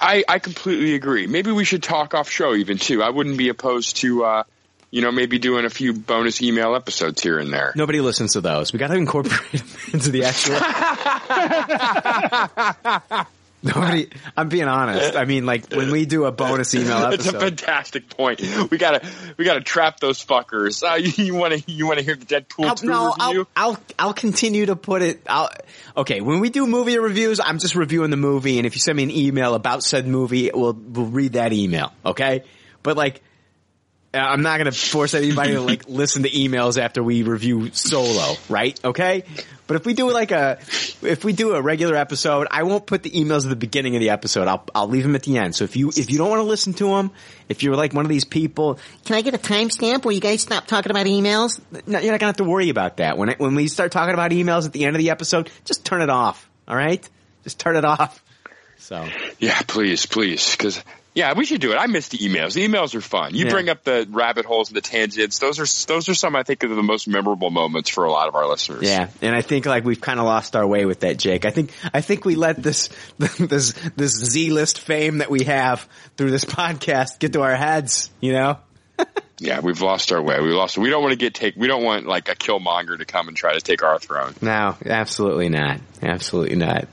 [0.01, 1.27] I I completely agree.
[1.27, 3.03] Maybe we should talk off show even too.
[3.03, 4.43] I wouldn't be opposed to, uh,
[4.91, 7.73] you know, maybe doing a few bonus email episodes here and there.
[7.75, 8.73] Nobody listens to those.
[8.73, 10.55] We got to incorporate them into the actual.
[13.61, 14.09] Nobody.
[14.37, 15.15] I'm being honest.
[15.15, 18.41] I mean, like when we do a bonus email It's a fantastic point.
[18.71, 19.05] We gotta
[19.35, 20.81] we gotta trap those fuckers.
[20.81, 23.47] Uh, you want to you want to hear the Deadpool I'll, two no, review?
[23.55, 25.21] I'll, I'll I'll continue to put it.
[25.27, 25.49] I'll,
[25.97, 28.95] okay, when we do movie reviews, I'm just reviewing the movie, and if you send
[28.95, 31.91] me an email about said movie, we'll we'll read that email.
[32.05, 32.43] Okay,
[32.81, 33.21] but like
[34.11, 37.69] Uh, I'm not going to force anybody to like listen to emails after we review
[37.73, 38.79] Solo, right?
[38.83, 39.23] Okay.
[39.69, 40.57] But if we do like a,
[41.03, 43.99] if we do a regular episode, I won't put the emails at the beginning of
[43.99, 44.47] the episode.
[44.47, 45.55] I'll, I'll leave them at the end.
[45.55, 47.11] So if you, if you don't want to listen to them,
[47.49, 50.41] if you're like one of these people, can I get a timestamp where you guys
[50.41, 51.61] stop talking about emails?
[51.85, 53.15] No, you're not going to have to worry about that.
[53.19, 55.85] When, it, when we start talking about emails at the end of the episode, just
[55.85, 56.49] turn it off.
[56.67, 57.07] All right.
[57.43, 58.23] Just turn it off.
[58.79, 60.83] So Yeah, please, please, because
[61.19, 61.75] yeah, we should do it.
[61.75, 62.53] I miss the emails.
[62.53, 63.35] The emails are fun.
[63.35, 63.51] You Yeah.
[63.51, 65.39] bring up the rabbit holes and the tangents.
[65.39, 68.27] Those are those are some I think of the most memorable moments for a lot
[68.29, 68.83] of our listeners.
[68.83, 71.43] Yeah, and I think like we've kind of lost our way with that, Jake.
[71.45, 72.89] I think I think we let this
[73.19, 75.87] this this Z list fame that we have
[76.17, 78.09] through this podcast get to our heads.
[78.21, 78.57] You know?
[79.41, 80.39] Yeah, we've lost our way.
[80.41, 80.77] We lost.
[80.77, 81.55] We don't want to get take.
[81.55, 84.35] We don't want like a Killmonger to come and try to take our throne.
[84.41, 85.79] No, absolutely not.
[86.01, 86.87] Absolutely not.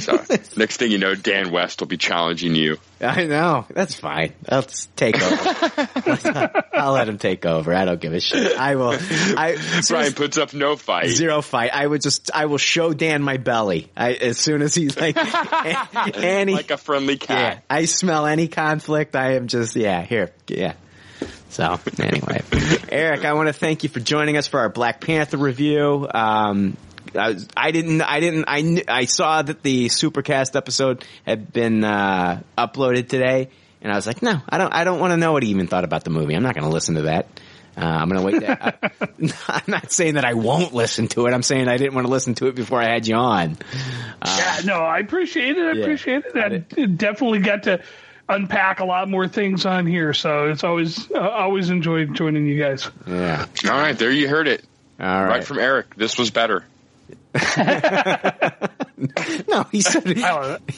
[0.00, 0.22] So
[0.56, 2.78] next thing you know, Dan West will be challenging you.
[3.00, 3.66] I know.
[3.70, 4.32] That's fine.
[4.50, 6.64] Let's take over.
[6.74, 7.74] I'll let him take over.
[7.74, 8.56] I don't give a shit.
[8.56, 8.96] I will.
[8.98, 9.56] I
[9.88, 11.08] Brian puts up no fight.
[11.08, 11.70] Zero fight.
[11.72, 12.30] I would just.
[12.34, 13.90] I will show Dan my belly.
[13.96, 15.16] I, as soon as he's like,
[16.16, 17.56] any like a friendly cat.
[17.56, 19.16] Yeah, I smell any conflict.
[19.16, 20.74] I am just yeah here yeah.
[21.54, 22.42] So anyway,
[22.88, 26.08] Eric, I want to thank you for joining us for our Black Panther review.
[26.12, 26.76] Um,
[27.14, 31.52] I, was- I didn't, I didn't, I, kn- I saw that the Supercast episode had
[31.52, 33.50] been uh, uploaded today,
[33.82, 35.68] and I was like, no, I don't, I don't want to know what he even
[35.68, 36.34] thought about the movie.
[36.34, 37.28] I'm not going to listen to that.
[37.76, 38.40] Uh, I'm going to wait.
[38.40, 38.92] That,
[39.48, 41.34] I, am not saying that I won't listen to it.
[41.34, 43.58] I'm saying I didn't want to listen to it before I had you on.
[44.22, 45.64] Uh, yeah, no, I appreciate it.
[45.64, 45.82] I Yeah.
[45.82, 46.36] appreciate it.
[46.76, 47.80] I definitely got to
[48.28, 52.58] unpack a lot more things on here, so it's always uh, always enjoyed joining you
[52.58, 52.90] guys.
[53.06, 53.46] Yeah.
[53.64, 54.64] All right, there you heard it.
[55.00, 55.28] All right.
[55.28, 55.44] right.
[55.44, 55.94] from Eric.
[55.96, 56.64] This was better.
[59.48, 60.14] No, he said he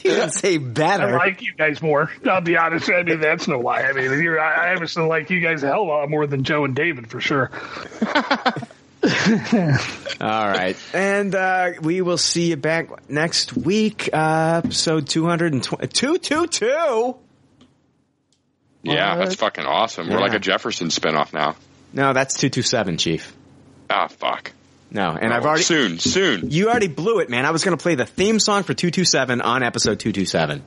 [0.03, 1.19] didn't say better.
[1.19, 2.11] I like you guys more.
[2.25, 2.89] I'll be honest.
[2.89, 3.81] I mean, that's no lie.
[3.81, 6.27] I mean, you're, I, I obviously like you guys a hell of a lot more
[6.27, 7.51] than Joe and David for sure.
[10.21, 10.75] All right.
[10.93, 15.87] And uh, we will see you back next week, uh, episode 220.
[15.87, 17.15] 222?
[18.83, 19.23] Yeah, What?
[19.25, 20.07] that's fucking awesome.
[20.07, 20.21] We're Yeah.
[20.21, 21.55] like a Jefferson spinoff now.
[21.93, 23.33] No, that's 227, Chief.
[23.89, 24.51] Ah, fuck.
[24.91, 25.63] No, and Oh, I've already.
[25.63, 26.49] soon, soon.
[26.51, 27.45] You already blew it, man.
[27.45, 30.61] I was going to play the theme song for 227 on episode 227.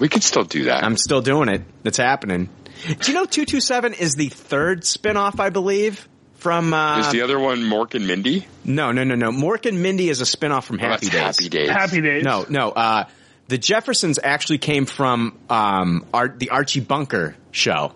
[0.00, 0.84] We could still do that.
[0.84, 1.62] I'm still doing it.
[1.84, 2.48] It's happening.
[2.86, 6.06] Do you know 227 is the third spinoff, I believe,
[6.36, 6.74] from.
[6.74, 8.46] Uh, Is the other one Mork and Mindy?
[8.64, 9.30] No, no, no, no.
[9.30, 11.46] Mork and Mindy is a spinoff from Oh, Happy that's Days.
[11.46, 11.70] Happy Days.
[11.70, 12.24] Happy Days.
[12.24, 12.70] No, no.
[12.70, 13.04] Uh,
[13.48, 17.92] the Jeffersons actually came from um, Ar- the Archie Bunker show.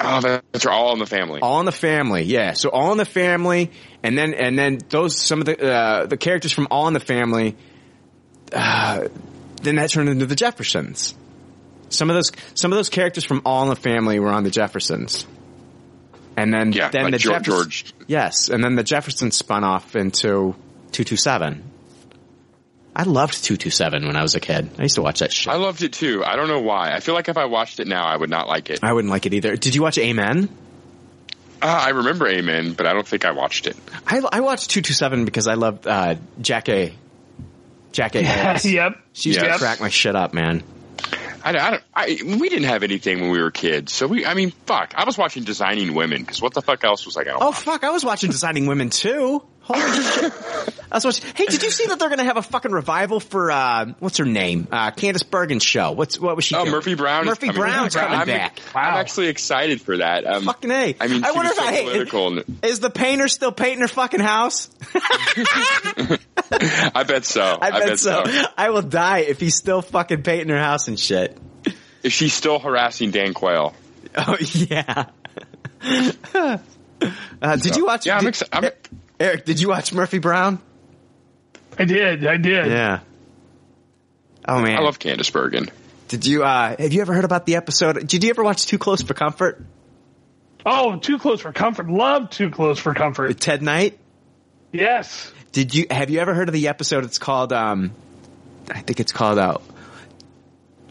[0.00, 0.20] Oh,
[0.50, 1.40] that's all in the family.
[1.40, 2.54] All in the Family, yeah.
[2.54, 3.70] So All in the Family,
[4.02, 6.98] and then and then those some of the uh, the characters from All in the
[7.00, 7.54] Family.
[8.52, 9.06] Uh,
[9.62, 11.14] then that turned into the Jeffersons.
[11.88, 14.50] Some of those some of those characters from All in the Family were on the
[14.50, 15.24] Jeffersons.
[16.36, 17.94] And then Yeah, then like the George- Jeffers- George.
[18.08, 20.56] yes, and then the Jeffersons spun off into
[20.90, 21.62] two two seven.
[22.94, 24.70] I loved two two seven when I was a kid.
[24.78, 25.52] I used to watch that shit.
[25.52, 26.22] I loved it too.
[26.24, 26.92] I don't know why.
[26.92, 28.80] I feel like if I watched it now, I would not like it.
[28.82, 29.56] I wouldn't like it either.
[29.56, 30.48] Did you watch Amen?
[31.62, 33.76] Uh, I remember Amen, but I don't think I watched it.
[34.06, 36.92] I, I watched 227 because I loved uh, Jackée
[37.92, 38.22] Jack A.
[38.24, 38.64] Harris.
[38.64, 38.98] yep.
[39.12, 40.62] She used to crack my shit up, man.
[41.44, 41.82] I, I don't.
[41.94, 44.24] I, we didn't have anything when we were kids, so we.
[44.26, 44.94] I mean, fuck.
[44.96, 47.38] I was watching Designing Women because what the fuck else was I gonna?
[47.40, 47.84] Oh fuck!
[47.84, 49.42] I was watching Designing Women too.
[49.64, 50.32] Holy shit!
[50.90, 51.24] I was watching.
[51.36, 54.18] Hey, did you see that they're going to have a fucking revival for uh, what's
[54.18, 54.66] her name?
[54.70, 55.92] Uh, Candice Bergen's show.
[55.92, 56.54] What's what was she?
[56.54, 56.72] Oh, doing?
[56.72, 57.26] Murphy Brown.
[57.26, 58.04] Murphy coming Brown's back.
[58.04, 58.58] coming I'm, back.
[58.74, 60.26] I'm actually excited for that.
[60.26, 60.96] Um, Fucking a.
[61.00, 62.38] I mean, I wonder if so I political.
[62.62, 64.68] is the painter still painting her fucking house?
[64.94, 66.18] I
[67.06, 67.58] bet so.
[67.60, 68.24] I, bet, so.
[68.58, 71.38] I will die if he's still fucking painting her house and shit.
[72.02, 73.74] Is she still harassing Dan Quayle?
[74.14, 75.06] Oh yeah.
[77.40, 78.04] uh, did you watch?
[78.04, 78.74] Yeah, I'm did- excited.
[78.90, 80.58] I'm, Eric, did you watch Murphy Brown?
[81.78, 82.26] I did.
[82.26, 82.66] I did.
[82.66, 83.00] Yeah.
[84.46, 85.70] Oh man, I love Candice Bergen.
[86.08, 86.42] Did you?
[86.42, 88.04] uh Have you ever heard about the episode?
[88.08, 89.64] Did you ever watch Too Close for Comfort?
[90.66, 91.88] Oh, too close for comfort.
[91.88, 93.28] Love too close for comfort.
[93.28, 93.96] With Ted Knight?
[94.72, 95.32] Yes.
[95.52, 95.86] Did you?
[95.88, 97.04] Have you ever heard of the episode?
[97.04, 97.52] It's called.
[97.52, 97.92] um
[98.70, 99.58] I think it's called uh,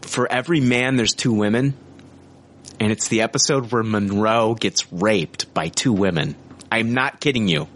[0.02, 1.74] "For Every Man, There's Two Women,"
[2.80, 6.34] and it's the episode where Monroe gets raped by two women.
[6.70, 7.68] I'm not kidding you.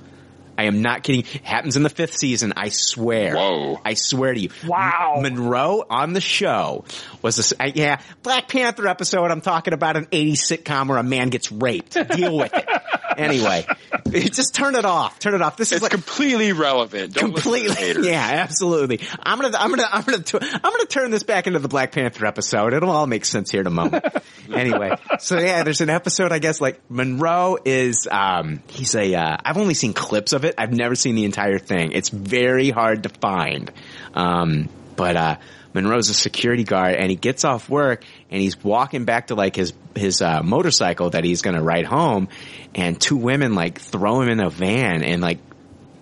[0.59, 1.21] I am not kidding.
[1.21, 2.53] It happens in the fifth season.
[2.57, 3.35] I swear.
[3.37, 3.81] Whoa.
[3.85, 4.51] I swear to you.
[4.67, 5.19] Wow.
[5.21, 6.85] Monroe on the show
[7.23, 9.31] was this, uh, yeah, Black Panther episode.
[9.31, 11.93] I'm talking about an 80s sitcom where a man gets raped.
[12.11, 12.69] Deal with it.
[13.17, 13.67] Anyway,
[14.11, 15.19] just turn it off.
[15.19, 15.57] Turn it off.
[15.57, 17.15] This is like completely relevant.
[17.15, 18.11] Don't listen to the completely.
[18.11, 19.01] Yeah, absolutely.
[19.21, 22.27] I'm gonna, I'm gonna, I'm gonna, I'm gonna turn this back into the Black Panther
[22.27, 22.73] episode.
[22.73, 24.05] It'll all make sense here in a moment.
[24.53, 26.33] anyway, so yeah, there's an episode.
[26.33, 29.15] I guess like Monroe is, um, he's a.
[29.15, 30.55] Uh, I've only seen clips of it.
[30.59, 31.93] I've never seen the entire thing.
[31.93, 33.73] It's very hard to find.
[34.15, 35.37] Um, but uh,
[35.77, 38.05] Monroe's a security guard, and he gets off work,
[38.37, 42.29] and he's walking back to like his his uh, motorcycle that he's gonna ride home,
[42.75, 45.39] and two women like throw him in a van and like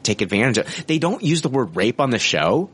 [0.03, 0.87] take advantage of.
[0.89, 2.71] They don't use the word rape on the show,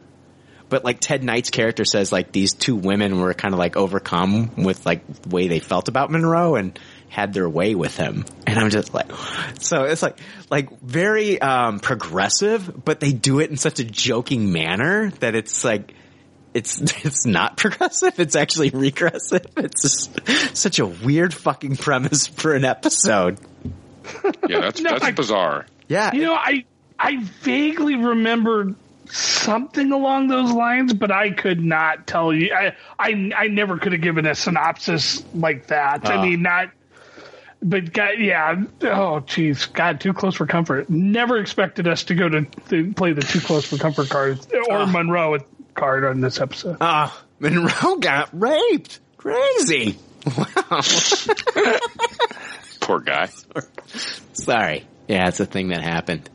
[0.70, 4.52] but like Ted Knight's character says, like these two women were kind of like overcome
[4.56, 6.78] with like the way they felt about Monroe and
[7.10, 8.24] had their way with him.
[8.46, 9.10] And I'm just like,
[9.60, 10.16] so it's like,
[10.48, 15.64] like very, um, progressive, but they do it in such a joking manner that it's
[15.64, 15.92] like,
[16.54, 18.18] it's, it's not progressive.
[18.18, 19.46] It's actually regressive.
[19.56, 23.38] It's just such a weird fucking premise for an episode.
[24.48, 25.66] Yeah, that's No, that's I- bizarre.
[25.88, 26.12] Yeah.
[26.12, 26.64] You know, I
[26.98, 28.74] I vaguely remember
[29.06, 32.54] something along those lines, but I could not tell you.
[32.54, 36.02] I I, I never could have given a synopsis like that.
[36.04, 36.10] Oh.
[36.10, 36.22] I ah.
[36.22, 36.70] mean, not.
[37.62, 38.62] But God, yeah.
[38.82, 39.70] Oh, jeez.
[39.70, 40.88] God, too close for comfort.
[40.88, 44.78] Never expected us to go to, to play the too close for comfort card or
[44.78, 44.86] ah.
[44.86, 45.38] Monroe
[45.74, 46.76] card on this episode.
[46.80, 49.00] Ah, oh, Monroe got raped.
[49.16, 49.98] Crazy.
[50.36, 50.80] Wow.
[52.80, 53.28] Poor guy.
[54.32, 54.84] Sorry.
[55.08, 56.28] Yeah, it's a thing that happened.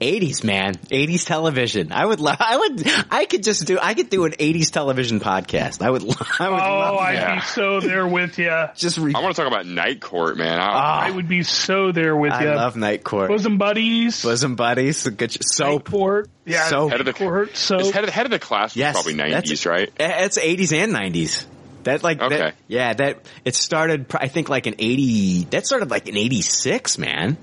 [0.00, 0.74] 80s, man.
[0.74, 1.92] 80s television.
[1.92, 5.20] I would love, I would, I could just do, I could do an 80s television
[5.20, 5.80] podcast.
[5.82, 7.34] I would, lo- I would Oh, love I'd that.
[7.36, 8.50] be so there with you.
[8.76, 10.58] Just re- I want to talk about Night Court, man.
[10.58, 11.00] I, ah.
[11.02, 12.54] I would be so there with you I you.
[12.56, 13.28] love Night Court.
[13.28, 14.22] Bosom buddies.
[14.22, 15.06] Bosom buddies.
[15.08, 15.88] Good sh- soap.
[15.90, 16.28] Court.
[16.44, 16.64] Yeah.
[16.68, 16.90] Soap.
[16.90, 17.56] head of the Court.
[17.56, 19.90] So head of, head of the class Yes, probably nineties, right?
[19.98, 21.44] It's 80s and 90s.
[21.84, 22.52] That like, that- Okay.
[22.68, 27.36] yeah, that, it started, I think like an 80, that started like an 86, man.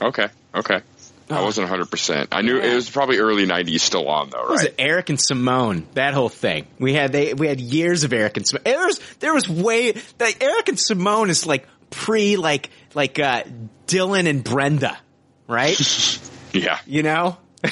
[0.00, 0.80] Okay, okay.
[1.30, 2.30] I wasn't hundred percent.
[2.32, 4.68] I knew it was probably early nineties, still on though, What was right?
[4.70, 5.86] it Eric and Simone?
[5.94, 6.66] That whole thing.
[6.78, 8.62] We had they we had years of Eric and Simone.
[8.64, 13.44] There was there was way like Eric and Simone is like pre like like uh
[13.86, 14.98] Dylan and Brenda,
[15.46, 15.76] right?
[16.52, 16.78] Yeah.
[16.84, 17.36] you know.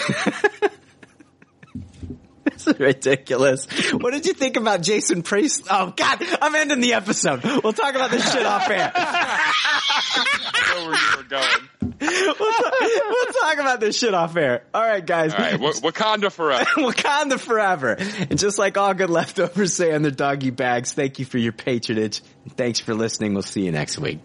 [2.68, 3.66] It's ridiculous.
[3.92, 5.66] What did you think about Jason Priest?
[5.70, 7.42] Oh God, I'm ending the episode.
[7.44, 8.92] We'll talk about this shit off air.
[8.94, 11.68] I know where you were going.
[12.00, 14.64] We'll, talk, we'll talk about this shit off air.
[14.72, 15.32] All right, guys.
[15.32, 16.64] All right, Wa- Wakanda forever.
[16.76, 17.96] Wakanda forever.
[17.98, 21.52] And just like all good leftovers say on their doggy bags, thank you for your
[21.52, 22.22] patronage.
[22.50, 23.34] Thanks for listening.
[23.34, 24.20] We'll see you next week.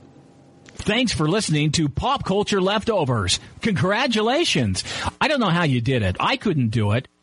[0.75, 3.39] Thanks for listening to Pop Culture Leftovers.
[3.61, 4.83] Congratulations.
[5.21, 6.17] I don't know how you did it.
[6.19, 7.07] I couldn't do it.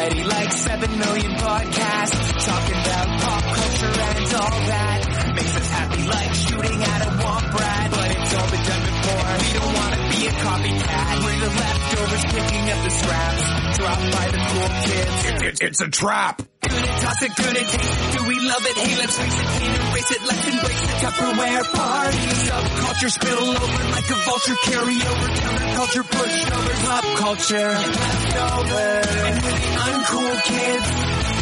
[0.00, 5.32] Already like 7 million podcasts talking about pop culture and all that.
[5.34, 7.90] Makes us happy like shooting at a womp rat.
[7.90, 8.99] But it's all been done before.
[9.38, 11.24] We don't want to be a copycat.
[11.24, 13.44] We're the leftovers picking up the scraps.
[13.78, 15.60] Dropped by the cool kids.
[15.60, 16.42] It's a trap.
[16.60, 18.18] Good it, toss it, good it, taste it.
[18.18, 18.76] Do we love it?
[18.76, 20.22] Hey, let's face it, can't erase it.
[20.22, 22.24] Let's embrace the Tupperware party.
[22.46, 24.58] Subculture spill over like a vulture.
[24.70, 27.70] Carry over counterculture, pushovers, pop culture.
[27.70, 29.10] Leftovers.
[29.10, 30.86] And we're the uncool kids.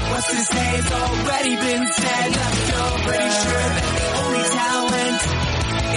[0.09, 0.69] What's to say?
[0.79, 2.29] It's already been said.
[2.33, 3.05] Leftovers.
[3.09, 5.21] Pretty sure that the only talent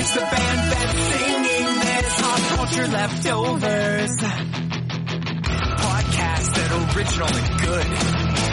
[0.01, 1.50] is the band that's singing
[2.61, 4.13] culture leftovers.
[5.81, 7.88] Podcasts that are original and good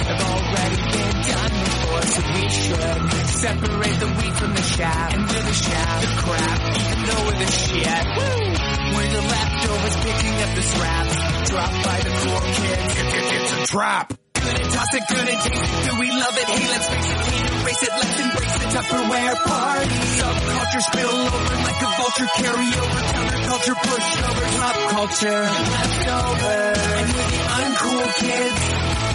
[0.08, 5.12] have already been done before, so we should separate the wheat from the chaff.
[5.12, 8.04] And we're the chaff, the crap, even though we're the shit.
[8.16, 8.48] Woo!
[8.96, 11.14] We're the leftovers picking up the scraps,
[11.50, 12.94] dropped by the cool kids.
[12.96, 14.14] It's a trap.
[14.58, 15.84] And toss it, good and taste it.
[15.90, 16.46] Do we love it?
[16.48, 17.92] Hey, let's face it, can't erase it.
[17.98, 19.98] Let's embrace the Tupperware party.
[20.18, 22.28] Subculture spill over like a vulture.
[22.38, 25.42] Carry over counterculture, pushovers, pop culture.
[25.42, 26.78] Leftovers.
[26.98, 28.60] And we're the uncool kids.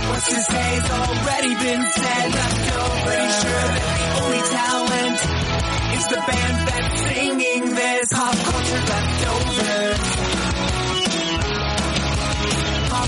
[0.09, 2.27] What's to say has already been said.
[2.33, 3.03] Leftovers.
[3.03, 5.19] Pretty sure that the only talent
[5.97, 8.07] is the band that's singing this.
[8.13, 10.01] Pop culture leftovers.
[12.89, 13.07] Pop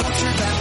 [0.00, 0.51] culture leftovers.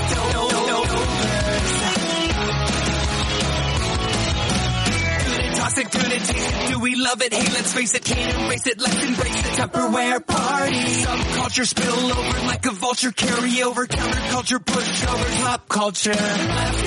[5.62, 7.34] Toss toss it, taste it, do we love it?
[7.34, 10.76] Hey, let's face it, can't erase it, let's embrace the Tupperware party.
[10.76, 16.82] Subculture spill over like a vulture, carry over, counterculture, pushovers, pop culture, leftovers.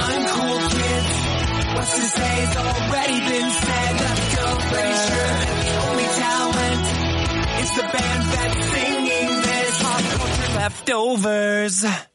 [0.00, 1.08] I'm cool kids.
[1.74, 3.94] What's to say's already been said.
[4.00, 6.84] Let's go, pretty sure the only talent
[7.60, 12.08] is the band that's singing this pop culture leftovers.